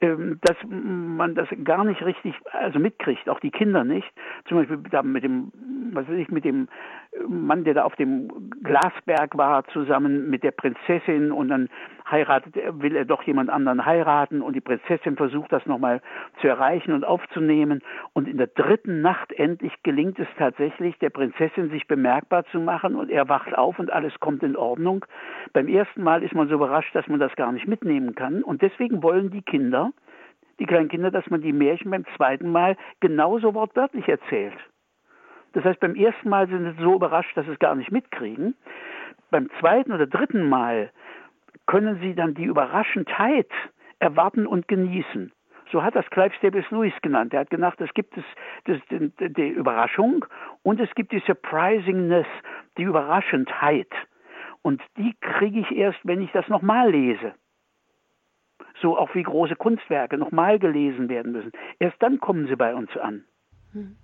ähm, 0.00 0.38
dass 0.42 0.56
man 0.68 1.34
das 1.34 1.48
gar 1.64 1.84
nicht 1.84 2.02
richtig 2.02 2.34
also 2.52 2.78
mitkriegt, 2.78 3.28
auch 3.28 3.40
die 3.40 3.50
Kinder 3.50 3.84
nicht. 3.84 4.06
Zum 4.46 4.58
Beispiel 4.58 4.78
da 4.90 5.02
mit 5.02 5.24
dem, 5.24 5.52
was 5.92 6.08
weiß 6.08 6.18
ich, 6.18 6.28
mit 6.28 6.44
dem 6.44 6.68
Mann, 7.26 7.64
der 7.64 7.74
da 7.74 7.84
auf 7.84 7.96
dem 7.96 8.50
Glasberg 8.62 9.36
war, 9.36 9.64
zusammen 9.68 10.30
mit 10.30 10.42
der 10.42 10.52
Prinzessin 10.52 11.32
und 11.32 11.48
dann 11.48 11.68
heiratet 12.10 12.54
will 12.80 12.96
er 12.96 13.04
doch 13.04 13.22
jemand 13.22 13.50
anderen 13.50 13.86
heiraten 13.86 14.42
und 14.42 14.54
die 14.54 14.60
Prinzessin 14.60 15.16
versucht 15.16 15.52
das 15.52 15.64
nochmal 15.66 16.00
zu 16.40 16.48
erreichen 16.48 16.92
und 16.92 17.04
aufzunehmen 17.04 17.82
und 18.12 18.28
in 18.28 18.36
der 18.36 18.48
dritten 18.48 19.00
Nacht 19.00 19.32
endlich 19.32 19.72
gelingt 19.82 20.18
es 20.18 20.28
tatsächlich, 20.36 20.98
der 20.98 21.10
Prinzessin 21.10 21.70
sich 21.70 21.86
bemerkbar 21.86 22.44
zu 22.46 22.60
machen 22.60 22.94
und 22.94 23.10
er 23.10 23.28
wacht 23.28 23.56
auf 23.56 23.78
und 23.78 23.92
alles 23.92 24.18
kommt 24.20 24.42
in 24.42 24.56
Ordnung. 24.56 25.04
Beim 25.52 25.68
ersten 25.68 26.02
Mal 26.02 26.22
ist 26.22 26.34
man 26.34 26.48
so 26.48 26.54
überrascht, 26.54 26.94
dass 26.94 27.06
man 27.08 27.20
das 27.20 27.34
gar 27.36 27.52
nicht 27.52 27.66
mitnehmen 27.66 28.14
kann 28.14 28.42
und 28.42 28.62
deswegen 28.62 29.02
wollen 29.02 29.30
die 29.30 29.42
Kinder, 29.42 29.92
die 30.58 30.66
kleinen 30.66 30.88
Kinder, 30.88 31.10
dass 31.10 31.28
man 31.30 31.40
die 31.40 31.52
Märchen 31.52 31.90
beim 31.90 32.04
zweiten 32.16 32.52
Mal 32.52 32.76
genauso 33.00 33.54
wortwörtlich 33.54 34.08
erzählt. 34.08 34.54
Das 35.54 35.64
heißt, 35.64 35.80
beim 35.80 35.94
ersten 35.94 36.28
Mal 36.28 36.48
sind 36.48 36.76
sie 36.76 36.82
so 36.82 36.96
überrascht, 36.96 37.36
dass 37.36 37.46
sie 37.46 37.52
es 37.52 37.58
gar 37.58 37.74
nicht 37.74 37.90
mitkriegen. 37.90 38.54
Beim 39.30 39.48
zweiten 39.60 39.92
oder 39.92 40.06
dritten 40.06 40.48
Mal 40.48 40.90
können 41.66 42.00
sie 42.00 42.14
dann 42.14 42.34
die 42.34 42.44
Überraschendheit 42.44 43.50
erwarten 43.98 44.46
und 44.46 44.68
genießen. 44.68 45.32
So 45.72 45.82
hat 45.82 45.96
das 45.96 46.08
Clive 46.10 46.34
Staples 46.34 46.70
Lewis 46.70 46.92
genannt. 47.02 47.32
Er 47.32 47.40
hat 47.40 47.50
gesagt, 47.50 47.80
es 47.80 47.92
gibt 47.94 48.16
es 48.16 48.24
das, 48.64 48.78
die, 48.90 49.10
die 49.32 49.48
Überraschung 49.48 50.24
und 50.62 50.78
es 50.80 50.94
gibt 50.94 51.12
die 51.12 51.22
Surprisingness, 51.26 52.26
die 52.76 52.82
Überraschendheit. 52.82 53.90
Und 54.62 54.82
die 54.96 55.14
kriege 55.20 55.60
ich 55.60 55.70
erst, 55.72 55.98
wenn 56.04 56.22
ich 56.22 56.30
das 56.32 56.48
nochmal 56.48 56.90
lese. 56.90 57.34
So 58.80 58.96
auch 58.96 59.14
wie 59.14 59.22
große 59.22 59.56
Kunstwerke 59.56 60.16
nochmal 60.18 60.58
gelesen 60.58 61.08
werden 61.08 61.32
müssen. 61.32 61.52
Erst 61.78 62.00
dann 62.02 62.20
kommen 62.20 62.46
sie 62.46 62.56
bei 62.56 62.74
uns 62.74 62.96
an. 62.96 63.24
Hm. 63.72 63.96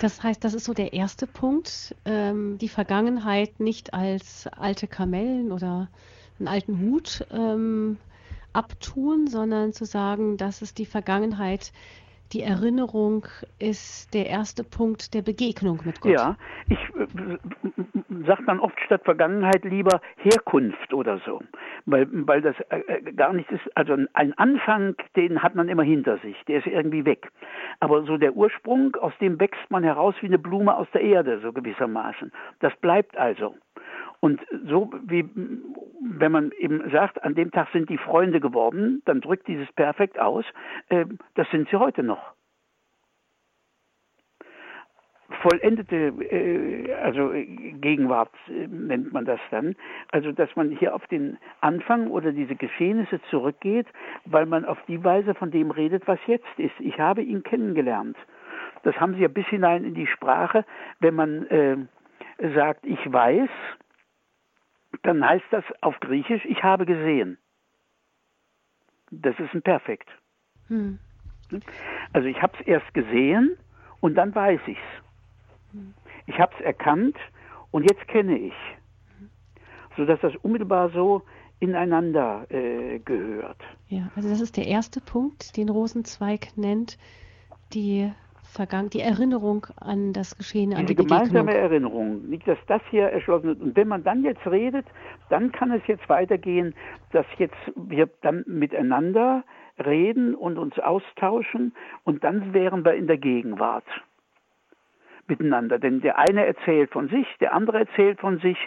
Das 0.00 0.22
heißt, 0.22 0.44
das 0.44 0.54
ist 0.54 0.64
so 0.64 0.74
der 0.74 0.92
erste 0.92 1.26
Punkt, 1.26 1.94
ähm, 2.04 2.58
die 2.58 2.68
Vergangenheit 2.68 3.60
nicht 3.60 3.94
als 3.94 4.48
alte 4.56 4.88
Kamellen 4.88 5.52
oder 5.52 5.88
einen 6.38 6.48
alten 6.48 6.80
Hut 6.80 7.26
ähm, 7.32 7.98
abtun, 8.52 9.26
sondern 9.26 9.72
zu 9.72 9.84
sagen, 9.84 10.36
dass 10.36 10.62
es 10.62 10.74
die 10.74 10.86
Vergangenheit 10.86 11.72
die 12.32 12.42
Erinnerung 12.42 13.26
ist 13.58 14.12
der 14.12 14.26
erste 14.26 14.64
Punkt 14.64 15.14
der 15.14 15.22
Begegnung 15.22 15.80
mit 15.84 16.00
Gott. 16.00 16.12
Ja, 16.12 16.36
ich 16.68 16.78
äh, 16.96 17.38
sage 18.26 18.42
dann 18.46 18.58
oft 18.60 18.78
statt 18.80 19.02
Vergangenheit 19.04 19.64
lieber 19.64 20.00
Herkunft 20.16 20.92
oder 20.92 21.20
so, 21.24 21.40
weil, 21.86 22.08
weil 22.10 22.40
das 22.40 22.56
äh, 22.70 22.78
äh, 22.88 23.12
gar 23.12 23.32
nichts 23.32 23.52
ist. 23.52 23.76
Also 23.76 23.96
ein 24.14 24.32
Anfang, 24.34 24.96
den 25.16 25.42
hat 25.42 25.54
man 25.54 25.68
immer 25.68 25.84
hinter 25.84 26.18
sich, 26.18 26.36
der 26.48 26.58
ist 26.58 26.66
irgendwie 26.66 27.04
weg. 27.04 27.30
Aber 27.80 28.02
so 28.04 28.16
der 28.16 28.34
Ursprung, 28.34 28.96
aus 28.96 29.12
dem 29.20 29.38
wächst 29.38 29.70
man 29.70 29.84
heraus 29.84 30.14
wie 30.20 30.26
eine 30.26 30.38
Blume 30.38 30.74
aus 30.74 30.88
der 30.92 31.02
Erde, 31.02 31.40
so 31.40 31.52
gewissermaßen. 31.52 32.32
Das 32.60 32.74
bleibt 32.76 33.16
also. 33.16 33.54
Und 34.24 34.40
so 34.66 34.90
wie, 35.04 35.28
wenn 36.00 36.32
man 36.32 36.50
eben 36.58 36.90
sagt, 36.90 37.22
an 37.22 37.34
dem 37.34 37.50
Tag 37.50 37.68
sind 37.74 37.90
die 37.90 37.98
Freunde 37.98 38.40
geworden, 38.40 39.02
dann 39.04 39.20
drückt 39.20 39.46
dieses 39.48 39.70
Perfekt 39.72 40.18
aus, 40.18 40.46
äh, 40.88 41.04
das 41.34 41.46
sind 41.50 41.68
sie 41.68 41.76
heute 41.76 42.02
noch. 42.02 42.32
Vollendete, 45.42 46.14
äh, 46.30 46.94
also 46.94 47.32
Gegenwart 47.34 48.32
äh, 48.48 48.66
nennt 48.66 49.12
man 49.12 49.26
das 49.26 49.40
dann, 49.50 49.76
also 50.10 50.32
dass 50.32 50.56
man 50.56 50.70
hier 50.70 50.94
auf 50.94 51.06
den 51.08 51.36
Anfang 51.60 52.10
oder 52.10 52.32
diese 52.32 52.56
Geschehnisse 52.56 53.20
zurückgeht, 53.28 53.88
weil 54.24 54.46
man 54.46 54.64
auf 54.64 54.78
die 54.88 55.04
Weise 55.04 55.34
von 55.34 55.50
dem 55.50 55.70
redet, 55.70 56.08
was 56.08 56.18
jetzt 56.26 56.48
ist. 56.56 56.80
Ich 56.80 56.98
habe 56.98 57.20
ihn 57.20 57.42
kennengelernt. 57.42 58.16
Das 58.84 58.98
haben 58.98 59.16
sie 59.16 59.20
ja 59.20 59.28
bis 59.28 59.46
hinein 59.48 59.84
in 59.84 59.92
die 59.92 60.06
Sprache, 60.06 60.64
wenn 61.00 61.14
man 61.14 61.46
äh, 61.48 61.76
sagt, 62.54 62.86
ich 62.86 63.12
weiß, 63.12 63.50
dann 65.04 65.26
heißt 65.26 65.44
das 65.50 65.64
auf 65.80 65.98
Griechisch, 66.00 66.44
ich 66.44 66.62
habe 66.62 66.86
gesehen. 66.86 67.38
Das 69.10 69.38
ist 69.38 69.54
ein 69.54 69.62
Perfekt. 69.62 70.08
Hm. 70.68 70.98
Also 72.12 72.26
ich 72.26 72.40
habe 72.42 72.56
es 72.58 72.66
erst 72.66 72.92
gesehen 72.94 73.56
und 74.00 74.14
dann 74.14 74.34
weiß 74.34 74.60
ich 74.66 74.78
es. 74.78 75.72
Hm. 75.72 75.94
Ich 76.26 76.38
habe 76.38 76.52
es 76.58 76.64
erkannt 76.64 77.16
und 77.70 77.88
jetzt 77.88 78.06
kenne 78.08 78.38
ich. 78.38 78.54
Sodass 79.96 80.18
das 80.20 80.34
unmittelbar 80.36 80.90
so 80.90 81.22
ineinander 81.60 82.46
äh, 82.50 82.98
gehört. 82.98 83.62
Ja, 83.88 84.10
also 84.16 84.28
das 84.28 84.40
ist 84.40 84.56
der 84.56 84.66
erste 84.66 85.00
Punkt, 85.00 85.56
den 85.56 85.68
Rosenzweig 85.68 86.56
nennt, 86.56 86.98
die 87.72 88.12
Vergangen 88.54 88.88
die 88.90 89.00
Erinnerung 89.00 89.66
an 89.80 90.12
das 90.12 90.38
Geschehene, 90.38 90.76
an 90.76 90.86
die 90.86 90.94
gemeinsame 90.94 91.54
Erinnerung, 91.54 92.28
nicht, 92.28 92.46
dass 92.46 92.58
das 92.68 92.80
hier 92.90 93.08
erschlossen 93.08 93.48
wird. 93.48 93.60
Und 93.60 93.76
wenn 93.76 93.88
man 93.88 94.04
dann 94.04 94.22
jetzt 94.22 94.46
redet, 94.46 94.86
dann 95.28 95.50
kann 95.50 95.72
es 95.72 95.84
jetzt 95.88 96.08
weitergehen, 96.08 96.74
dass 97.10 97.26
jetzt 97.38 97.56
wir 97.74 98.08
dann 98.22 98.44
miteinander 98.46 99.42
reden 99.84 100.36
und 100.36 100.56
uns 100.56 100.78
austauschen 100.78 101.74
und 102.04 102.22
dann 102.22 102.54
wären 102.54 102.84
wir 102.84 102.94
in 102.94 103.08
der 103.08 103.18
Gegenwart 103.18 103.86
miteinander. 105.26 105.80
Denn 105.80 106.00
der 106.00 106.18
eine 106.18 106.46
erzählt 106.46 106.90
von 106.90 107.08
sich, 107.08 107.26
der 107.40 107.54
andere 107.54 107.80
erzählt 107.80 108.20
von 108.20 108.38
sich 108.38 108.58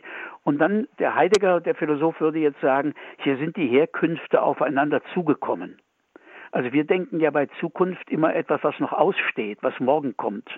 und 0.43 0.57
dann 0.59 0.87
der 0.99 1.15
Heidegger, 1.15 1.61
der 1.61 1.75
Philosoph 1.75 2.19
würde 2.19 2.39
jetzt 2.39 2.59
sagen, 2.59 2.93
hier 3.19 3.37
sind 3.37 3.55
die 3.55 3.67
Herkünfte 3.67 4.41
aufeinander 4.41 5.01
zugekommen. 5.13 5.77
Also 6.51 6.71
wir 6.71 6.83
denken 6.85 7.19
ja 7.19 7.31
bei 7.31 7.47
Zukunft 7.59 8.09
immer 8.09 8.35
etwas, 8.35 8.63
was 8.63 8.79
noch 8.79 8.93
aussteht, 8.93 9.59
was 9.61 9.79
morgen 9.79 10.15
kommt. 10.17 10.49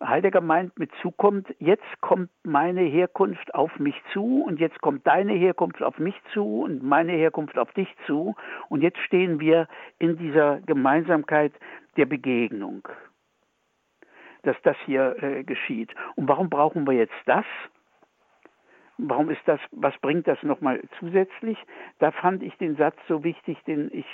Heidegger 0.00 0.40
meint 0.40 0.78
mit 0.78 0.90
zukommt, 1.02 1.52
jetzt 1.58 2.00
kommt 2.00 2.30
meine 2.44 2.82
Herkunft 2.82 3.52
auf 3.54 3.78
mich 3.80 4.00
zu 4.12 4.44
und 4.46 4.60
jetzt 4.60 4.80
kommt 4.80 5.06
deine 5.06 5.32
Herkunft 5.32 5.82
auf 5.82 5.98
mich 5.98 6.14
zu 6.32 6.62
und 6.62 6.84
meine 6.84 7.12
Herkunft 7.12 7.58
auf 7.58 7.72
dich 7.72 7.88
zu 8.06 8.36
und 8.68 8.82
jetzt 8.82 8.98
stehen 8.98 9.40
wir 9.40 9.66
in 9.98 10.16
dieser 10.16 10.60
Gemeinsamkeit 10.60 11.52
der 11.96 12.06
Begegnung, 12.06 12.86
dass 14.42 14.56
das 14.62 14.76
hier 14.86 15.20
äh, 15.20 15.42
geschieht. 15.42 15.92
Und 16.14 16.28
warum 16.28 16.48
brauchen 16.48 16.86
wir 16.86 16.94
jetzt 16.94 17.20
das? 17.26 17.44
Warum 18.98 19.30
ist 19.30 19.42
das, 19.46 19.60
was 19.72 19.96
bringt 19.98 20.28
das 20.28 20.42
nochmal 20.42 20.80
zusätzlich? 20.98 21.58
Da 21.98 22.12
fand 22.12 22.42
ich 22.42 22.56
den 22.58 22.76
Satz 22.76 22.96
so 23.08 23.24
wichtig, 23.24 23.58
den 23.64 23.90
ich 23.92 24.06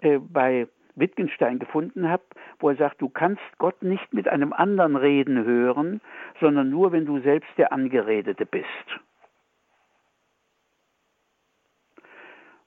äh, 0.00 0.18
bei 0.18 0.66
Wittgenstein 0.96 1.58
gefunden 1.58 2.08
habe, 2.08 2.22
wo 2.58 2.70
er 2.70 2.76
sagt, 2.76 3.00
du 3.00 3.08
kannst 3.08 3.42
Gott 3.58 3.82
nicht 3.82 4.12
mit 4.12 4.28
einem 4.28 4.52
anderen 4.52 4.96
reden 4.96 5.44
hören, 5.44 6.00
sondern 6.40 6.70
nur, 6.70 6.92
wenn 6.92 7.06
du 7.06 7.20
selbst 7.20 7.50
der 7.56 7.72
Angeredete 7.72 8.46
bist. 8.46 8.66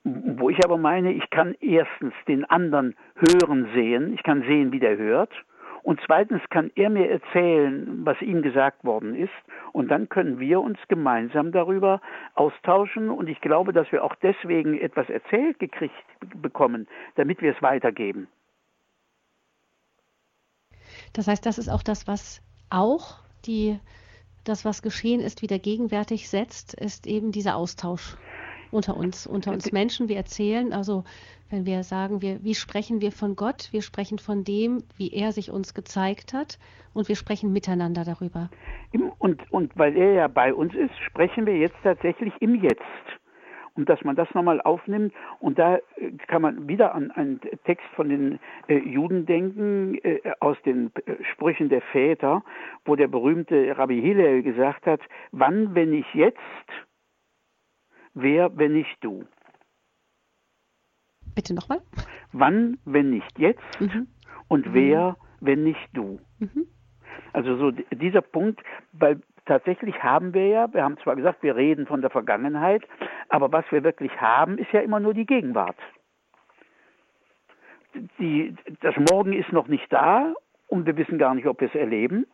Wo 0.03 0.49
ich 0.49 0.63
aber 0.65 0.77
meine, 0.77 1.13
ich 1.13 1.29
kann 1.29 1.55
erstens 1.61 2.13
den 2.27 2.43
anderen 2.45 2.95
hören 3.15 3.69
sehen, 3.73 4.13
ich 4.13 4.23
kann 4.23 4.41
sehen, 4.41 4.71
wie 4.73 4.79
der 4.79 4.97
hört, 4.97 5.31
und 5.83 5.99
zweitens 6.05 6.41
kann 6.49 6.71
er 6.75 6.89
mir 6.89 7.09
erzählen, 7.09 8.05
was 8.05 8.19
ihm 8.21 8.41
gesagt 8.41 8.85
worden 8.85 9.15
ist. 9.15 9.33
Und 9.73 9.89
dann 9.89 10.07
können 10.07 10.39
wir 10.39 10.61
uns 10.61 10.79
gemeinsam 10.87 11.51
darüber 11.51 12.01
austauschen. 12.35 13.09
Und 13.09 13.27
ich 13.27 13.41
glaube, 13.41 13.73
dass 13.73 13.91
wir 13.91 14.01
auch 14.03 14.15
deswegen 14.15 14.79
etwas 14.79 15.09
erzählt 15.09 15.59
gekriegt 15.59 15.93
bekommen, 16.41 16.87
damit 17.15 17.41
wir 17.41 17.53
es 17.53 17.61
weitergeben. 17.61 18.29
Das 21.11 21.27
heißt, 21.27 21.45
das 21.45 21.57
ist 21.57 21.67
auch 21.67 21.83
das, 21.83 22.07
was 22.07 22.41
auch 22.69 23.19
die, 23.45 23.77
das, 24.45 24.63
was 24.63 24.81
geschehen 24.81 25.19
ist, 25.19 25.41
wieder 25.41 25.59
gegenwärtig 25.59 26.29
setzt, 26.29 26.73
ist 26.75 27.07
eben 27.07 27.33
dieser 27.33 27.57
Austausch 27.57 28.15
unter 28.71 28.95
uns, 28.95 29.27
unter 29.27 29.51
uns 29.51 29.71
Menschen. 29.73 30.07
Wir 30.07 30.15
erzählen, 30.15 30.71
also 30.71 31.03
wenn 31.53 31.67
wir 31.67 31.83
sagen, 31.83 32.23
wir, 32.23 32.43
wie 32.43 32.55
sprechen 32.55 32.99
wir 32.99 33.11
von 33.11 33.35
Gott? 33.35 33.69
Wir 33.71 33.83
sprechen 33.83 34.17
von 34.17 34.43
dem, 34.43 34.83
wie 34.97 35.13
er 35.13 35.31
sich 35.31 35.51
uns 35.51 35.75
gezeigt 35.75 36.33
hat 36.33 36.57
und 36.93 37.07
wir 37.07 37.15
sprechen 37.15 37.53
miteinander 37.53 38.03
darüber. 38.03 38.49
Und, 39.19 39.39
und 39.51 39.77
weil 39.77 39.95
er 39.95 40.13
ja 40.13 40.27
bei 40.27 40.51
uns 40.51 40.73
ist, 40.73 40.97
sprechen 41.05 41.45
wir 41.45 41.55
jetzt 41.55 41.77
tatsächlich 41.83 42.33
im 42.39 42.55
Jetzt. 42.55 42.81
Und 43.75 43.87
dass 43.87 44.03
man 44.03 44.15
das 44.15 44.27
nochmal 44.33 44.61
aufnimmt 44.61 45.13
und 45.39 45.57
da 45.57 45.77
äh, 45.77 46.11
kann 46.27 46.41
man 46.43 46.67
wieder 46.67 46.93
an 46.93 47.09
einen 47.11 47.39
Text 47.65 47.85
von 47.95 48.09
den 48.09 48.39
äh, 48.67 48.77
Juden 48.77 49.25
denken, 49.25 49.95
äh, 50.03 50.19
aus 50.39 50.57
den 50.63 50.91
äh, 51.05 51.23
Sprüchen 51.31 51.69
der 51.69 51.81
Väter, 51.81 52.43
wo 52.85 52.95
der 52.95 53.07
berühmte 53.07 53.75
Rabbi 53.75 53.99
Hillel 53.99 54.43
gesagt 54.43 54.85
hat, 54.85 55.01
wann, 55.31 55.73
wenn 55.73 55.89
nicht 55.89 56.13
jetzt, 56.13 56.37
wer, 58.13 58.55
wenn 58.57 58.73
nicht 58.73 58.95
du? 59.01 59.25
Bitte 61.35 61.53
nochmal. 61.53 61.81
Wann, 62.31 62.77
wenn 62.85 63.09
nicht 63.09 63.39
jetzt? 63.39 63.61
Mhm. 63.79 64.07
Und 64.47 64.67
mhm. 64.67 64.73
wer, 64.73 65.17
wenn 65.39 65.63
nicht 65.63 65.89
du? 65.93 66.19
Mhm. 66.39 66.67
Also 67.31 67.57
so 67.57 67.71
dieser 67.71 68.21
Punkt, 68.21 68.61
weil 68.91 69.19
tatsächlich 69.45 70.01
haben 70.03 70.33
wir 70.33 70.47
ja, 70.47 70.73
wir 70.73 70.83
haben 70.83 70.97
zwar 70.99 71.15
gesagt, 71.15 71.43
wir 71.43 71.55
reden 71.55 71.87
von 71.87 72.01
der 72.01 72.09
Vergangenheit, 72.09 72.83
aber 73.29 73.51
was 73.51 73.65
wir 73.71 73.83
wirklich 73.83 74.11
haben, 74.21 74.57
ist 74.57 74.71
ja 74.71 74.81
immer 74.81 74.99
nur 74.99 75.13
die 75.13 75.25
Gegenwart. 75.25 75.77
Die, 78.19 78.55
das 78.81 78.95
Morgen 79.11 79.33
ist 79.33 79.51
noch 79.51 79.67
nicht 79.67 79.91
da 79.91 80.33
und 80.67 80.85
wir 80.85 80.97
wissen 80.97 81.17
gar 81.17 81.35
nicht, 81.35 81.45
ob 81.45 81.61
wir 81.61 81.67
es 81.67 81.75
erleben. 81.75 82.25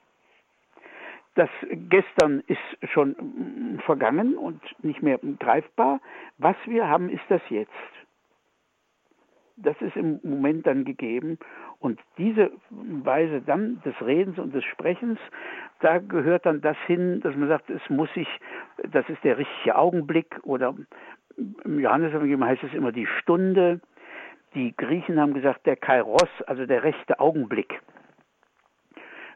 Das 1.35 1.49
Gestern 1.89 2.43
ist 2.47 2.91
schon 2.91 3.79
vergangen 3.85 4.35
und 4.37 4.61
nicht 4.83 5.01
mehr 5.01 5.19
greifbar. 5.39 6.01
Was 6.37 6.55
wir 6.65 6.87
haben, 6.87 7.09
ist 7.09 7.23
das 7.29 7.41
Jetzt 7.49 7.71
das 9.63 9.79
ist 9.81 9.95
im 9.95 10.19
Moment 10.23 10.67
dann 10.67 10.85
gegeben. 10.85 11.37
Und 11.79 11.99
diese 12.17 12.51
Weise 12.69 13.41
dann 13.41 13.81
des 13.83 13.95
Redens 14.01 14.37
und 14.37 14.53
des 14.53 14.63
Sprechens, 14.65 15.19
da 15.79 15.99
gehört 15.99 16.45
dann 16.45 16.61
das 16.61 16.77
hin, 16.87 17.21
dass 17.21 17.35
man 17.35 17.47
sagt, 17.49 17.69
es 17.69 17.81
muss 17.89 18.11
sich, 18.13 18.27
das 18.91 19.07
ist 19.09 19.23
der 19.23 19.37
richtige 19.37 19.77
Augenblick 19.77 20.39
oder 20.43 20.75
im 21.63 21.79
Johannesevangelium 21.79 22.43
heißt 22.43 22.63
es 22.63 22.73
immer 22.73 22.91
die 22.91 23.07
Stunde. 23.21 23.79
Die 24.55 24.75
Griechen 24.75 25.19
haben 25.19 25.33
gesagt, 25.33 25.65
der 25.65 25.75
Kairos, 25.75 26.29
also 26.47 26.65
der 26.65 26.83
rechte 26.83 27.19
Augenblick. 27.19 27.81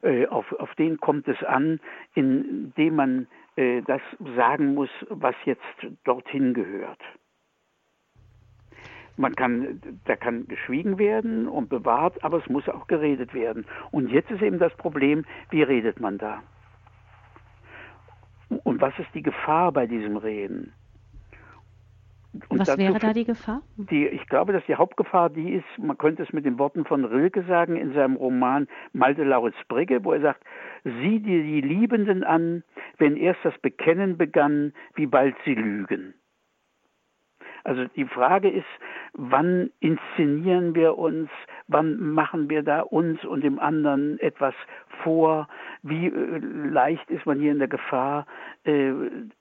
Äh, 0.01 0.27
auf, 0.27 0.51
auf 0.53 0.73
den 0.75 0.97
kommt 0.97 1.27
es 1.27 1.41
an, 1.43 1.79
indem 2.13 2.95
man 2.95 3.27
äh, 3.55 3.81
das 3.83 4.01
sagen 4.35 4.73
muss, 4.73 4.89
was 5.09 5.35
jetzt 5.45 5.61
dorthin 6.03 6.53
gehört. 6.53 6.99
Man 9.15 9.35
kann, 9.35 9.79
da 10.05 10.15
kann 10.15 10.47
geschwiegen 10.47 10.97
werden 10.97 11.47
und 11.47 11.69
bewahrt, 11.69 12.23
aber 12.23 12.39
es 12.39 12.49
muss 12.49 12.67
auch 12.67 12.87
geredet 12.87 13.33
werden. 13.33 13.65
Und 13.91 14.09
jetzt 14.09 14.31
ist 14.31 14.41
eben 14.41 14.59
das 14.59 14.75
Problem, 14.75 15.25
wie 15.51 15.61
redet 15.61 15.99
man 15.99 16.17
da? 16.17 16.41
Und 18.63 18.81
was 18.81 18.97
ist 18.97 19.09
die 19.13 19.23
Gefahr 19.23 19.71
bei 19.71 19.85
diesem 19.87 20.17
Reden? 20.17 20.73
Und 22.49 22.59
was 22.59 22.77
wäre 22.77 22.97
da 22.97 23.13
die 23.13 23.25
Gefahr? 23.25 23.61
Die, 23.77 24.07
ich 24.07 24.25
glaube, 24.27 24.53
dass 24.53 24.65
die 24.65 24.75
Hauptgefahr 24.75 25.29
die 25.29 25.53
ist, 25.53 25.65
man 25.77 25.97
könnte 25.97 26.23
es 26.23 26.33
mit 26.33 26.45
den 26.45 26.57
Worten 26.57 26.83
von 26.83 27.05
Rilke 27.05 27.43
sagen 27.43 27.75
in 27.75 27.93
seinem 27.93 28.15
Roman 28.15 28.67
Malte 28.91 29.23
Lauritz 29.23 29.55
Brigge, 29.67 30.03
wo 30.03 30.13
er 30.13 30.21
sagt, 30.21 30.43
sieh 30.83 31.19
dir 31.19 31.43
die 31.43 31.61
Liebenden 31.61 32.23
an, 32.23 32.63
wenn 32.97 33.17
erst 33.17 33.41
das 33.43 33.57
Bekennen 33.59 34.17
begann, 34.17 34.73
wie 34.95 35.05
bald 35.05 35.35
sie 35.45 35.53
lügen. 35.53 36.15
Also 37.63 37.85
die 37.95 38.05
Frage 38.05 38.49
ist, 38.49 38.65
wann 39.13 39.69
inszenieren 39.79 40.75
wir 40.75 40.97
uns, 40.97 41.29
wann 41.67 41.97
machen 41.97 42.49
wir 42.49 42.61
da 42.61 42.81
uns 42.81 43.23
und 43.23 43.43
dem 43.43 43.59
anderen 43.59 44.19
etwas 44.19 44.53
vor, 45.03 45.47
wie 45.81 46.07
äh, 46.07 46.37
leicht 46.39 47.09
ist 47.09 47.25
man 47.25 47.39
hier 47.39 47.51
in 47.51 47.59
der 47.59 47.67
Gefahr, 47.67 48.25
äh, 48.65 48.91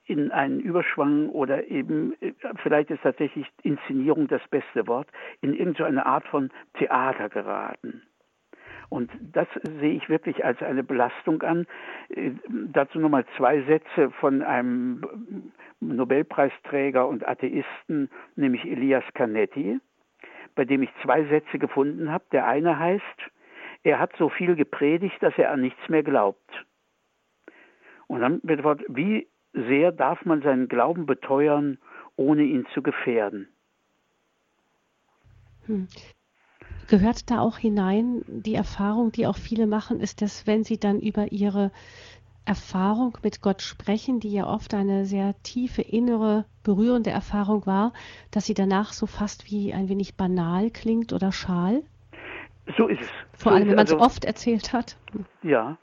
in 0.07 0.31
einen 0.31 0.61
Überschwang 0.61 1.31
oder 1.31 1.68
eben, 1.68 2.14
äh, 2.20 2.33
vielleicht 2.62 2.91
ist 2.91 3.03
tatsächlich 3.03 3.47
Inszenierung 3.62 4.29
das 4.29 4.43
beste 4.49 4.87
Wort, 4.87 5.09
in 5.41 5.55
irgendeine 5.55 6.07
Art 6.07 6.27
von 6.29 6.51
Theater 6.75 7.29
geraten. 7.29 8.03
Und 8.93 9.11
das 9.32 9.49
sehe 9.80 9.95
ich 9.95 10.11
wirklich 10.11 10.45
als 10.45 10.62
eine 10.62 10.84
Belastung 10.84 11.40
an. 11.40 11.66
Äh, 12.11 12.32
dazu 12.72 12.99
nochmal 12.99 13.24
zwei 13.38 13.62
Sätze 13.62 14.11
von 14.20 14.43
einem 14.43 15.51
Nobelpreisträger 15.80 17.09
und 17.09 17.26
Atheisten, 17.26 18.11
nämlich 18.36 18.66
Elias 18.66 19.05
Canetti, 19.14 19.80
bei 20.55 20.66
dem 20.66 20.82
ich 20.82 20.90
zwei 21.03 21.24
Sätze 21.24 21.59
gefunden 21.59 22.12
habe. 22.12 22.24
Der 22.32 22.47
eine 22.47 22.78
heißt, 22.78 23.03
er 23.82 23.99
hat 23.99 24.12
so 24.18 24.28
viel 24.28 24.57
gepredigt, 24.57 25.16
dass 25.22 25.38
er 25.38 25.53
an 25.53 25.62
nichts 25.62 25.88
mehr 25.88 26.03
glaubt. 26.03 26.66
Und 28.09 28.20
dann 28.20 28.40
wird 28.43 28.62
Wort, 28.62 28.82
wie 28.88 29.26
sehr 29.55 29.90
darf 29.90 30.22
man 30.26 30.43
seinen 30.43 30.68
Glauben 30.68 31.07
beteuern, 31.07 31.78
ohne 32.16 32.43
ihn 32.43 32.66
zu 32.74 32.82
gefährden? 32.82 33.49
Hm. 35.66 35.88
Gehört 36.93 37.30
da 37.30 37.40
auch 37.40 37.57
hinein 37.57 38.22
die 38.26 38.55
Erfahrung, 38.55 39.12
die 39.12 39.26
auch 39.26 39.38
viele 39.38 39.66
machen, 39.66 39.99
ist, 39.99 40.20
dass 40.20 40.47
wenn 40.47 40.62
sie 40.62 40.78
dann 40.78 41.01
über 41.01 41.32
ihre 41.32 41.70
Erfahrung 42.45 43.16
mit 43.22 43.40
Gott 43.40 43.62
sprechen, 43.62 44.20
die 44.20 44.30
ja 44.30 44.47
oft 44.47 44.74
eine 44.74 45.07
sehr 45.07 45.32
tiefe, 45.43 45.80
innere, 45.80 46.45
berührende 46.62 47.09
Erfahrung 47.09 47.64
war, 47.64 47.95
dass 48.30 48.45
sie 48.45 48.53
danach 48.53 48.93
so 48.93 49.07
fast 49.07 49.51
wie 49.51 49.72
ein 49.72 49.88
wenig 49.88 50.18
banal 50.18 50.68
klingt 50.68 51.14
oder 51.14 51.32
schal? 51.32 51.80
So 52.76 52.88
ist 52.88 53.01
es. 53.01 53.11
Vor 53.40 53.53
so 53.53 53.57
allem, 53.57 53.68
wenn 53.68 53.76
man 53.76 53.86
es 53.86 53.95
also, 53.95 54.05
oft 54.05 54.26
erzählt 54.26 54.74
hat. 54.74 54.99
Ja, 55.43 55.78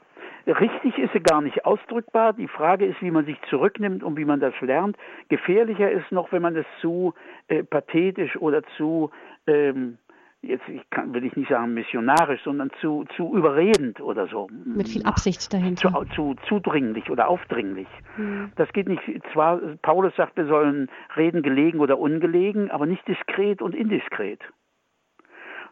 Richtig 0.46 0.96
ist 0.96 1.12
sie 1.12 1.20
gar 1.20 1.42
nicht 1.42 1.64
ausdrückbar. 1.64 2.32
Die 2.32 2.48
Frage 2.48 2.86
ist, 2.86 3.02
wie 3.02 3.10
man 3.10 3.24
sich 3.24 3.36
zurücknimmt 3.50 4.02
und 4.02 4.16
wie 4.16 4.24
man 4.24 4.40
das 4.40 4.54
lernt. 4.60 4.96
Gefährlicher 5.28 5.90
ist 5.90 6.10
noch, 6.12 6.32
wenn 6.32 6.42
man 6.42 6.56
es 6.56 6.66
zu 6.80 7.14
äh, 7.48 7.62
pathetisch 7.62 8.36
oder 8.36 8.62
zu 8.76 9.10
ähm, 9.46 9.98
jetzt 10.42 10.66
ich 10.68 10.88
kann, 10.90 11.12
will 11.12 11.24
ich 11.24 11.36
nicht 11.36 11.50
sagen 11.50 11.74
missionarisch, 11.74 12.42
sondern 12.44 12.70
zu, 12.80 13.04
zu 13.16 13.34
überredend 13.34 14.00
oder 14.00 14.26
so. 14.26 14.48
Mit 14.64 14.88
viel 14.88 15.04
Absicht 15.04 15.52
dahinter. 15.52 15.92
Zu, 16.14 16.34
zu 16.34 16.36
zudringlich 16.48 17.10
oder 17.10 17.28
aufdringlich. 17.28 17.88
Mhm. 18.16 18.52
Das 18.56 18.72
geht 18.72 18.88
nicht, 18.88 19.02
zwar, 19.32 19.58
Paulus 19.82 20.14
sagt, 20.16 20.36
wir 20.36 20.46
sollen 20.46 20.88
reden 21.16 21.42
gelegen 21.42 21.80
oder 21.80 21.98
ungelegen, 21.98 22.70
aber 22.70 22.86
nicht 22.86 23.06
diskret 23.06 23.60
und 23.60 23.74
indiskret. 23.74 24.40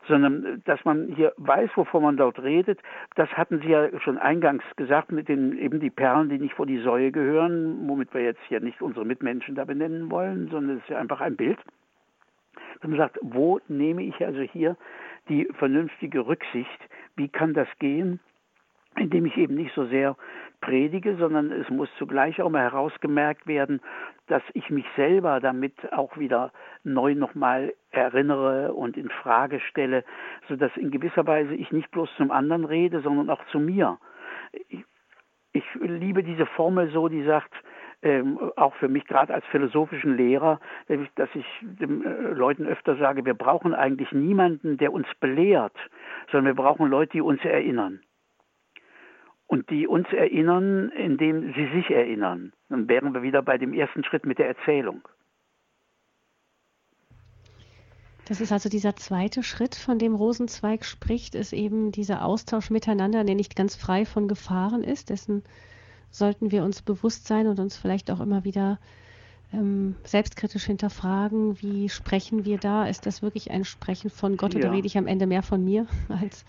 Sondern, 0.06 0.62
dass 0.64 0.82
man 0.84 1.08
hier 1.14 1.32
weiß, 1.36 1.70
wovon 1.74 2.02
man 2.02 2.16
dort 2.16 2.38
redet, 2.42 2.80
das 3.16 3.28
hatten 3.30 3.60
Sie 3.60 3.68
ja 3.68 3.88
schon 4.00 4.16
eingangs 4.16 4.62
gesagt 4.76 5.12
mit 5.12 5.28
den, 5.28 5.58
eben 5.58 5.80
die 5.80 5.90
Perlen, 5.90 6.30
die 6.30 6.38
nicht 6.38 6.54
vor 6.54 6.66
die 6.66 6.78
Säue 6.78 7.10
gehören, 7.12 7.88
womit 7.88 8.14
wir 8.14 8.22
jetzt 8.22 8.40
hier 8.48 8.60
nicht 8.60 8.80
unsere 8.80 9.04
Mitmenschen 9.04 9.54
da 9.54 9.64
benennen 9.64 10.10
wollen, 10.10 10.48
sondern 10.50 10.76
es 10.78 10.82
ist 10.84 10.90
ja 10.90 10.98
einfach 10.98 11.20
ein 11.20 11.36
Bild. 11.36 11.58
Man 12.82 12.96
sagt, 12.96 13.18
wo 13.22 13.60
nehme 13.68 14.02
ich 14.02 14.24
also 14.24 14.40
hier 14.40 14.76
die 15.28 15.46
vernünftige 15.58 16.26
Rücksicht? 16.26 16.88
Wie 17.16 17.28
kann 17.28 17.54
das 17.54 17.68
gehen? 17.78 18.20
Indem 18.96 19.26
ich 19.26 19.36
eben 19.36 19.54
nicht 19.54 19.74
so 19.74 19.86
sehr 19.86 20.16
predige, 20.60 21.16
sondern 21.16 21.52
es 21.52 21.68
muss 21.70 21.88
zugleich 21.98 22.40
auch 22.42 22.50
mal 22.50 22.62
herausgemerkt 22.62 23.46
werden, 23.46 23.80
dass 24.26 24.42
ich 24.54 24.70
mich 24.70 24.86
selber 24.96 25.40
damit 25.40 25.92
auch 25.92 26.18
wieder 26.18 26.52
neu 26.82 27.14
nochmal 27.14 27.74
erinnere 27.90 28.72
und 28.72 28.96
in 28.96 29.08
Frage 29.08 29.60
stelle, 29.60 30.04
so 30.48 30.56
dass 30.56 30.76
in 30.76 30.90
gewisser 30.90 31.26
Weise 31.26 31.54
ich 31.54 31.70
nicht 31.70 31.90
bloß 31.90 32.08
zum 32.16 32.30
anderen 32.30 32.64
rede, 32.64 33.00
sondern 33.00 33.30
auch 33.30 33.44
zu 33.46 33.60
mir. 33.60 33.98
Ich, 34.68 34.84
ich 35.52 35.64
liebe 35.80 36.22
diese 36.22 36.46
Formel 36.46 36.90
so, 36.90 37.08
die 37.08 37.22
sagt, 37.22 37.52
ähm, 38.02 38.38
auch 38.56 38.74
für 38.76 38.88
mich 38.88 39.04
gerade 39.06 39.34
als 39.34 39.44
philosophischen 39.46 40.16
Lehrer, 40.16 40.60
dass 41.16 41.28
ich 41.34 41.44
den 41.62 42.04
äh, 42.04 42.32
Leuten 42.32 42.66
öfter 42.66 42.96
sage, 42.96 43.24
wir 43.24 43.34
brauchen 43.34 43.74
eigentlich 43.74 44.12
niemanden, 44.12 44.76
der 44.76 44.92
uns 44.92 45.06
belehrt, 45.20 45.76
sondern 46.30 46.56
wir 46.56 46.62
brauchen 46.62 46.88
Leute, 46.88 47.12
die 47.12 47.20
uns 47.20 47.44
erinnern. 47.44 48.00
Und 49.46 49.70
die 49.70 49.86
uns 49.86 50.06
erinnern, 50.12 50.90
indem 50.90 51.54
sie 51.54 51.66
sich 51.74 51.90
erinnern. 51.90 52.52
Dann 52.68 52.88
wären 52.88 53.14
wir 53.14 53.22
wieder 53.22 53.42
bei 53.42 53.56
dem 53.56 53.72
ersten 53.72 54.04
Schritt 54.04 54.26
mit 54.26 54.38
der 54.38 54.46
Erzählung. 54.46 55.08
Das 58.28 58.42
ist 58.42 58.52
also 58.52 58.68
dieser 58.68 58.94
zweite 58.94 59.42
Schritt, 59.42 59.74
von 59.74 59.98
dem 59.98 60.14
Rosenzweig 60.14 60.84
spricht, 60.84 61.34
ist 61.34 61.54
eben 61.54 61.92
dieser 61.92 62.26
Austausch 62.26 62.68
miteinander, 62.68 63.24
der 63.24 63.34
nicht 63.34 63.56
ganz 63.56 63.74
frei 63.74 64.04
von 64.04 64.28
Gefahren 64.28 64.84
ist, 64.84 65.08
dessen 65.08 65.44
sollten 66.10 66.50
wir 66.50 66.64
uns 66.64 66.82
bewusst 66.82 67.26
sein 67.26 67.46
und 67.46 67.58
uns 67.60 67.76
vielleicht 67.76 68.10
auch 68.10 68.20
immer 68.20 68.44
wieder 68.44 68.78
ähm, 69.52 69.96
selbstkritisch 70.04 70.64
hinterfragen, 70.64 71.60
wie 71.62 71.88
sprechen 71.88 72.44
wir 72.44 72.58
da? 72.58 72.86
Ist 72.86 73.06
das 73.06 73.22
wirklich 73.22 73.50
ein 73.50 73.64
Sprechen 73.64 74.10
von 74.10 74.36
Gott 74.36 74.54
ja. 74.54 74.60
oder 74.60 74.72
rede 74.72 74.86
ich 74.86 74.98
am 74.98 75.06
Ende 75.06 75.26
mehr 75.26 75.42
von 75.42 75.64
mir 75.64 75.86
als, 76.08 76.44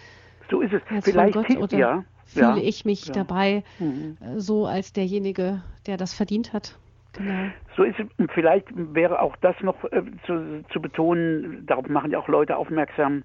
so 0.49 0.61
ist 0.61 0.73
es. 0.73 0.81
als 0.89 1.05
Vielleicht 1.05 1.33
von 1.33 1.45
Gott? 1.45 1.57
Oder 1.57 1.77
ja, 1.77 2.03
fühle 2.25 2.45
ja, 2.45 2.57
ich 2.57 2.85
mich 2.85 3.05
dabei 3.11 3.63
mhm. 3.79 4.17
Äh, 4.21 4.39
so 4.39 4.65
als 4.65 4.93
derjenige, 4.93 5.61
der 5.85 5.97
das 5.97 6.13
verdient 6.13 6.53
hat? 6.53 6.77
Genau. 7.13 7.49
So 7.75 7.83
ist 7.83 7.99
es, 7.99 8.07
vielleicht 8.33 8.67
wäre 8.73 9.21
auch 9.21 9.35
das 9.37 9.59
noch 9.61 9.83
äh, 9.85 10.03
zu, 10.25 10.63
zu 10.69 10.81
betonen, 10.81 11.65
darauf 11.65 11.87
machen 11.87 12.11
ja 12.11 12.19
auch 12.19 12.27
Leute 12.27 12.55
aufmerksam, 12.55 13.23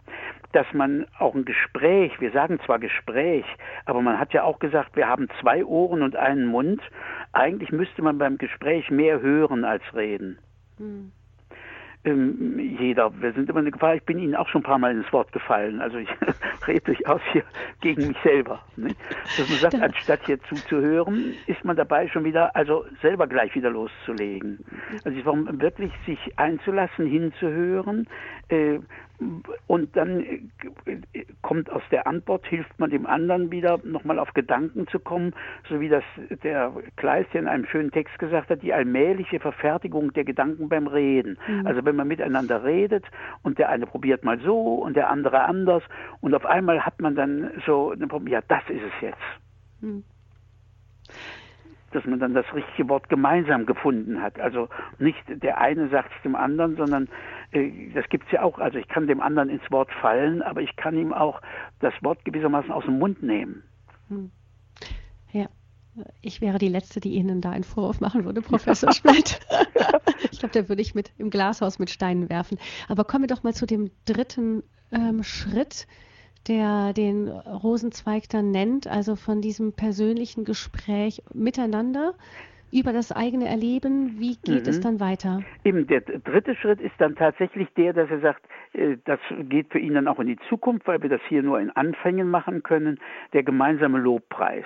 dass 0.53 0.67
man 0.73 1.07
auch 1.19 1.35
ein 1.35 1.45
Gespräch, 1.45 2.19
wir 2.21 2.31
sagen 2.33 2.61
zwar 2.65 2.79
Gespräch, 2.79 3.45
aber 3.85 4.01
man 4.01 4.19
hat 4.19 4.33
ja 4.33 4.45
auch 4.45 4.59
gesagt, 4.59 4.97
wir 4.97 5.09
haben 5.09 5.29
zwei 5.41 5.65
Ohren 5.65 6.03
und 6.03 6.17
einen 6.17 6.47
Mund. 6.47 6.81
Eigentlich 7.33 7.73
müsste 7.73 8.03
man 8.03 8.19
beim 8.19 8.39
Gespräch 8.39 8.91
mehr 8.91 9.21
hören 9.21 9.65
als 9.65 9.83
reden. 9.95 10.39
Hm 10.79 11.13
ähm, 12.05 12.59
jeder. 12.79 13.11
Wir 13.21 13.33
sind 13.33 13.49
immer 13.49 13.61
eine 13.61 13.71
Gefahr. 13.71 13.95
Ich 13.95 14.03
bin 14.03 14.19
Ihnen 14.19 14.35
auch 14.35 14.49
schon 14.49 14.61
ein 14.61 14.65
paar 14.65 14.79
Mal 14.79 14.93
ins 14.93 15.11
Wort 15.13 15.33
gefallen. 15.33 15.81
Also 15.81 15.99
ich 15.99 16.09
rede 16.67 16.81
durchaus 16.81 17.21
hier 17.33 17.45
gegen 17.81 18.09
mich 18.09 18.17
selber. 18.23 18.61
Ne? 18.77 18.95
Dass 19.37 19.49
man 19.49 19.59
sagt, 19.59 19.75
anstatt 19.75 20.21
hier 20.27 20.41
zuzuhören, 20.45 21.35
ist 21.47 21.65
man 21.65 21.77
dabei 21.77 22.09
schon 22.09 22.25
wieder, 22.25 22.55
also 22.55 22.85
selber 23.01 23.27
gleich 23.27 23.55
wieder 23.55 23.71
loszulegen. 23.71 24.65
Also 25.05 25.17
wirklich 25.61 25.93
sich 26.07 26.19
einzulassen, 26.39 27.07
hinzuhören, 27.07 28.07
äh, 28.49 28.79
und 29.67 29.97
dann 29.97 30.21
äh, 30.21 31.25
kommt 31.43 31.71
aus 31.71 31.83
der 31.91 32.07
Antwort, 32.07 32.47
hilft 32.47 32.79
man 32.79 32.91
dem 32.91 33.07
anderen 33.07 33.51
wieder 33.51 33.79
nochmal 33.85 34.19
auf 34.19 34.33
Gedanken 34.35 34.87
zu 34.89 34.99
kommen, 34.99 35.35
so 35.69 35.81
wie 35.81 35.89
das 35.89 36.03
der 36.43 36.73
Kleist 36.97 37.33
ja 37.33 37.41
in 37.41 37.49
einem 37.49 37.65
schönen 37.67 37.91
Text 37.91 38.19
gesagt 38.19 38.51
hat, 38.51 38.63
die 38.63 38.73
allmähliche 38.73 39.41
Verfertigung 39.41 40.13
der 40.13 40.25
Gedanken 40.25 40.69
beim 40.69 40.87
Reden. 40.87 41.39
Mhm. 41.47 41.67
Also 41.67 41.85
wenn 41.85 41.97
man 41.97 42.09
miteinander 42.09 42.65
redet 42.65 43.05
und 43.43 43.59
der 43.59 43.69
eine 43.69 43.87
probiert 43.87 44.25
mal 44.25 44.39
so 44.41 44.75
und 44.75 44.97
der 44.97 45.11
andere 45.11 45.43
anders 45.43 45.83
und 46.21 46.35
auf 46.35 46.45
einmal 46.45 46.85
hat 46.85 47.01
man 47.01 47.15
dann 47.15 47.51
so, 47.67 47.95
ja, 48.27 48.41
das 48.49 48.63
ist 48.69 48.83
es 48.83 49.01
jetzt. 49.01 49.19
Mhm 49.81 50.05
dass 51.95 52.05
man 52.05 52.19
dann 52.19 52.35
das 52.35 52.47
richtige 52.55 52.89
Wort 52.89 53.09
gemeinsam 53.09 53.67
gefunden 53.67 54.21
hat. 54.21 54.39
Also 54.41 54.69
nicht 54.99 55.23
der 55.29 55.59
eine 55.59 55.89
sagt 55.89 56.11
es 56.17 56.23
dem 56.23 56.35
anderen, 56.35 56.77
sondern 56.77 57.09
äh, 57.53 57.91
das 57.95 58.09
gibt 58.09 58.27
es 58.27 58.33
ja 58.33 58.43
auch. 58.43 58.59
Also 58.59 58.79
ich 58.79 58.89
kann 58.89 59.07
dem 59.07 59.21
anderen 59.21 59.49
ins 59.49 59.71
Wort 59.71 59.91
fallen, 60.01 60.43
aber 60.43 60.61
ich 60.61 60.77
kann 60.77 60.97
ihm 60.97 61.13
auch 61.13 61.41
das 61.81 61.95
Wort 62.03 62.25
gewissermaßen 62.25 62.71
aus 62.71 62.85
dem 62.85 62.99
Mund 62.99 63.23
nehmen. 63.23 63.63
Hm. 64.09 64.31
Ja. 65.33 65.47
Ich 66.21 66.41
wäre 66.41 66.59
die 66.59 66.69
Letzte, 66.69 66.99
die 66.99 67.15
Ihnen 67.15 67.41
da 67.41 67.51
einen 67.51 67.65
Vorwurf 67.65 68.01
machen 68.01 68.25
würde, 68.25 68.43
Professor 68.43 68.93
Splett. 68.93 69.41
ich 70.33 70.41
glaube, 70.41 70.53
da 70.53 70.69
würde 70.69 70.83
ich 70.83 70.95
mit 70.95 71.13
im 71.19 71.31
Glashaus 71.31 71.79
mit 71.79 71.91
Steinen 71.91 72.29
werfen. 72.29 72.59
Aber 72.89 73.05
kommen 73.05 73.25
wir 73.25 73.35
doch 73.35 73.45
mal 73.45 73.55
zu 73.55 73.67
dem 73.67 73.91
dritten 74.05 74.65
ähm, 74.93 75.23
Schritt, 75.23 75.87
der 76.49 76.93
den 76.93 77.29
Rosenzweig 77.29 78.29
dann 78.29 78.51
nennt, 78.51 78.87
also 78.87 79.17
von 79.17 79.41
diesem 79.41 79.73
persönlichen 79.73 80.45
Gespräch 80.45 81.23
miteinander 81.33 82.15
über 82.75 82.93
das 82.93 83.13
eigene 83.13 83.47
Erleben. 83.47 84.19
Wie 84.19 84.37
geht 84.37 84.65
mhm. 84.65 84.71
es 84.71 84.81
dann 84.81 84.99
weiter? 84.99 85.43
Eben 85.63 85.87
der 85.87 86.01
dritte 86.01 86.57
Schritt 86.57 86.81
ist 86.81 86.95
dann 86.99 87.15
tatsächlich 87.15 87.69
der, 87.77 87.93
dass 87.93 88.11
er 88.11 88.21
sagt, 88.21 88.43
äh, 88.73 88.97
das 89.05 89.21
geht 89.49 89.71
für 89.71 89.79
ihn 89.79 89.95
dann 89.95 90.09
auch 90.09 90.19
in 90.19 90.27
die 90.27 90.39
Zukunft, 90.49 90.87
weil 90.87 91.01
wir 91.01 91.09
das 91.09 91.21
hier 91.29 91.43
nur 91.43 91.61
in 91.61 91.71
Anfängen 91.71 92.29
machen 92.29 92.63
können, 92.65 92.99
der 93.33 93.45
gemeinsame 93.45 93.99
Lobpreis. 93.99 94.65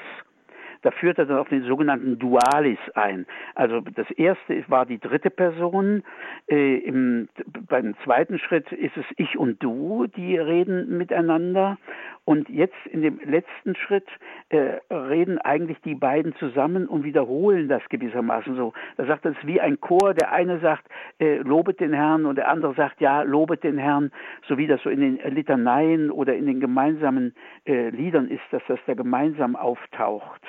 Da 0.82 0.90
führt 0.90 1.18
er 1.18 1.26
dann 1.26 1.38
auf 1.38 1.48
den 1.48 1.64
sogenannten 1.64 2.18
Dualis 2.18 2.78
ein. 2.94 3.26
Also 3.54 3.80
das 3.80 4.10
erste 4.12 4.64
war 4.68 4.86
die 4.86 4.98
dritte 4.98 5.30
Person. 5.30 6.02
Äh, 6.48 6.78
im, 6.78 7.28
beim 7.68 7.94
zweiten 8.04 8.38
Schritt 8.38 8.70
ist 8.72 8.96
es 8.96 9.04
ich 9.16 9.38
und 9.38 9.62
du, 9.62 10.06
die 10.06 10.36
reden 10.36 10.96
miteinander. 10.98 11.78
Und 12.24 12.48
jetzt 12.50 12.76
in 12.90 13.00
dem 13.00 13.18
letzten 13.24 13.74
Schritt 13.74 14.06
äh, 14.50 14.80
reden 14.92 15.38
eigentlich 15.38 15.80
die 15.80 15.94
beiden 15.94 16.34
zusammen 16.36 16.86
und 16.86 17.02
wiederholen 17.02 17.68
das 17.68 17.82
gewissermaßen 17.88 18.54
so. 18.54 18.74
Da 18.98 19.06
sagt 19.06 19.24
er 19.24 19.30
es 19.30 19.46
wie 19.46 19.60
ein 19.60 19.80
Chor. 19.80 20.12
Der 20.12 20.30
eine 20.30 20.58
sagt, 20.60 20.84
äh, 21.20 21.38
lobet 21.38 21.80
den 21.80 21.94
Herrn 21.94 22.26
und 22.26 22.36
der 22.36 22.48
andere 22.48 22.74
sagt, 22.74 23.00
ja, 23.00 23.22
lobet 23.22 23.64
den 23.64 23.78
Herrn. 23.78 24.12
So 24.46 24.58
wie 24.58 24.66
das 24.66 24.82
so 24.82 24.90
in 24.90 25.00
den 25.00 25.34
Litaneien 25.34 26.10
oder 26.10 26.36
in 26.36 26.46
den 26.46 26.60
gemeinsamen 26.60 27.34
äh, 27.66 27.88
Liedern 27.88 28.28
ist, 28.28 28.44
dass 28.50 28.62
das 28.68 28.78
da 28.86 28.94
gemeinsam 28.94 29.56
auftaucht 29.56 30.42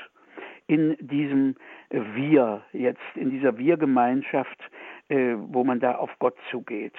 in 0.70 0.95
diesem 0.99 1.55
Wir 1.89 2.61
jetzt, 2.74 3.01
in 3.15 3.32
dieser 3.32 3.57
Wir-Gemeinschaft, 3.57 4.59
äh, 5.09 5.34
wo 5.36 5.63
man 5.63 5.80
da 5.80 5.95
auf 5.95 6.11
Gott 6.20 6.36
zugeht. 6.51 6.93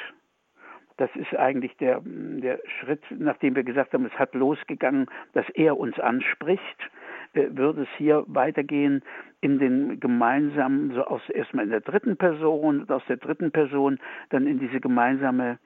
Das 0.96 1.08
ist 1.14 1.34
eigentlich 1.36 1.76
der, 1.76 2.02
der 2.04 2.58
Schritt, 2.66 3.02
nachdem 3.10 3.54
wir 3.54 3.62
gesagt 3.62 3.94
haben, 3.94 4.04
es 4.04 4.18
hat 4.18 4.34
losgegangen, 4.34 5.06
dass 5.32 5.48
er 5.50 5.78
uns 5.78 5.98
anspricht, 6.00 6.90
äh, 7.32 7.46
würde 7.52 7.82
es 7.82 7.88
hier 7.96 8.24
weitergehen 8.26 9.02
in 9.40 9.60
den 9.60 10.00
gemeinsamen, 10.00 10.92
so 10.92 11.04
aus 11.04 11.26
erstmal 11.30 11.64
in 11.64 11.70
der 11.70 11.80
dritten 11.80 12.16
Person 12.16 12.80
und 12.80 12.90
aus 12.90 13.04
der 13.08 13.18
dritten 13.18 13.52
Person 13.52 14.00
dann 14.30 14.48
in 14.48 14.58
diese 14.58 14.80
gemeinsame 14.80 15.58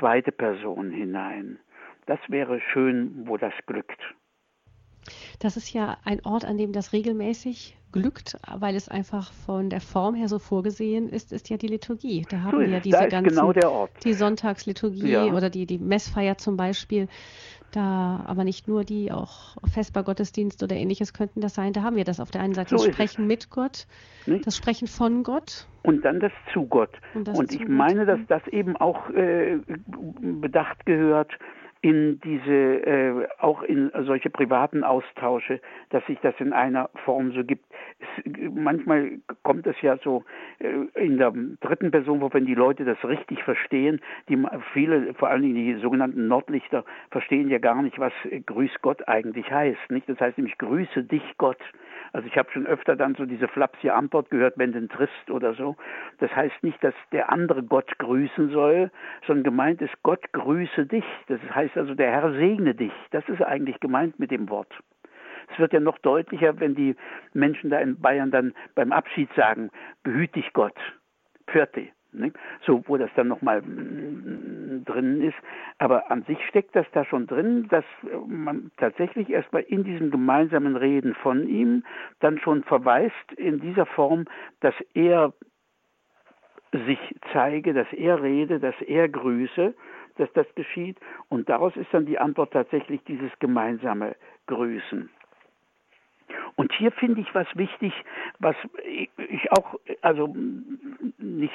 zweite 0.00 0.32
Person 0.32 0.90
hinein. 0.90 1.58
Das 2.06 2.18
wäre 2.26 2.60
schön, 2.60 3.22
wo 3.26 3.36
das 3.36 3.54
glückt. 3.66 4.14
Das 5.38 5.56
ist 5.56 5.72
ja 5.72 5.98
ein 6.04 6.24
Ort, 6.24 6.44
an 6.44 6.58
dem 6.58 6.72
das 6.72 6.92
regelmäßig 6.92 7.76
glückt, 7.92 8.38
weil 8.50 8.74
es 8.74 8.88
einfach 8.88 9.32
von 9.32 9.70
der 9.70 9.80
Form 9.80 10.14
her 10.14 10.28
so 10.28 10.38
vorgesehen 10.38 11.08
ist, 11.08 11.32
ist 11.32 11.50
ja 11.50 11.56
die 11.58 11.68
Liturgie. 11.68 12.26
Da 12.28 12.40
haben 12.40 12.58
wir 12.58 12.68
ja 12.68 12.80
diese 12.80 13.08
ganzen, 13.08 13.28
genau 13.28 13.88
die 14.02 14.14
Sonntagsliturgie 14.14 15.12
ja. 15.12 15.24
oder 15.24 15.50
die, 15.50 15.66
die 15.66 15.78
Messfeier 15.78 16.38
zum 16.38 16.56
Beispiel. 16.56 17.08
Da, 17.70 18.22
aber 18.26 18.44
nicht 18.44 18.68
nur 18.68 18.84
die, 18.84 19.12
auch 19.12 19.56
Vespergottesdienst 19.64 20.62
oder 20.62 20.76
ähnliches 20.76 21.14
könnten 21.14 21.40
das 21.40 21.54
sein. 21.54 21.72
Da 21.72 21.82
haben 21.82 21.96
wir 21.96 22.04
das 22.04 22.20
auf 22.20 22.30
der 22.30 22.42
einen 22.42 22.52
Seite, 22.52 22.76
so 22.76 22.84
das 22.84 22.94
Sprechen 22.94 23.26
mit 23.26 23.48
Gott, 23.48 23.86
nicht? 24.26 24.46
das 24.46 24.56
Sprechen 24.56 24.88
von 24.88 25.22
Gott. 25.22 25.66
Und 25.82 26.04
dann 26.04 26.20
das 26.20 26.32
zu 26.52 26.66
Gott. 26.66 26.90
Und, 27.14 27.28
Und 27.30 27.52
ich 27.54 27.66
meine, 27.66 28.04
dass 28.04 28.20
das 28.28 28.46
eben 28.48 28.76
auch 28.76 29.08
äh, 29.10 29.58
bedacht 30.20 30.84
gehört, 30.84 31.30
in 31.82 32.20
diese, 32.20 32.86
äh, 32.86 33.28
auch 33.38 33.64
in 33.64 33.90
solche 34.06 34.30
privaten 34.30 34.84
Austausche, 34.84 35.60
dass 35.90 36.06
sich 36.06 36.18
das 36.20 36.34
in 36.38 36.52
einer 36.52 36.88
Form 37.04 37.32
so 37.32 37.44
gibt. 37.44 37.64
Es, 37.98 38.24
manchmal 38.54 39.18
kommt 39.42 39.66
es 39.66 39.74
ja 39.82 39.98
so 39.98 40.24
äh, 40.60 40.86
in 40.94 41.18
der 41.18 41.32
dritten 41.60 41.90
Person, 41.90 42.20
wo 42.20 42.32
wenn 42.32 42.46
die 42.46 42.54
Leute 42.54 42.84
das 42.84 43.04
richtig 43.04 43.42
verstehen, 43.42 44.00
die 44.28 44.40
viele, 44.72 45.12
vor 45.14 45.28
allen 45.28 45.42
Dingen 45.42 45.56
die 45.56 45.74
sogenannten 45.82 46.28
Nordlichter, 46.28 46.84
verstehen 47.10 47.50
ja 47.50 47.58
gar 47.58 47.82
nicht, 47.82 47.98
was 47.98 48.12
äh, 48.30 48.40
Grüß 48.40 48.70
Gott 48.80 49.08
eigentlich 49.08 49.50
heißt. 49.50 49.90
Nicht? 49.90 50.08
Das 50.08 50.20
heißt 50.20 50.38
nämlich 50.38 50.58
Grüße 50.58 51.02
dich 51.02 51.24
Gott. 51.36 51.58
Also 52.12 52.26
ich 52.26 52.36
habe 52.36 52.50
schon 52.52 52.66
öfter 52.66 52.94
dann 52.94 53.14
so 53.14 53.24
diese 53.24 53.48
flapsige 53.48 53.94
Antwort 53.94 54.30
gehört, 54.30 54.58
wenn 54.58 54.72
denn 54.72 54.88
trist 54.88 55.30
oder 55.30 55.54
so. 55.54 55.76
Das 56.18 56.34
heißt 56.34 56.62
nicht, 56.62 56.82
dass 56.84 56.94
der 57.10 57.32
andere 57.32 57.62
Gott 57.62 57.98
grüßen 57.98 58.50
soll, 58.50 58.90
sondern 59.26 59.44
gemeint 59.44 59.80
ist, 59.80 59.94
Gott 60.02 60.32
grüße 60.32 60.86
dich. 60.86 61.04
Das 61.28 61.40
heißt 61.54 61.76
also, 61.76 61.94
der 61.94 62.10
Herr 62.10 62.32
segne 62.34 62.74
dich. 62.74 62.92
Das 63.10 63.26
ist 63.28 63.42
eigentlich 63.42 63.80
gemeint 63.80 64.18
mit 64.18 64.30
dem 64.30 64.50
Wort. 64.50 64.72
Es 65.52 65.58
wird 65.58 65.72
ja 65.72 65.80
noch 65.80 65.98
deutlicher, 65.98 66.60
wenn 66.60 66.74
die 66.74 66.96
Menschen 67.32 67.70
da 67.70 67.78
in 67.78 68.00
Bayern 68.00 68.30
dann 68.30 68.54
beim 68.74 68.92
Abschied 68.92 69.30
sagen, 69.34 69.70
behüt 70.02 70.34
dich 70.34 70.52
Gott, 70.52 70.76
Pfirti. 71.46 71.92
Nicht? 72.12 72.36
So, 72.66 72.82
wo 72.86 72.96
das 72.96 73.10
dann 73.16 73.28
nochmal 73.28 73.62
mm, 73.62 74.84
drin 74.84 75.22
ist. 75.22 75.36
Aber 75.78 76.10
an 76.10 76.22
sich 76.24 76.38
steckt 76.48 76.76
das 76.76 76.86
da 76.92 77.04
schon 77.04 77.26
drin, 77.26 77.68
dass 77.68 77.84
man 78.26 78.70
tatsächlich 78.76 79.30
erstmal 79.30 79.62
in 79.62 79.84
diesem 79.84 80.10
gemeinsamen 80.10 80.76
Reden 80.76 81.14
von 81.14 81.48
ihm 81.48 81.84
dann 82.20 82.38
schon 82.38 82.64
verweist 82.64 83.32
in 83.36 83.60
dieser 83.60 83.86
Form, 83.86 84.26
dass 84.60 84.74
er 84.94 85.32
sich 86.72 86.98
zeige, 87.32 87.74
dass 87.74 87.90
er 87.92 88.22
rede, 88.22 88.58
dass 88.58 88.74
er 88.80 89.08
grüße, 89.08 89.74
dass 90.16 90.32
das 90.32 90.46
geschieht. 90.54 90.98
Und 91.28 91.48
daraus 91.48 91.76
ist 91.76 91.92
dann 91.92 92.06
die 92.06 92.18
Antwort 92.18 92.52
tatsächlich 92.52 93.02
dieses 93.04 93.30
gemeinsame 93.38 94.16
Grüßen. 94.46 95.10
Und 96.56 96.72
hier 96.72 96.92
finde 96.92 97.20
ich 97.20 97.34
was 97.34 97.46
wichtig, 97.54 97.92
was 98.38 98.56
ich 99.16 99.50
auch 99.52 99.74
also 100.02 100.34
nicht 101.18 101.54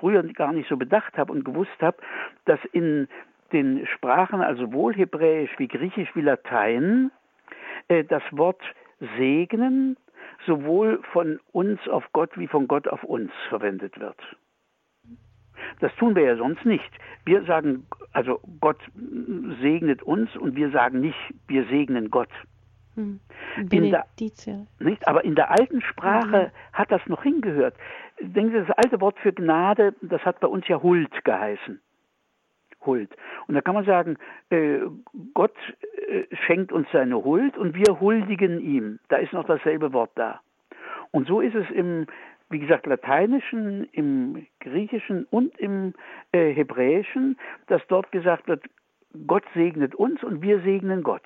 früher 0.00 0.22
gar 0.32 0.52
nicht 0.52 0.68
so 0.68 0.76
bedacht 0.76 1.16
habe 1.16 1.32
und 1.32 1.44
gewusst 1.44 1.80
habe, 1.80 1.98
dass 2.44 2.58
in 2.72 3.08
den 3.52 3.86
Sprachen, 3.86 4.40
also 4.40 4.72
wohl 4.72 4.94
Hebräisch 4.94 5.50
wie 5.58 5.68
Griechisch 5.68 6.14
wie 6.14 6.22
Latein, 6.22 7.10
äh, 7.88 8.04
das 8.04 8.22
Wort 8.32 8.60
segnen 9.18 9.96
sowohl 10.46 11.00
von 11.12 11.40
uns 11.52 11.86
auf 11.88 12.04
Gott 12.12 12.36
wie 12.36 12.48
von 12.48 12.68
Gott 12.68 12.88
auf 12.88 13.04
uns 13.04 13.30
verwendet 13.48 13.98
wird. 14.00 14.18
Das 15.80 15.94
tun 15.96 16.14
wir 16.14 16.24
ja 16.24 16.36
sonst 16.36 16.64
nicht. 16.64 16.90
Wir 17.24 17.44
sagen, 17.44 17.86
also 18.12 18.40
Gott 18.60 18.78
segnet 19.60 20.02
uns 20.02 20.34
und 20.36 20.56
wir 20.56 20.70
sagen 20.70 21.00
nicht, 21.00 21.18
wir 21.46 21.64
segnen 21.66 22.10
Gott. 22.10 22.28
Hm. 22.94 23.20
In 23.70 23.90
der, 23.90 24.06
nicht? 24.78 25.06
Aber 25.08 25.24
in 25.24 25.34
der 25.34 25.50
alten 25.50 25.80
Sprache 25.80 26.52
mhm. 26.52 26.76
hat 26.76 26.92
das 26.92 27.04
noch 27.06 27.22
hingehört. 27.22 27.74
Denken 28.20 28.52
Sie, 28.52 28.66
das 28.66 28.76
alte 28.76 29.00
Wort 29.00 29.18
für 29.18 29.32
Gnade, 29.32 29.94
das 30.00 30.24
hat 30.24 30.40
bei 30.40 30.46
uns 30.46 30.66
ja 30.68 30.82
Huld 30.82 31.24
geheißen. 31.24 31.80
Huld. 32.80 33.10
Und 33.46 33.54
da 33.54 33.60
kann 33.60 33.74
man 33.74 33.84
sagen, 33.84 34.16
äh, 34.50 34.80
Gott 35.32 35.54
äh, 36.08 36.24
schenkt 36.46 36.72
uns 36.72 36.86
seine 36.92 37.24
Huld 37.24 37.56
und 37.56 37.74
wir 37.74 38.00
huldigen 38.00 38.60
ihm. 38.60 38.98
Da 39.08 39.16
ist 39.16 39.32
noch 39.32 39.46
dasselbe 39.46 39.92
Wort 39.92 40.12
da. 40.14 40.40
Und 41.10 41.26
so 41.26 41.40
ist 41.40 41.54
es 41.54 41.68
im, 41.70 42.06
wie 42.50 42.58
gesagt, 42.58 42.86
Lateinischen, 42.86 43.84
im 43.92 44.46
Griechischen 44.60 45.26
und 45.30 45.56
im 45.58 45.94
äh, 46.32 46.52
Hebräischen, 46.52 47.38
dass 47.66 47.82
dort 47.88 48.12
gesagt 48.12 48.48
wird, 48.48 48.64
Gott 49.26 49.44
segnet 49.54 49.94
uns 49.94 50.22
und 50.22 50.42
wir 50.42 50.60
segnen 50.60 51.02
Gott. 51.02 51.22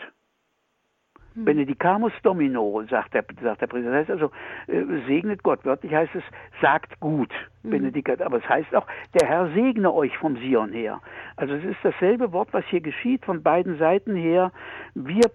Hm. 1.38 1.44
Benedicamus 1.44 2.12
Domino, 2.22 2.82
sagt 2.90 3.14
der, 3.14 3.24
sagt 3.42 3.60
der 3.60 3.66
Priester. 3.68 3.90
Das 3.90 4.00
heißt 4.00 4.10
also, 4.10 4.30
äh, 4.66 4.82
segnet 5.06 5.42
Gott. 5.42 5.64
Wörtlich 5.64 5.94
heißt 5.94 6.14
es, 6.14 6.24
sagt 6.60 6.98
gut, 7.00 7.32
hm. 7.62 7.70
Benedikat. 7.70 8.20
Aber 8.22 8.38
es 8.38 8.48
heißt 8.48 8.74
auch, 8.74 8.86
der 9.18 9.28
Herr 9.28 9.48
segne 9.52 9.92
euch 9.92 10.16
vom 10.18 10.36
Sion 10.36 10.72
her. 10.72 11.00
Also 11.36 11.54
es 11.54 11.64
ist 11.64 11.78
dasselbe 11.82 12.32
Wort, 12.32 12.48
was 12.52 12.64
hier 12.66 12.80
geschieht, 12.80 13.24
von 13.24 13.42
beiden 13.42 13.78
Seiten 13.78 14.16
her. 14.16 14.50
Wir, 14.94 15.30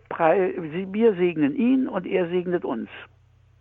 wir 0.91 1.13
segnen 1.15 1.55
ihn 1.55 1.87
und 1.87 2.05
er 2.05 2.27
segnet 2.27 2.65
uns. 2.65 2.89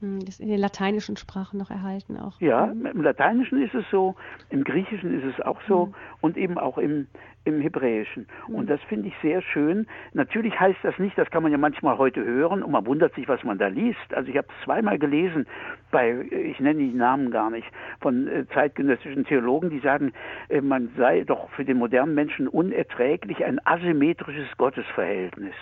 Hm, 0.02 0.18
das 0.18 0.30
ist 0.30 0.40
in 0.40 0.48
den 0.48 0.58
lateinischen 0.58 1.16
Sprachen 1.16 1.58
noch 1.58 1.70
erhalten 1.70 2.18
auch. 2.18 2.40
Ja, 2.40 2.66
mhm. 2.66 2.86
im 2.86 3.02
Lateinischen 3.02 3.62
ist 3.62 3.72
es 3.72 3.84
so, 3.90 4.16
im 4.50 4.64
Griechischen 4.64 5.16
ist 5.16 5.24
es 5.24 5.44
auch 5.44 5.60
so 5.68 5.86
mhm. 5.86 5.94
und 6.20 6.36
eben 6.36 6.58
auch 6.58 6.76
im, 6.76 7.06
im 7.44 7.60
Hebräischen. 7.60 8.26
Mhm. 8.48 8.54
Und 8.56 8.68
das 8.68 8.80
finde 8.88 9.08
ich 9.08 9.14
sehr 9.22 9.42
schön. 9.42 9.86
Natürlich 10.12 10.58
heißt 10.58 10.80
das 10.82 10.98
nicht, 10.98 11.16
das 11.16 11.30
kann 11.30 11.44
man 11.44 11.52
ja 11.52 11.58
manchmal 11.58 11.98
heute 11.98 12.24
hören 12.24 12.64
und 12.64 12.72
man 12.72 12.84
wundert 12.84 13.14
sich, 13.14 13.28
was 13.28 13.44
man 13.44 13.58
da 13.58 13.68
liest. 13.68 14.12
Also 14.12 14.28
ich 14.28 14.36
habe 14.36 14.48
es 14.48 14.64
zweimal 14.64 14.98
gelesen 14.98 15.46
bei, 15.92 16.20
ich 16.20 16.58
nenne 16.58 16.80
die 16.80 16.92
Namen 16.92 17.30
gar 17.30 17.50
nicht, 17.50 17.68
von 18.00 18.26
äh, 18.26 18.44
zeitgenössischen 18.52 19.24
Theologen, 19.24 19.70
die 19.70 19.78
sagen, 19.78 20.12
äh, 20.48 20.60
man 20.60 20.90
sei 20.96 21.22
doch 21.22 21.48
für 21.50 21.64
den 21.64 21.78
modernen 21.78 22.16
Menschen 22.16 22.48
unerträglich 22.48 23.44
ein 23.44 23.64
asymmetrisches 23.64 24.48
Gottesverhältnis. 24.56 25.54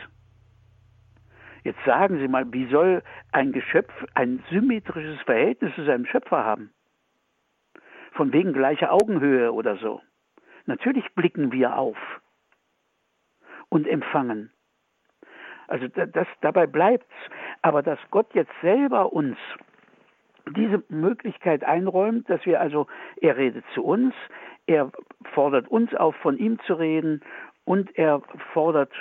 Jetzt 1.63 1.83
sagen 1.85 2.19
Sie 2.19 2.29
mal, 2.29 2.53
wie 2.53 2.67
soll 2.67 3.03
ein 3.33 3.53
Geschöpf 3.53 3.93
ein 4.15 4.43
symmetrisches 4.51 5.21
Verhältnis 5.23 5.75
zu 5.75 5.85
seinem 5.85 6.07
Schöpfer 6.07 6.45
haben? 6.45 6.73
Von 8.13 8.33
wegen 8.33 8.53
gleicher 8.53 8.93
Augenhöhe 8.93 9.53
oder 9.53 9.77
so. 9.77 10.01
Natürlich 10.67 11.05
blicken 11.15 11.53
wir 11.53 11.77
auf 11.77 11.97
und 13.69 13.87
empfangen. 13.87 14.51
Also 15.69 15.87
das, 15.89 16.27
dabei 16.41 16.67
bleibt's. 16.67 17.07
Aber 17.63 17.83
dass 17.83 17.99
Gott 18.11 18.35
jetzt 18.35 18.53
selber 18.61 19.13
uns 19.13 19.37
diese 20.57 20.83
Möglichkeit 20.89 21.65
einräumt, 21.65 22.29
dass 22.29 22.45
wir 22.45 22.61
also, 22.61 22.87
er 23.21 23.37
redet 23.37 23.65
zu 23.75 23.85
uns, 23.85 24.15
er 24.67 24.91
fordert 25.33 25.69
uns 25.69 25.95
auf, 25.95 26.17
von 26.17 26.39
ihm 26.39 26.59
zu 26.61 26.75
reden 26.75 27.23
und 27.65 27.97
er 27.97 28.23
fordert 28.53 28.93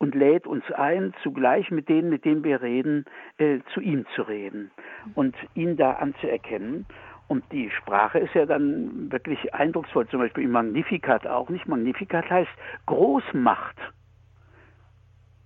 und 0.00 0.14
lädt 0.14 0.46
uns 0.46 0.64
ein, 0.72 1.12
zugleich 1.22 1.70
mit 1.70 1.88
denen, 1.88 2.08
mit 2.08 2.24
denen 2.24 2.42
wir 2.42 2.62
reden, 2.62 3.04
äh, 3.36 3.58
zu 3.74 3.80
ihm 3.80 4.06
zu 4.16 4.22
reden 4.22 4.70
und 5.14 5.36
ihn 5.54 5.76
da 5.76 5.92
anzuerkennen. 5.92 6.86
Und 7.28 7.44
die 7.52 7.70
Sprache 7.70 8.18
ist 8.18 8.34
ja 8.34 8.46
dann 8.46 9.12
wirklich 9.12 9.54
eindrucksvoll, 9.54 10.08
zum 10.08 10.20
Beispiel 10.20 10.44
im 10.44 10.52
Magnificat 10.52 11.26
auch 11.26 11.48
nicht. 11.50 11.68
Magnificat 11.68 12.28
heißt 12.28 12.50
Großmacht. 12.86 13.76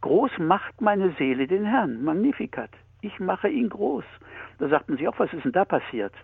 Groß 0.00 0.30
macht 0.38 0.80
meine 0.80 1.10
Seele 1.18 1.46
den 1.46 1.64
Herrn. 1.64 2.02
Magnificat. 2.04 2.70
Ich 3.02 3.18
mache 3.18 3.48
ihn 3.48 3.68
groß. 3.68 4.04
Da 4.58 4.68
sagt 4.68 4.88
man 4.88 4.98
sich 4.98 5.08
auch, 5.08 5.18
was 5.18 5.32
ist 5.32 5.44
denn 5.44 5.52
da 5.52 5.64
passiert? 5.64 6.14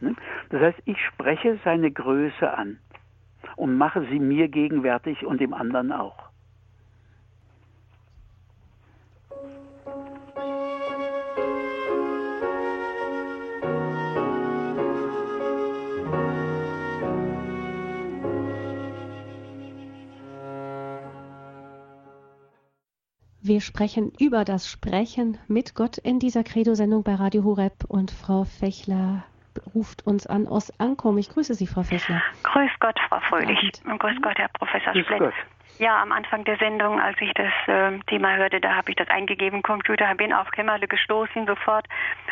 Ne? 0.00 0.14
Das 0.50 0.60
heißt, 0.60 0.78
ich 0.84 0.98
spreche 1.06 1.58
seine 1.64 1.90
Größe 1.90 2.52
an 2.52 2.78
und 3.56 3.76
mache 3.78 4.06
sie 4.10 4.20
mir 4.20 4.48
gegenwärtig 4.48 5.24
und 5.24 5.40
dem 5.40 5.54
anderen 5.54 5.92
auch. 5.92 6.27
Wir 23.48 23.62
sprechen 23.62 24.12
über 24.20 24.44
das 24.44 24.68
Sprechen 24.68 25.38
mit 25.48 25.74
Gott 25.74 25.96
in 25.96 26.18
dieser 26.18 26.44
Credo-Sendung 26.44 27.02
bei 27.02 27.14
Radio 27.14 27.44
Horeb 27.44 27.84
und 27.88 28.10
Frau 28.10 28.44
Fechler 28.44 29.24
ruft 29.74 30.06
uns 30.06 30.26
an 30.26 30.46
aus 30.46 30.70
Ankom. 30.78 31.16
Ich 31.16 31.30
grüße 31.30 31.54
Sie, 31.54 31.66
Frau 31.66 31.82
Fechler. 31.82 32.22
Grüß 32.42 32.70
Gott, 32.78 33.00
Frau 33.08 33.18
Fröhlich. 33.20 33.72
Und 33.86 34.00
grüß 34.00 34.20
Gott, 34.20 34.36
Herr 34.36 34.48
Professor 34.48 34.94
Splett. 34.94 35.32
Ja, 35.78 36.02
am 36.02 36.10
Anfang 36.10 36.42
der 36.42 36.56
Sendung, 36.56 37.00
als 37.00 37.16
ich 37.20 37.32
das 37.34 37.52
äh, 37.68 37.98
Thema 38.08 38.34
hörte, 38.34 38.60
da 38.60 38.74
habe 38.74 38.90
ich 38.90 38.96
das 38.96 39.08
eingegeben, 39.08 39.62
Computer, 39.62 40.12
bin 40.16 40.32
auf 40.32 40.50
Kämmerle 40.50 40.88
gestoßen 40.88 41.46
sofort 41.46 41.86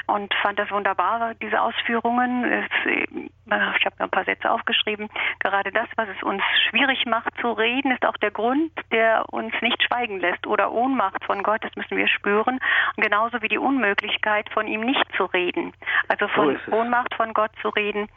und 0.06 0.34
fand 0.42 0.58
das 0.58 0.70
wunderbar, 0.72 1.34
diese 1.40 1.60
Ausführungen. 1.60 2.44
Es, 2.44 2.86
äh, 2.86 3.06
ich 3.46 3.86
habe 3.86 3.96
mir 3.98 4.04
ein 4.04 4.10
paar 4.10 4.24
Sätze 4.24 4.50
aufgeschrieben. 4.50 5.08
Gerade 5.38 5.70
das, 5.70 5.86
was 5.94 6.08
es 6.08 6.22
uns 6.24 6.42
schwierig 6.68 7.06
macht 7.06 7.32
zu 7.40 7.52
reden, 7.52 7.92
ist 7.92 8.04
auch 8.04 8.16
der 8.16 8.32
Grund, 8.32 8.72
der 8.90 9.24
uns 9.32 9.54
nicht 9.62 9.80
schweigen 9.84 10.18
lässt. 10.18 10.46
Oder 10.46 10.72
Ohnmacht 10.72 11.24
von 11.24 11.44
Gott, 11.44 11.62
das 11.62 11.74
müssen 11.76 11.96
wir 11.96 12.08
spüren. 12.08 12.58
Und 12.96 13.02
genauso 13.02 13.42
wie 13.42 13.48
die 13.48 13.58
Unmöglichkeit, 13.58 14.48
von 14.52 14.66
ihm 14.66 14.80
nicht 14.80 15.04
zu 15.16 15.26
reden. 15.26 15.72
Also 16.08 16.26
von 16.28 16.58
so 16.66 16.72
Ohnmacht 16.72 17.14
von 17.14 17.32
Gott 17.32 17.52
zu 17.62 17.68
reden, 17.68 18.08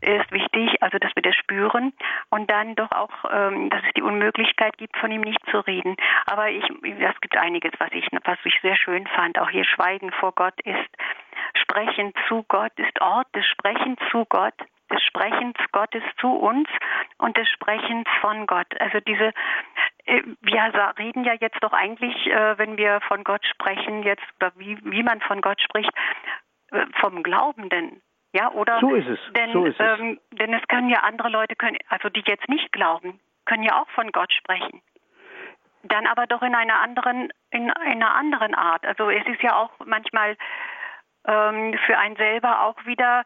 ist 0.00 0.32
wichtig, 0.32 0.82
also 0.82 0.98
dass 0.98 1.14
wir 1.14 1.22
das 1.22 1.36
spüren. 1.36 1.92
Und 2.30 2.50
dann 2.50 2.74
doch 2.74 2.90
auch, 2.90 3.12
ähm, 3.32 3.70
dass 3.70 3.82
es 3.84 3.92
die 3.96 4.02
Unmöglichkeit 4.02 4.71
gibt, 4.76 4.96
von 4.96 5.10
ihm 5.10 5.22
nicht 5.22 5.40
zu 5.50 5.58
reden. 5.60 5.96
Aber 6.26 6.50
ich, 6.50 6.64
es 6.64 7.20
gibt 7.20 7.36
einiges, 7.36 7.72
was 7.78 7.90
ich, 7.92 8.06
was 8.24 8.38
ich 8.44 8.58
sehr 8.62 8.76
schön 8.76 9.06
fand. 9.08 9.38
Auch 9.38 9.50
hier 9.50 9.64
Schweigen 9.64 10.10
vor 10.12 10.32
Gott 10.32 10.58
ist 10.64 10.90
Sprechen 11.54 12.12
zu 12.28 12.44
Gott, 12.48 12.72
ist 12.76 13.00
Ort 13.00 13.28
des 13.34 13.46
Sprechens 13.46 13.98
zu 14.10 14.24
Gott 14.26 14.54
des 14.92 15.02
Sprechens 15.04 15.56
Gottes 15.72 16.02
zu 16.20 16.28
uns 16.28 16.68
und 17.16 17.36
des 17.38 17.48
Sprechens 17.48 18.06
von 18.20 18.46
Gott. 18.46 18.66
Also 18.78 19.00
diese 19.00 19.32
äh, 20.04 20.22
wir 20.40 20.94
reden 20.98 21.24
ja 21.24 21.34
jetzt 21.40 21.62
doch 21.62 21.72
eigentlich, 21.72 22.14
äh, 22.26 22.58
wenn 22.58 22.76
wir 22.76 23.00
von 23.08 23.24
Gott 23.24 23.44
sprechen, 23.46 24.02
jetzt, 24.02 24.24
wie, 24.56 24.78
wie 24.84 25.02
man 25.02 25.20
von 25.20 25.40
Gott 25.40 25.60
spricht, 25.60 25.90
äh, 26.70 26.86
vom 27.00 27.22
Glaubenden. 27.22 28.02
Ja, 28.34 28.50
oder? 28.52 28.80
So 28.80 28.94
ist 28.94 29.06
es. 29.06 29.18
Denn, 29.34 29.52
so 29.52 29.64
ist 29.66 29.78
es. 29.78 30.00
Ähm, 30.00 30.18
denn 30.32 30.54
es 30.54 30.66
können 30.68 30.88
ja 30.88 31.00
andere 31.00 31.28
Leute, 31.28 31.54
können, 31.54 31.76
also 31.88 32.08
die 32.08 32.22
jetzt 32.26 32.48
nicht 32.48 32.72
glauben, 32.72 33.20
können 33.46 33.62
ja 33.62 33.80
auch 33.80 33.88
von 33.90 34.10
Gott 34.12 34.32
sprechen. 34.32 34.82
Dann 35.84 36.06
aber 36.06 36.26
doch 36.26 36.42
in 36.42 36.54
einer 36.54 36.80
anderen, 36.80 37.32
in, 37.50 37.64
in 37.64 37.70
einer 37.70 38.14
anderen 38.14 38.54
Art. 38.54 38.86
Also 38.86 39.10
es 39.10 39.26
ist 39.26 39.42
ja 39.42 39.56
auch 39.56 39.70
manchmal 39.84 40.36
ähm, 41.26 41.76
für 41.86 41.98
einen 41.98 42.16
selber 42.16 42.62
auch 42.62 42.84
wieder, 42.86 43.24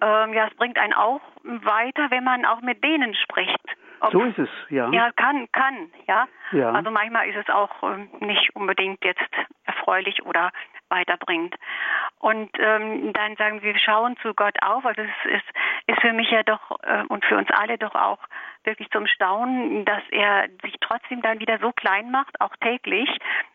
ähm, 0.00 0.32
ja, 0.32 0.46
es 0.46 0.54
bringt 0.56 0.78
einen 0.78 0.94
auch 0.94 1.20
weiter, 1.42 2.10
wenn 2.10 2.24
man 2.24 2.44
auch 2.44 2.60
mit 2.62 2.82
denen 2.82 3.14
spricht. 3.14 3.60
Ob, 4.00 4.12
so 4.12 4.22
ist 4.22 4.38
es, 4.38 4.48
ja. 4.70 4.90
Ja, 4.90 5.12
kann, 5.12 5.50
kann, 5.52 5.90
ja. 6.06 6.26
ja. 6.52 6.72
Also 6.72 6.90
manchmal 6.90 7.28
ist 7.28 7.36
es 7.36 7.48
auch 7.48 7.82
ähm, 7.82 8.08
nicht 8.20 8.54
unbedingt 8.54 9.04
jetzt 9.04 9.30
erfreulich 9.64 10.24
oder 10.24 10.50
weiterbringt. 10.88 11.54
Und 12.18 12.50
ähm, 12.58 13.12
dann 13.12 13.36
sagen 13.36 13.62
wir, 13.62 13.74
wir 13.74 13.80
schauen 13.80 14.16
zu 14.18 14.34
Gott 14.34 14.56
auf. 14.62 14.84
Also 14.84 15.02
es 15.02 15.32
ist, 15.32 15.46
ist 15.86 16.00
für 16.00 16.12
mich 16.12 16.30
ja 16.30 16.42
doch 16.42 16.78
äh, 16.82 17.04
und 17.08 17.24
für 17.24 17.36
uns 17.36 17.48
alle 17.50 17.78
doch 17.78 17.94
auch 17.94 18.18
wirklich 18.64 18.90
zum 18.90 19.06
Staunen, 19.06 19.84
dass 19.84 20.02
er 20.10 20.48
sich 20.62 20.74
trotzdem 20.80 21.22
dann 21.22 21.40
wieder 21.40 21.58
so 21.58 21.72
klein 21.72 22.10
macht, 22.10 22.40
auch 22.40 22.54
täglich 22.60 23.08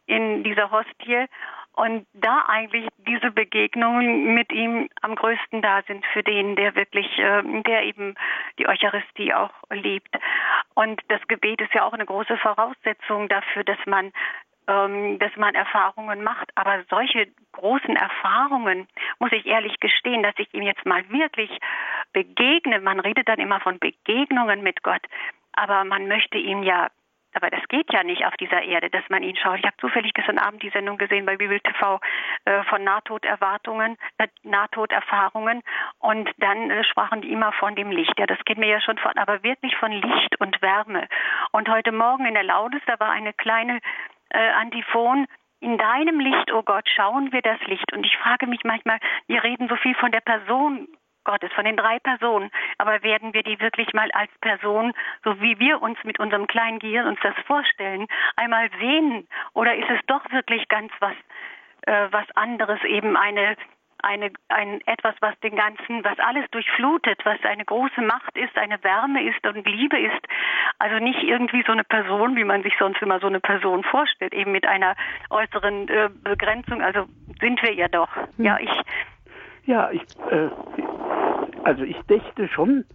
in 0.05 0.43
dieser 0.43 0.71
Hostie 0.71 1.27
und 1.73 2.05
da 2.13 2.45
eigentlich 2.47 2.87
diese 2.97 3.31
Begegnungen 3.31 4.33
mit 4.33 4.51
ihm 4.51 4.89
am 5.01 5.15
größten 5.15 5.61
da 5.61 5.81
sind 5.83 6.05
für 6.07 6.23
den, 6.23 6.55
der 6.55 6.75
wirklich, 6.75 7.07
äh, 7.17 7.41
der 7.63 7.83
eben 7.83 8.15
die 8.57 8.67
Eucharistie 8.67 9.33
auch 9.33 9.53
liebt. 9.71 10.13
Und 10.73 11.01
das 11.07 11.21
Gebet 11.27 11.61
ist 11.61 11.73
ja 11.73 11.85
auch 11.85 11.93
eine 11.93 12.05
große 12.05 12.37
Voraussetzung 12.37 13.29
dafür, 13.29 13.63
dass 13.63 13.77
man 13.85 14.07
ähm, 14.07 14.11
dass 14.69 15.35
man 15.35 15.55
Erfahrungen 15.55 16.23
macht. 16.23 16.51
Aber 16.55 16.83
solche 16.89 17.27
großen 17.53 17.95
Erfahrungen, 17.95 18.87
muss 19.17 19.31
ich 19.31 19.45
ehrlich 19.45 19.79
gestehen, 19.79 20.21
dass 20.21 20.35
ich 20.37 20.53
ihm 20.53 20.61
jetzt 20.61 20.85
mal 20.85 21.09
wirklich 21.09 21.49
begegne. 22.13 22.79
Man 22.79 22.99
redet 22.99 23.27
dann 23.27 23.39
immer 23.39 23.59
von 23.61 23.79
Begegnungen 23.79 24.61
mit 24.61 24.83
Gott, 24.83 25.01
aber 25.53 25.83
man 25.85 26.07
möchte 26.07 26.37
ihm 26.37 26.63
ja 26.63 26.89
aber 27.33 27.49
das 27.49 27.61
geht 27.69 27.91
ja 27.93 28.03
nicht 28.03 28.25
auf 28.25 28.35
dieser 28.37 28.63
Erde, 28.63 28.89
dass 28.89 29.07
man 29.09 29.23
ihn 29.23 29.35
schaut. 29.35 29.59
Ich 29.59 29.65
habe 29.65 29.77
zufällig 29.77 30.13
gestern 30.13 30.39
Abend 30.39 30.63
die 30.63 30.69
Sendung 30.71 30.97
gesehen 30.97 31.25
bei 31.25 31.37
Bibel 31.37 31.59
TV 31.59 31.99
äh, 32.45 32.63
von 32.63 32.83
Nahtoderwartungen, 32.83 33.97
äh, 34.17 34.27
Nahtoderfahrungen 34.43 35.61
und 35.99 36.29
dann 36.37 36.71
äh, 36.71 36.83
sprachen 36.83 37.21
die 37.21 37.31
immer 37.31 37.51
von 37.53 37.75
dem 37.75 37.91
Licht. 37.91 38.17
Ja, 38.17 38.25
das 38.25 38.43
geht 38.45 38.57
mir 38.57 38.67
ja 38.67 38.81
schon 38.81 38.97
von, 38.97 39.15
aber 39.17 39.43
wirklich 39.43 39.75
von 39.77 39.91
Licht 39.91 40.39
und 40.39 40.61
Wärme. 40.61 41.07
Und 41.51 41.69
heute 41.69 41.91
Morgen 41.91 42.25
in 42.25 42.33
der 42.33 42.43
Laudes, 42.43 42.81
da 42.87 42.99
war 42.99 43.11
eine 43.11 43.33
kleine 43.33 43.79
äh, 44.29 44.49
Antiphon, 44.51 45.25
in 45.61 45.77
deinem 45.77 46.19
Licht, 46.19 46.51
oh 46.53 46.63
Gott, 46.63 46.87
schauen 46.95 47.31
wir 47.31 47.41
das 47.41 47.59
Licht. 47.65 47.91
Und 47.91 48.05
ich 48.05 48.15
frage 48.17 48.47
mich 48.47 48.63
manchmal, 48.63 48.99
wir 49.27 49.43
reden 49.43 49.67
so 49.67 49.75
viel 49.75 49.95
von 49.95 50.11
der 50.11 50.21
Person 50.21 50.87
Gottes, 51.25 51.51
von 51.53 51.65
den 51.65 51.77
drei 51.77 51.99
Personen. 51.99 52.49
Aber 52.77 53.03
werden 53.03 53.33
wir 53.33 53.43
die 53.43 53.59
wirklich 53.59 53.93
mal 53.93 54.09
als 54.11 54.31
Person, 54.41 54.93
so 55.23 55.39
wie 55.41 55.59
wir 55.59 55.81
uns 55.81 55.97
mit 56.03 56.19
unserem 56.19 56.47
kleinen 56.47 56.79
Gehirn 56.79 57.07
uns 57.07 57.19
das 57.21 57.35
vorstellen, 57.45 58.07
einmal 58.35 58.69
sehen? 58.79 59.27
Oder 59.53 59.75
ist 59.75 59.89
es 59.89 59.99
doch 60.07 60.31
wirklich 60.31 60.67
ganz 60.69 60.91
was, 60.99 61.15
äh, 61.83 62.07
was 62.11 62.25
anderes, 62.35 62.81
eben 62.85 63.17
eine 63.17 63.57
eine, 64.03 64.31
ein 64.49 64.81
etwas, 64.85 65.15
was 65.21 65.39
den 65.41 65.55
ganzen, 65.55 66.03
was 66.03 66.17
alles 66.19 66.49
durchflutet, 66.51 67.19
was 67.25 67.37
eine 67.43 67.65
große 67.65 68.01
Macht 68.01 68.37
ist, 68.37 68.57
eine 68.57 68.83
Wärme 68.83 69.23
ist 69.23 69.45
und 69.45 69.65
Liebe 69.67 69.99
ist. 69.99 70.21
Also 70.79 71.03
nicht 71.03 71.21
irgendwie 71.23 71.63
so 71.65 71.71
eine 71.71 71.83
Person, 71.83 72.35
wie 72.35 72.43
man 72.43 72.63
sich 72.63 72.73
sonst 72.79 73.01
immer 73.01 73.19
so 73.19 73.27
eine 73.27 73.39
Person 73.39 73.83
vorstellt, 73.83 74.33
eben 74.33 74.51
mit 74.51 74.65
einer 74.65 74.95
äußeren 75.29 75.87
äh, 75.89 76.09
Begrenzung. 76.23 76.81
Also 76.81 77.05
sind 77.39 77.61
wir 77.61 77.73
ja 77.73 77.87
doch. 77.87 78.15
Hm. 78.37 78.45
Ja, 78.45 78.57
ich 78.59 78.71
ja, 79.69 79.91
ich, 79.91 80.01
äh, 80.31 80.49
also 81.63 81.83
ich 81.83 81.97
dächte 82.09 82.47
schon, 82.47 82.85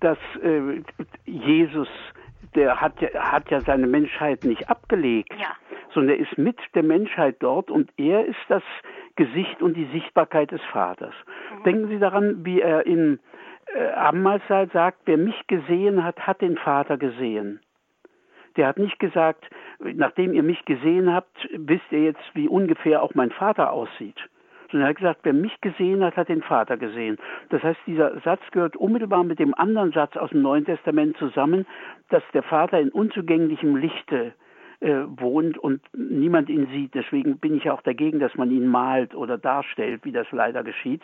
dass 0.00 0.18
äh, 0.42 0.82
Jesus, 1.24 1.88
der 2.54 2.78
hat 2.78 3.00
ja, 3.00 3.32
hat 3.32 3.50
ja 3.50 3.60
seine 3.62 3.86
Menschheit 3.86 4.44
nicht 4.44 4.68
abgelegt, 4.68 5.32
ja. 5.38 5.56
Sondern 5.92 6.16
er 6.16 6.20
ist 6.20 6.38
mit 6.38 6.58
der 6.74 6.82
Menschheit 6.82 7.36
dort 7.40 7.70
und 7.70 7.90
er 7.96 8.24
ist 8.26 8.38
das 8.48 8.62
Gesicht 9.16 9.62
und 9.62 9.76
die 9.76 9.86
Sichtbarkeit 9.86 10.50
des 10.50 10.62
Vaters. 10.72 11.14
Mhm. 11.58 11.62
Denken 11.64 11.88
Sie 11.88 11.98
daran, 11.98 12.44
wie 12.44 12.60
er 12.60 12.86
in 12.86 13.18
äh, 13.74 13.88
Abendmahlzeit 13.92 14.72
sagt, 14.72 14.98
wer 15.04 15.16
mich 15.16 15.46
gesehen 15.46 16.04
hat, 16.04 16.26
hat 16.26 16.40
den 16.40 16.56
Vater 16.56 16.96
gesehen. 16.96 17.60
Der 18.56 18.66
hat 18.66 18.78
nicht 18.78 18.98
gesagt, 18.98 19.48
nachdem 19.78 20.32
ihr 20.32 20.42
mich 20.42 20.64
gesehen 20.64 21.12
habt, 21.12 21.48
wisst 21.52 21.90
ihr 21.90 22.02
jetzt, 22.02 22.22
wie 22.34 22.48
ungefähr 22.48 23.02
auch 23.02 23.14
mein 23.14 23.30
Vater 23.30 23.72
aussieht 23.72 24.16
und 24.72 24.80
er 24.80 24.88
hat 24.88 24.96
gesagt, 24.96 25.20
wer 25.22 25.32
mich 25.32 25.60
gesehen 25.60 26.04
hat, 26.04 26.16
hat 26.16 26.28
den 26.28 26.42
Vater 26.42 26.76
gesehen. 26.76 27.18
Das 27.48 27.62
heißt, 27.62 27.80
dieser 27.86 28.18
Satz 28.20 28.40
gehört 28.52 28.76
unmittelbar 28.76 29.24
mit 29.24 29.38
dem 29.38 29.54
anderen 29.54 29.92
Satz 29.92 30.16
aus 30.16 30.30
dem 30.30 30.42
Neuen 30.42 30.64
Testament 30.64 31.16
zusammen, 31.16 31.66
dass 32.08 32.22
der 32.32 32.42
Vater 32.42 32.80
in 32.80 32.90
unzugänglichem 32.90 33.76
Lichte 33.76 34.32
äh, 34.80 35.04
wohnt 35.06 35.58
und 35.58 35.82
niemand 35.92 36.48
ihn 36.48 36.66
sieht. 36.72 36.94
Deswegen 36.94 37.38
bin 37.38 37.56
ich 37.56 37.70
auch 37.70 37.82
dagegen, 37.82 38.18
dass 38.18 38.34
man 38.34 38.50
ihn 38.50 38.66
malt 38.66 39.14
oder 39.14 39.38
darstellt, 39.38 40.04
wie 40.04 40.12
das 40.12 40.26
leider 40.32 40.62
geschieht 40.64 41.02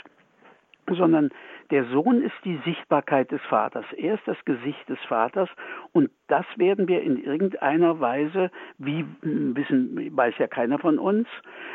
sondern 0.94 1.30
der 1.70 1.84
Sohn 1.86 2.22
ist 2.22 2.34
die 2.44 2.60
Sichtbarkeit 2.64 3.30
des 3.30 3.42
Vaters. 3.42 3.84
Er 3.96 4.14
ist 4.14 4.26
das 4.26 4.36
Gesicht 4.44 4.88
des 4.88 4.98
Vaters 5.08 5.48
und 5.92 6.10
das 6.28 6.46
werden 6.56 6.86
wir 6.86 7.02
in 7.02 7.22
irgendeiner 7.22 8.00
Weise, 8.00 8.50
wie 8.78 9.04
hm, 9.22 9.56
wissen, 9.56 10.16
weiß 10.16 10.34
ja 10.38 10.46
keiner 10.46 10.78
von 10.78 10.98
uns, 10.98 11.26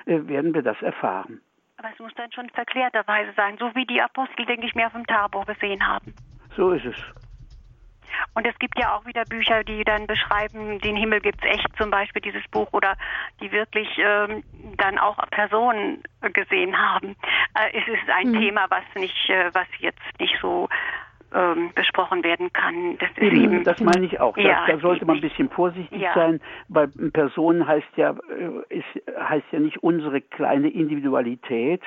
äh, 0.06 0.20
werden 0.28 0.54
wir 0.54 0.62
das 0.62 0.82
erfahren. 0.82 1.42
Aber 1.78 1.90
es 1.92 2.00
muss 2.00 2.14
dann 2.16 2.32
schon 2.32 2.50
verklärterweise 2.50 3.32
sein, 3.36 3.58
so 3.58 3.74
wie 3.76 3.86
die 3.86 4.02
Apostel, 4.02 4.46
denke 4.46 4.68
ich, 4.68 4.76
mir 4.76 4.88
auf 4.88 4.94
dem 4.94 5.06
Tabor 5.06 5.46
gesehen 5.46 5.86
haben. 5.86 6.14
So 6.56 6.72
ist 6.72 6.86
es. 6.86 7.31
Und 8.34 8.48
es 8.48 8.58
gibt 8.60 8.80
ja 8.80 8.96
auch 8.96 9.06
wieder 9.06 9.26
Bücher, 9.26 9.64
die 9.64 9.84
dann 9.84 10.08
beschreiben, 10.08 10.80
den 10.80 10.96
Himmel 10.96 11.22
gibt's 11.22 11.44
echt, 11.44 11.68
zum 11.78 11.90
Beispiel 11.92 12.22
dieses 12.22 12.48
Buch, 12.50 12.70
oder 12.72 12.96
die 13.42 13.52
wirklich 13.52 13.88
ähm, 13.98 14.44
dann 14.78 14.98
auch 14.98 15.18
Personen 15.30 16.04
gesehen 16.34 16.78
haben. 16.78 17.16
Äh, 17.56 17.78
es 17.78 17.88
ist 17.88 18.10
ein 18.10 18.32
mhm. 18.32 18.40
Thema, 18.40 18.66
was 18.70 18.84
nicht, 18.96 19.30
äh, 19.30 19.54
was 19.54 19.68
jetzt 19.80 20.02
nicht 20.20 20.38
so 20.42 20.70
ähm, 21.34 21.72
besprochen 21.76 22.24
werden 22.24 22.52
kann. 22.54 22.98
Das, 23.00 23.10
ist 23.12 23.20
eben, 23.20 23.44
eben, 23.44 23.64
das 23.64 23.80
meine 23.80 24.06
ich 24.06 24.20
auch. 24.20 24.38
Ja, 24.38 24.66
da, 24.68 24.74
da 24.74 24.80
sollte 24.80 25.06
man 25.06 25.18
ein 25.18 25.22
bisschen 25.22 25.50
vorsichtig 25.50 26.02
ja. 26.02 26.14
sein, 26.14 26.42
weil 26.68 26.88
Person 27.12 27.66
heißt 27.66 27.88
ja, 27.96 28.12
äh, 28.12 28.78
ist, 28.78 29.08
heißt 29.18 29.46
ja 29.52 29.60
nicht 29.60 29.82
unsere 29.84 30.22
kleine 30.22 30.70
Individualität. 30.70 31.82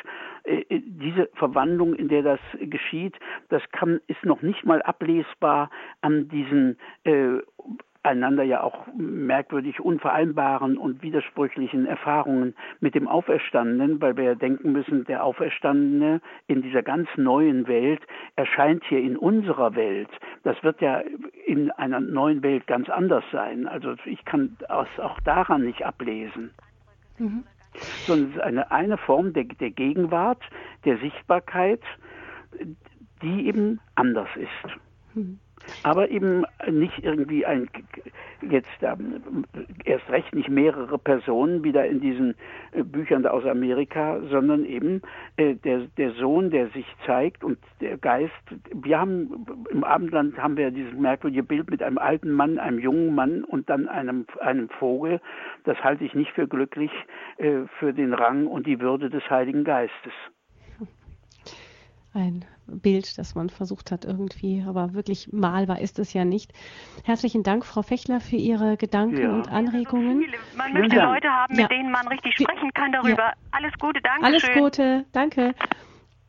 Äh, 0.45 0.61
äh, 0.69 0.83
diese 0.85 1.29
Verwandlung, 1.35 1.95
in 1.95 2.09
der 2.09 2.23
das 2.23 2.41
geschieht, 2.61 3.17
das 3.49 3.63
kann, 3.73 4.01
ist 4.07 4.25
noch 4.25 4.43
nicht 4.43 4.65
mal 4.65 4.83
ablesbar 4.83 5.71
an 6.01 6.29
diesen 6.29 6.79
äh, 7.05 7.39
einander 8.05 8.43
ja 8.43 8.63
auch 8.63 8.87
merkwürdig 8.97 9.81
unvereinbaren 9.81 10.77
und 10.77 11.03
widersprüchlichen 11.03 11.87
Erfahrungen 11.87 12.55
mit 12.81 12.95
dem 12.95 13.09
Auferstandenen, 13.09 14.01
weil 14.01 14.17
wir 14.17 14.25
ja 14.25 14.35
denken 14.35 14.73
müssen, 14.73 15.05
der 15.05 15.25
Auferstandene 15.25 16.21
in 16.47 16.63
dieser 16.63 16.83
ganz 16.83 17.09
neuen 17.17 17.67
Welt 17.67 18.03
erscheint 18.37 18.85
hier 18.85 19.01
in 19.01 19.17
unserer 19.17 19.75
Welt. 19.75 20.11
Das 20.43 20.63
wird 20.63 20.81
ja 20.81 21.03
in 21.47 21.71
einer 21.73 22.01
neuen 22.01 22.43
Welt 22.43 22.67
ganz 22.67 22.89
anders 22.91 23.25
sein. 23.33 23.67
Also 23.67 23.95
ich 24.05 24.25
kann 24.25 24.57
es 24.61 25.01
auch 25.01 25.19
daran 25.21 25.65
nicht 25.65 25.85
ablesen. 25.85 26.51
Mhm. 27.19 27.45
Sondern 28.07 28.29
es 28.29 28.37
ist 28.37 28.43
eine, 28.43 28.71
eine 28.71 28.99
Form 28.99 29.33
der, 29.33 29.45
der 29.45 29.71
Gegenwart, 29.71 30.43
der 30.85 30.99
Sichtbarkeit, 30.99 31.81
die 33.23 33.47
eben 33.49 33.81
anders 33.95 34.29
ist. 34.37 34.77
Mhm 35.15 35.41
aber 35.83 36.11
eben 36.11 36.45
nicht 36.71 37.03
irgendwie 37.03 37.47
ein 37.47 37.69
jetzt 38.51 38.69
ähm, 38.83 39.45
erst 39.85 40.09
recht 40.11 40.35
nicht 40.35 40.49
mehrere 40.49 40.99
Personen 40.99 41.65
wieder 41.65 41.87
in 41.87 42.01
diesen 42.01 42.35
äh, 42.73 42.83
Büchern 42.83 43.27
aus 43.27 43.45
Amerika, 43.45 44.21
sondern 44.31 44.65
eben 44.65 45.03
äh, 45.37 45.55
der 45.55 45.87
der 45.97 46.13
Sohn, 46.13 46.51
der 46.51 46.69
sich 46.69 46.87
zeigt 47.07 47.45
und 47.45 47.59
der 47.81 47.97
Geist. 47.97 48.33
Wir 48.73 48.99
haben 48.99 49.47
im 49.71 49.85
Abendland 49.85 50.39
haben 50.39 50.57
wir 50.57 50.71
dieses 50.71 50.95
merkwürdige 50.95 51.43
Bild 51.43 51.71
mit 51.71 51.83
einem 51.83 51.99
alten 51.99 52.33
Mann, 52.33 52.59
einem 52.59 52.79
jungen 52.79 53.15
Mann 53.15 53.45
und 53.45 53.69
dann 53.71 53.89
einem 53.89 54.27
einem 54.41 54.69
Vogel. 54.69 55.21
Das 55.65 55.83
halte 55.83 56.05
ich 56.05 56.15
nicht 56.15 56.33
für 56.33 56.47
glücklich 56.47 56.91
äh, 57.39 57.61
für 57.79 57.93
den 57.93 58.15
Rang 58.15 58.47
und 58.47 58.67
die 58.67 58.81
Würde 58.81 59.11
des 59.11 59.29
Heiligen 59.31 59.65
Geistes. 59.65 60.13
Ein 62.13 62.45
Bild, 62.67 63.19
das 63.19 63.35
man 63.35 63.51
versucht 63.51 63.91
hat 63.91 64.05
irgendwie, 64.05 64.65
aber 64.67 64.95
wirklich 64.95 65.33
malbar 65.33 65.81
ist 65.81 65.99
es 65.99 66.13
ja 66.13 66.25
nicht. 66.25 66.53
Herzlichen 67.05 67.43
Dank, 67.43 67.65
Frau 67.65 67.83
Fechler, 67.83 68.21
für 68.21 68.37
Ihre 68.37 68.77
Gedanken 68.77 69.23
ja. 69.23 69.31
und 69.31 69.51
Anregungen. 69.51 70.23
Ja, 70.23 70.29
so 70.53 70.59
man 70.59 70.73
möchte 70.73 70.97
ja. 70.97 71.13
Leute 71.13 71.29
haben, 71.29 71.57
mit 71.57 71.71
denen 71.71 71.91
man 71.91 72.07
richtig 72.09 72.35
sprechen 72.35 72.71
kann 72.75 72.93
darüber. 72.93 73.33
Alles 73.51 73.73
Gute, 73.79 74.01
danke. 74.01 74.25
Alles. 74.25 74.43
Gute, 74.55 75.05
danke. 75.13 75.55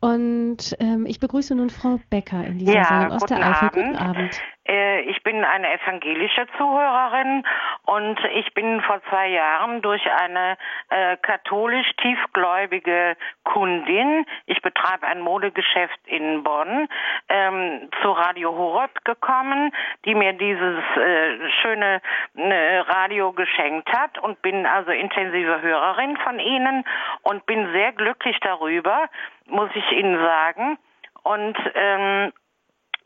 Und 0.00 0.76
ähm, 0.78 1.06
ich 1.06 1.20
begrüße 1.20 1.54
nun 1.54 1.70
Frau 1.70 1.98
Becker 2.10 2.44
in 2.44 2.58
dieser 2.58 2.74
ja, 2.74 2.84
Sendung 2.84 3.12
aus 3.12 3.24
der 3.24 3.38
Eifel. 3.38 3.70
Guten 3.70 3.96
Abend. 3.96 4.40
Äh, 4.68 5.00
ich 5.02 5.22
bin 5.22 5.44
eine 5.44 5.72
evangelische 5.72 6.46
Zuhörerin 6.56 7.44
und 7.84 8.18
ich 8.34 8.52
bin 8.54 8.80
vor 8.82 9.00
zwei 9.08 9.28
Jahren 9.28 9.82
durch 9.82 10.02
eine 10.10 10.56
äh, 10.90 11.16
katholisch 11.18 11.90
tiefgläubige 12.02 13.16
Kundin, 13.44 14.26
ich 14.46 14.60
betreibe 14.62 15.06
ein 15.06 15.20
Modegeschäft 15.20 15.98
in 16.06 16.42
Bonn, 16.42 16.88
ähm, 17.28 17.88
zu 18.02 18.10
Radio 18.10 18.54
Horeb 18.54 19.04
gekommen, 19.04 19.72
die 20.04 20.14
mir 20.14 20.32
dieses 20.32 20.82
äh, 20.96 21.50
schöne 21.62 22.00
äh, 22.34 22.78
Radio 22.78 23.32
geschenkt 23.32 23.92
hat 23.92 24.18
und 24.18 24.42
bin 24.42 24.66
also 24.66 24.90
intensive 24.90 25.62
Hörerin 25.62 26.16
von 26.18 26.38
Ihnen 26.38 26.84
und 27.22 27.46
bin 27.46 27.72
sehr 27.72 27.92
glücklich 27.92 28.38
darüber, 28.40 29.08
muss 29.46 29.70
ich 29.74 29.92
Ihnen 29.92 30.18
sagen. 30.18 30.78
Und 31.22 31.56
ähm, 31.74 32.32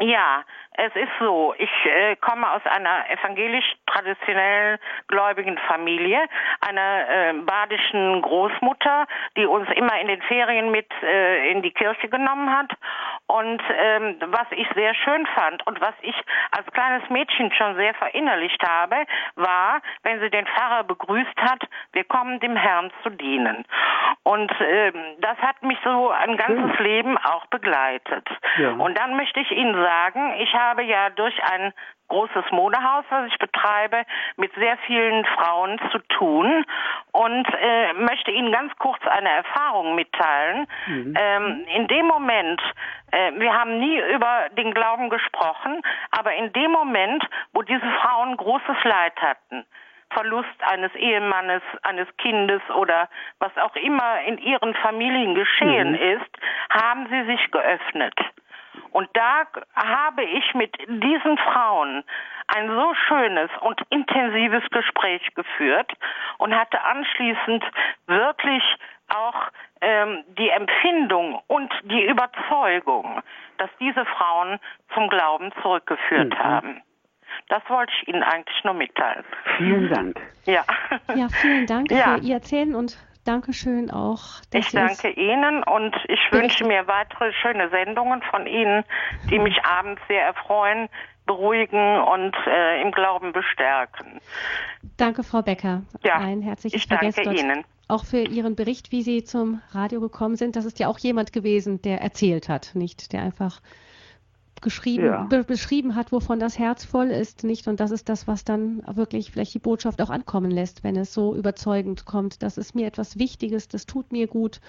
ja, 0.01 0.45
es 0.87 0.97
ist 0.97 1.13
so, 1.21 1.55
ich 1.59 1.71
äh, 1.85 2.17
komme 2.17 2.51
aus 2.51 2.63
einer 2.65 3.11
evangelisch 3.11 3.65
traditionell 3.87 4.79
gläubigen 5.09 5.59
Familie, 5.69 6.19
einer 6.61 7.09
äh, 7.09 7.33
badischen 7.35 8.23
Großmutter, 8.23 9.07
die 9.37 9.47
uns 9.47 9.69
immer 9.77 10.01
in 10.01 10.09
den 10.09 10.23
Ferien 10.23 10.71
mit 10.71 10.89
äh, 11.03 11.51
in 11.53 11.63
die 11.63 11.71
Kirche 11.73 12.09
genommen 12.09 12.51
hat. 12.51 12.73
Und 13.27 13.63
ähm, 13.79 14.17
was 14.27 14.47
ich 14.51 14.67
sehr 14.75 14.95
schön 14.95 15.27
fand 15.35 15.67
und 15.67 15.81
was 15.81 15.95
ich 16.03 16.17
als 16.57 16.67
kleines 16.73 17.09
Mädchen 17.11 17.53
schon 17.53 17.77
sehr 17.77 17.95
verinnerlicht 17.95 18.63
habe, 18.67 18.97
war, 19.37 19.81
wenn 20.03 20.21
sie 20.21 20.31
den 20.31 20.47
Pfarrer 20.47 20.85
begrüßt 20.85 21.41
hat, 21.41 21.63
wir 21.93 22.05
kommen 22.05 22.41
dem 22.41 22.57
Herrn 22.57 22.91
zu 23.03 23.11
dienen. 23.11 23.65
Und 24.25 24.53
ähm, 24.61 24.95
das 25.19 25.39
hat 25.39 25.63
mich 25.63 25.79
so 25.85 26.11
ein 26.11 26.37
ganzes. 26.37 26.81
Leben 26.81 27.17
auch 27.19 27.47
begleitet. 27.47 28.29
Ja. 28.57 28.73
Und 28.73 28.99
dann 28.99 29.17
möchte 29.17 29.41
ich 29.41 29.51
Ihnen 29.51 29.75
sagen, 29.75 30.35
ich 30.39 30.53
habe 30.55 30.70
habe 30.71 30.85
ja 30.85 31.11
durch 31.11 31.35
ein 31.43 31.73
großes 32.09 32.45
Modehaus, 32.51 33.05
was 33.09 33.29
ich 33.29 33.39
betreibe, 33.39 34.05
mit 34.37 34.53
sehr 34.55 34.77
vielen 34.87 35.25
Frauen 35.25 35.81
zu 35.91 35.99
tun 36.17 36.65
und 37.13 37.47
äh, 37.61 37.93
möchte 37.95 38.31
Ihnen 38.31 38.53
ganz 38.53 38.73
kurz 38.79 39.01
eine 39.07 39.31
Erfahrung 39.31 39.95
mitteilen. 39.95 40.67
Mhm. 40.87 41.15
Ähm, 41.17 41.67
in 41.75 41.89
dem 41.89 42.07
Moment, 42.07 42.61
äh, 43.13 43.33
wir 43.35 43.53
haben 43.53 43.79
nie 43.79 44.01
über 44.15 44.49
den 44.57 44.75
Glauben 44.75 45.09
gesprochen, 45.09 45.83
aber 46.11 46.35
in 46.35 46.53
dem 46.53 46.71
Moment, 46.73 47.25
wo 47.53 47.63
diese 47.63 47.89
Frauen 48.03 48.37
großes 48.37 48.85
Leid 48.85 49.17
hatten, 49.21 49.65
Verlust 50.13 50.49
eines 50.67 50.93
Ehemannes, 50.97 51.63
eines 51.83 52.09
Kindes 52.17 52.63
oder 52.77 53.09
was 53.39 53.57
auch 53.59 53.77
immer 53.77 54.23
in 54.23 54.39
ihren 54.39 54.75
Familien 54.75 55.37
geschehen 55.37 55.93
mhm. 55.93 56.19
ist, 56.19 56.31
haben 56.71 57.07
sie 57.09 57.25
sich 57.27 57.51
geöffnet. 57.53 58.15
Und 58.93 59.09
da 59.15 59.47
habe 59.75 60.25
ich 60.25 60.55
mit 60.55 60.77
diesen 60.89 61.39
Frauen 61.39 62.05
ein 62.49 62.69
so 62.69 62.95
schönes 63.07 63.51
und 63.61 63.81
intensives 63.91 64.69
Gespräch 64.71 65.23
geführt 65.35 65.93
und 66.39 66.55
hatte 66.55 66.81
anschließend 66.83 67.65
wirklich 68.07 68.63
auch 69.09 69.51
ähm, 69.81 70.25
die 70.39 70.49
Empfindung 70.49 71.41
und 71.47 71.73
die 71.85 72.05
Überzeugung, 72.05 73.23
dass 73.59 73.71
diese 73.81 74.05
Frauen 74.05 74.59
zum 74.95 75.09
Glauben 75.09 75.53
zurückgeführt 75.63 76.31
mhm. 76.31 76.39
haben. 76.39 76.83
Das 77.49 77.63
wollte 77.69 77.93
ich 78.01 78.09
Ihnen 78.09 78.23
eigentlich 78.23 78.65
nur 78.65 78.75
mitteilen. 78.75 79.25
Vielen 79.57 79.89
Dank. 79.89 80.21
Ja. 80.45 80.65
Ja, 81.15 81.29
vielen 81.29 81.67
Dank 81.67 81.91
ja. 81.91 82.17
für 82.17 82.21
Ihr 82.21 82.35
Erzählen 82.35 82.75
und 82.75 82.99
Dankeschön 83.31 83.93
auch. 83.93 84.41
Ich 84.53 84.73
danke 84.73 85.09
Ihnen 85.11 85.63
und 85.63 85.95
ich 86.09 86.19
wünsche 86.33 86.65
mir 86.65 86.89
weitere 86.89 87.33
schöne 87.41 87.71
Sendungen 87.71 88.23
von 88.29 88.45
Ihnen, 88.45 88.83
die 89.31 89.39
mich 89.39 89.65
abends 89.65 90.03
sehr 90.09 90.25
erfreuen, 90.25 90.89
beruhigen 91.27 92.01
und 92.01 92.35
äh, 92.49 92.83
im 92.83 92.91
Glauben 92.91 93.33
bestärken. 93.33 94.21
Danke, 94.97 95.23
Frau 95.23 95.43
Becker. 95.43 95.83
Ja, 96.03 96.17
Ein 96.17 96.43
herzliches 96.43 96.83
ich 96.83 96.89
danke 96.89 97.23
Ihnen. 97.23 97.65
Auch 97.87 98.05
für 98.05 98.19
Ihren 98.19 98.57
Bericht, 98.57 98.91
wie 98.91 99.03
Sie 99.03 99.23
zum 99.23 99.63
Radio 99.71 100.01
gekommen 100.01 100.35
sind. 100.35 100.57
Das 100.57 100.65
ist 100.65 100.81
ja 100.81 100.89
auch 100.89 100.99
jemand 100.99 101.33
gewesen, 101.33 101.81
der 101.83 102.01
erzählt 102.01 102.49
hat, 102.49 102.73
nicht 102.75 103.13
der 103.13 103.23
einfach 103.23 103.61
geschrieben, 104.61 105.07
ja. 105.07 105.23
be 105.25 105.45
beschrieben 105.45 105.95
hat, 105.95 106.13
wovon 106.13 106.39
das 106.39 106.59
Herz 106.59 106.85
voll 106.85 107.09
ist, 107.09 107.45
nicht? 107.45 107.67
Und 107.69 107.81
das 107.81 107.91
ist 107.91 108.09
das, 108.09 108.27
was 108.27 108.45
dann 108.45 108.83
wirklich 108.97 109.31
vielleicht 109.31 109.55
die 109.55 109.59
Botschaft 109.59 110.01
auch 110.03 110.11
ankommen 110.11 110.51
lässt, 110.51 110.85
wenn 110.85 110.97
es 110.97 111.13
so 111.13 111.35
überzeugend 111.35 112.05
kommt. 112.05 112.43
Das 112.43 112.59
ist 112.59 112.75
mir 112.75 112.87
etwas 112.87 113.19
Wichtiges, 113.19 113.69
das 113.69 113.87
tut 113.87 114.13
mir 114.13 114.27
gut. 114.27 114.61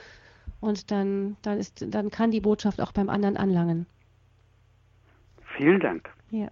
Und 0.59 0.91
dann, 0.91 1.37
dann 1.41 1.57
ist, 1.57 1.85
dann 1.89 2.11
kann 2.11 2.31
die 2.31 2.41
Botschaft 2.41 2.81
auch 2.81 2.91
beim 2.91 3.09
anderen 3.09 3.37
anlangen. 3.37 3.85
Vielen 5.57 5.79
Dank. 5.79 6.09
Ja. 6.29 6.49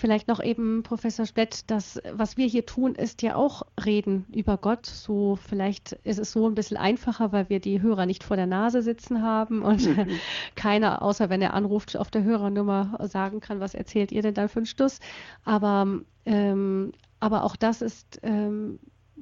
Vielleicht 0.00 0.28
noch 0.28 0.42
eben, 0.42 0.82
Professor 0.82 1.26
Splett, 1.26 1.70
das, 1.70 2.00
was 2.10 2.38
wir 2.38 2.46
hier 2.46 2.64
tun, 2.64 2.94
ist 2.94 3.20
ja 3.20 3.36
auch 3.36 3.66
reden 3.84 4.24
über 4.34 4.56
Gott. 4.56 4.86
So, 4.86 5.36
vielleicht 5.36 5.92
ist 6.04 6.18
es 6.18 6.32
so 6.32 6.48
ein 6.48 6.54
bisschen 6.54 6.78
einfacher, 6.78 7.32
weil 7.32 7.50
wir 7.50 7.60
die 7.60 7.82
Hörer 7.82 8.06
nicht 8.06 8.24
vor 8.24 8.38
der 8.38 8.46
Nase 8.46 8.80
sitzen 8.80 9.20
haben 9.20 9.60
und 9.60 9.84
mhm. 9.84 10.06
keiner, 10.56 11.02
außer 11.02 11.28
wenn 11.28 11.42
er 11.42 11.52
anruft, 11.52 11.98
auf 11.98 12.10
der 12.10 12.22
Hörernummer 12.22 12.98
sagen 13.10 13.40
kann, 13.40 13.60
was 13.60 13.74
erzählt 13.74 14.10
ihr 14.10 14.22
denn 14.22 14.32
dann 14.32 14.48
für 14.48 14.60
einen 14.60 14.66
Stuss. 14.66 15.00
Aber, 15.44 15.86
ähm, 16.24 16.92
aber 17.18 17.44
auch 17.44 17.56
das 17.56 17.82
ist 17.82 18.20
ähm, 18.22 18.78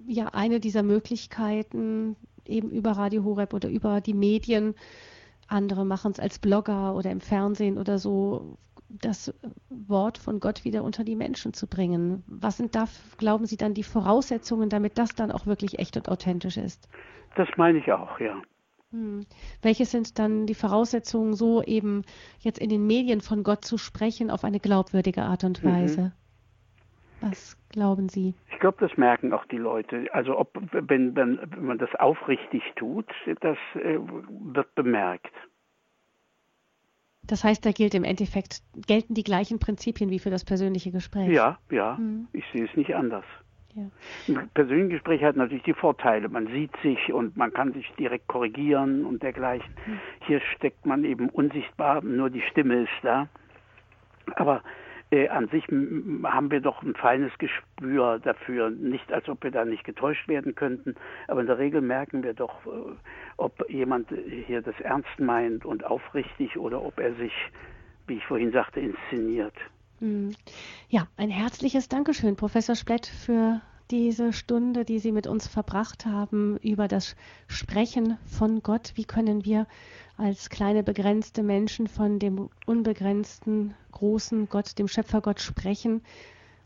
ja 0.06 0.26
eine 0.26 0.60
dieser 0.60 0.84
Möglichkeiten, 0.84 2.14
eben 2.44 2.70
über 2.70 2.92
Radio 2.92 3.24
Horeb 3.24 3.52
oder 3.52 3.68
über 3.68 4.00
die 4.00 4.14
Medien. 4.14 4.76
Andere 5.48 5.84
machen 5.84 6.12
es 6.12 6.20
als 6.20 6.38
Blogger 6.38 6.94
oder 6.94 7.10
im 7.10 7.20
Fernsehen 7.20 7.78
oder 7.78 7.98
so, 7.98 8.56
das 8.88 9.34
Wort 9.68 10.18
von 10.18 10.40
Gott 10.40 10.64
wieder 10.64 10.82
unter 10.82 11.04
die 11.04 11.16
Menschen 11.16 11.52
zu 11.52 11.66
bringen. 11.66 12.24
Was 12.26 12.56
sind 12.56 12.74
da, 12.74 12.86
glauben 13.18 13.46
Sie, 13.46 13.56
dann 13.56 13.74
die 13.74 13.82
Voraussetzungen, 13.82 14.68
damit 14.70 14.98
das 14.98 15.14
dann 15.14 15.30
auch 15.30 15.46
wirklich 15.46 15.78
echt 15.78 15.96
und 15.96 16.08
authentisch 16.08 16.56
ist? 16.56 16.88
Das 17.36 17.48
meine 17.56 17.78
ich 17.78 17.92
auch, 17.92 18.18
ja. 18.18 18.40
Hm. 18.90 19.26
Welche 19.60 19.84
sind 19.84 20.18
dann 20.18 20.46
die 20.46 20.54
Voraussetzungen, 20.54 21.34
so 21.34 21.62
eben 21.62 22.04
jetzt 22.40 22.58
in 22.58 22.70
den 22.70 22.86
Medien 22.86 23.20
von 23.20 23.42
Gott 23.42 23.64
zu 23.64 23.76
sprechen 23.76 24.30
auf 24.30 24.44
eine 24.44 24.60
glaubwürdige 24.60 25.22
Art 25.22 25.44
und 25.44 25.62
mhm. 25.62 25.68
Weise? 25.68 26.00
Mhm. 26.00 26.12
Was 27.20 27.58
glauben 27.70 28.08
Sie? 28.08 28.34
Ich 28.52 28.60
glaube, 28.60 28.78
das 28.80 28.96
merken 28.96 29.32
auch 29.32 29.44
die 29.46 29.56
Leute. 29.56 30.06
Also 30.12 30.38
ob 30.38 30.50
wenn, 30.72 31.16
wenn, 31.16 31.38
wenn 31.50 31.64
man 31.64 31.78
das 31.78 31.92
aufrichtig 31.96 32.62
tut, 32.76 33.06
das 33.40 33.58
äh, 33.74 33.98
wird 33.98 34.74
bemerkt. 34.74 35.34
Das 37.28 37.44
heißt, 37.44 37.64
da 37.64 37.72
gilt 37.72 37.94
im 37.94 38.04
Endeffekt, 38.04 38.62
gelten 38.86 39.14
die 39.14 39.22
gleichen 39.22 39.58
Prinzipien 39.58 40.10
wie 40.10 40.18
für 40.18 40.30
das 40.30 40.44
persönliche 40.44 40.90
Gespräch. 40.90 41.28
Ja, 41.28 41.58
ja, 41.70 41.96
mhm. 41.96 42.26
ich 42.32 42.44
sehe 42.52 42.64
es 42.64 42.74
nicht 42.76 42.94
anders. 42.94 43.24
Ja. 43.74 43.84
Ein 44.28 44.48
persönliches 44.54 44.90
Gespräch 44.92 45.22
hat 45.22 45.36
natürlich 45.36 45.62
die 45.64 45.74
Vorteile. 45.74 46.28
Man 46.28 46.46
sieht 46.48 46.72
sich 46.82 47.12
und 47.12 47.36
man 47.36 47.52
kann 47.52 47.72
sich 47.74 47.86
direkt 47.98 48.26
korrigieren 48.26 49.04
und 49.04 49.22
dergleichen. 49.22 49.70
Mhm. 49.86 50.00
Hier 50.26 50.40
steckt 50.56 50.86
man 50.86 51.04
eben 51.04 51.28
unsichtbar, 51.28 52.02
nur 52.02 52.30
die 52.30 52.42
Stimme 52.50 52.82
ist 52.82 52.98
da. 53.02 53.28
Aber 54.36 54.62
äh, 55.10 55.28
an 55.28 55.48
sich 55.48 55.64
haben 55.68 56.50
wir 56.50 56.60
doch 56.60 56.82
ein 56.82 56.94
feines 56.94 57.32
Gespür 57.38 58.18
dafür, 58.18 58.70
nicht 58.70 59.12
als 59.12 59.28
ob 59.28 59.42
wir 59.42 59.50
da 59.50 59.64
nicht 59.64 59.84
getäuscht 59.84 60.28
werden 60.28 60.54
könnten, 60.54 60.94
aber 61.28 61.40
in 61.40 61.46
der 61.46 61.58
Regel 61.58 61.80
merken 61.80 62.22
wir 62.22 62.34
doch, 62.34 62.66
äh, 62.66 62.70
ob 63.36 63.68
jemand 63.70 64.08
hier 64.46 64.62
das 64.62 64.78
ernst 64.80 65.18
meint 65.18 65.64
und 65.64 65.84
aufrichtig 65.84 66.58
oder 66.58 66.82
ob 66.82 66.98
er 66.98 67.14
sich, 67.14 67.32
wie 68.06 68.14
ich 68.14 68.24
vorhin 68.26 68.52
sagte, 68.52 68.80
inszeniert. 68.80 69.54
Hm. 70.00 70.34
Ja, 70.88 71.08
ein 71.16 71.30
herzliches 71.30 71.88
Dankeschön, 71.88 72.36
Professor 72.36 72.76
Splett, 72.76 73.06
für 73.06 73.60
diese 73.90 74.32
Stunde, 74.32 74.84
die 74.84 74.98
Sie 74.98 75.12
mit 75.12 75.26
uns 75.26 75.48
verbracht 75.48 76.04
haben, 76.04 76.58
über 76.58 76.88
das 76.88 77.16
Sprechen 77.46 78.18
von 78.26 78.62
Gott. 78.62 78.92
Wie 78.96 79.04
können 79.04 79.44
wir 79.44 79.66
als 80.18 80.50
kleine 80.50 80.82
begrenzte 80.82 81.42
Menschen 81.42 81.86
von 81.86 82.18
dem 82.18 82.50
unbegrenzten 82.66 83.74
großen 83.92 84.48
Gott, 84.48 84.78
dem 84.78 84.88
Schöpfergott 84.88 85.40
sprechen, 85.40 86.02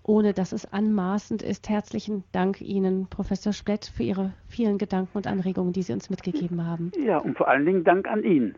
ohne 0.02 0.32
dass 0.32 0.52
es 0.52 0.64
anmaßend 0.64 1.42
ist. 1.42 1.68
Herzlichen 1.68 2.24
Dank 2.32 2.60
Ihnen, 2.60 3.06
Professor 3.08 3.52
Splett, 3.52 3.84
für 3.84 4.02
Ihre 4.02 4.32
vielen 4.48 4.78
Gedanken 4.78 5.16
und 5.16 5.26
Anregungen, 5.26 5.72
die 5.72 5.82
Sie 5.82 5.92
uns 5.92 6.10
mitgegeben 6.10 6.66
haben. 6.66 6.90
Ja, 7.04 7.18
und 7.18 7.36
vor 7.36 7.48
allen 7.48 7.66
Dingen 7.66 7.84
Dank 7.84 8.08
an 8.08 8.24
ihn. 8.24 8.56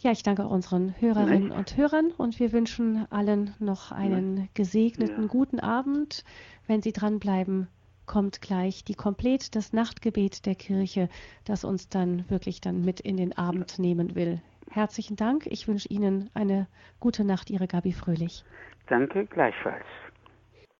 Ja, 0.00 0.12
ich 0.12 0.22
danke 0.22 0.44
auch 0.44 0.50
unseren 0.50 0.94
Hörerinnen 1.00 1.50
und 1.50 1.76
Hörern 1.76 2.12
und 2.16 2.38
wir 2.38 2.52
wünschen 2.52 3.06
allen 3.10 3.54
noch 3.58 3.90
einen 3.90 4.48
gesegneten, 4.54 5.22
ja. 5.22 5.28
guten 5.28 5.58
Abend. 5.58 6.24
Wenn 6.68 6.82
Sie 6.82 6.92
dranbleiben, 6.92 7.66
kommt 8.08 8.40
gleich 8.40 8.82
die 8.82 8.94
Komplett, 8.94 9.54
das 9.54 9.72
Nachtgebet 9.72 10.46
der 10.46 10.56
Kirche, 10.56 11.08
das 11.44 11.62
uns 11.62 11.88
dann 11.88 12.28
wirklich 12.28 12.60
dann 12.60 12.84
mit 12.84 12.98
in 12.98 13.16
den 13.16 13.38
Abend 13.38 13.78
nehmen 13.78 14.16
will. 14.16 14.40
Herzlichen 14.70 15.14
Dank. 15.16 15.46
Ich 15.46 15.68
wünsche 15.68 15.88
Ihnen 15.88 16.28
eine 16.34 16.66
gute 16.98 17.22
Nacht, 17.22 17.50
Ihre 17.50 17.68
Gabi 17.68 17.92
Fröhlich. 17.92 18.44
Danke, 18.88 19.26
gleichfalls. 19.26 19.84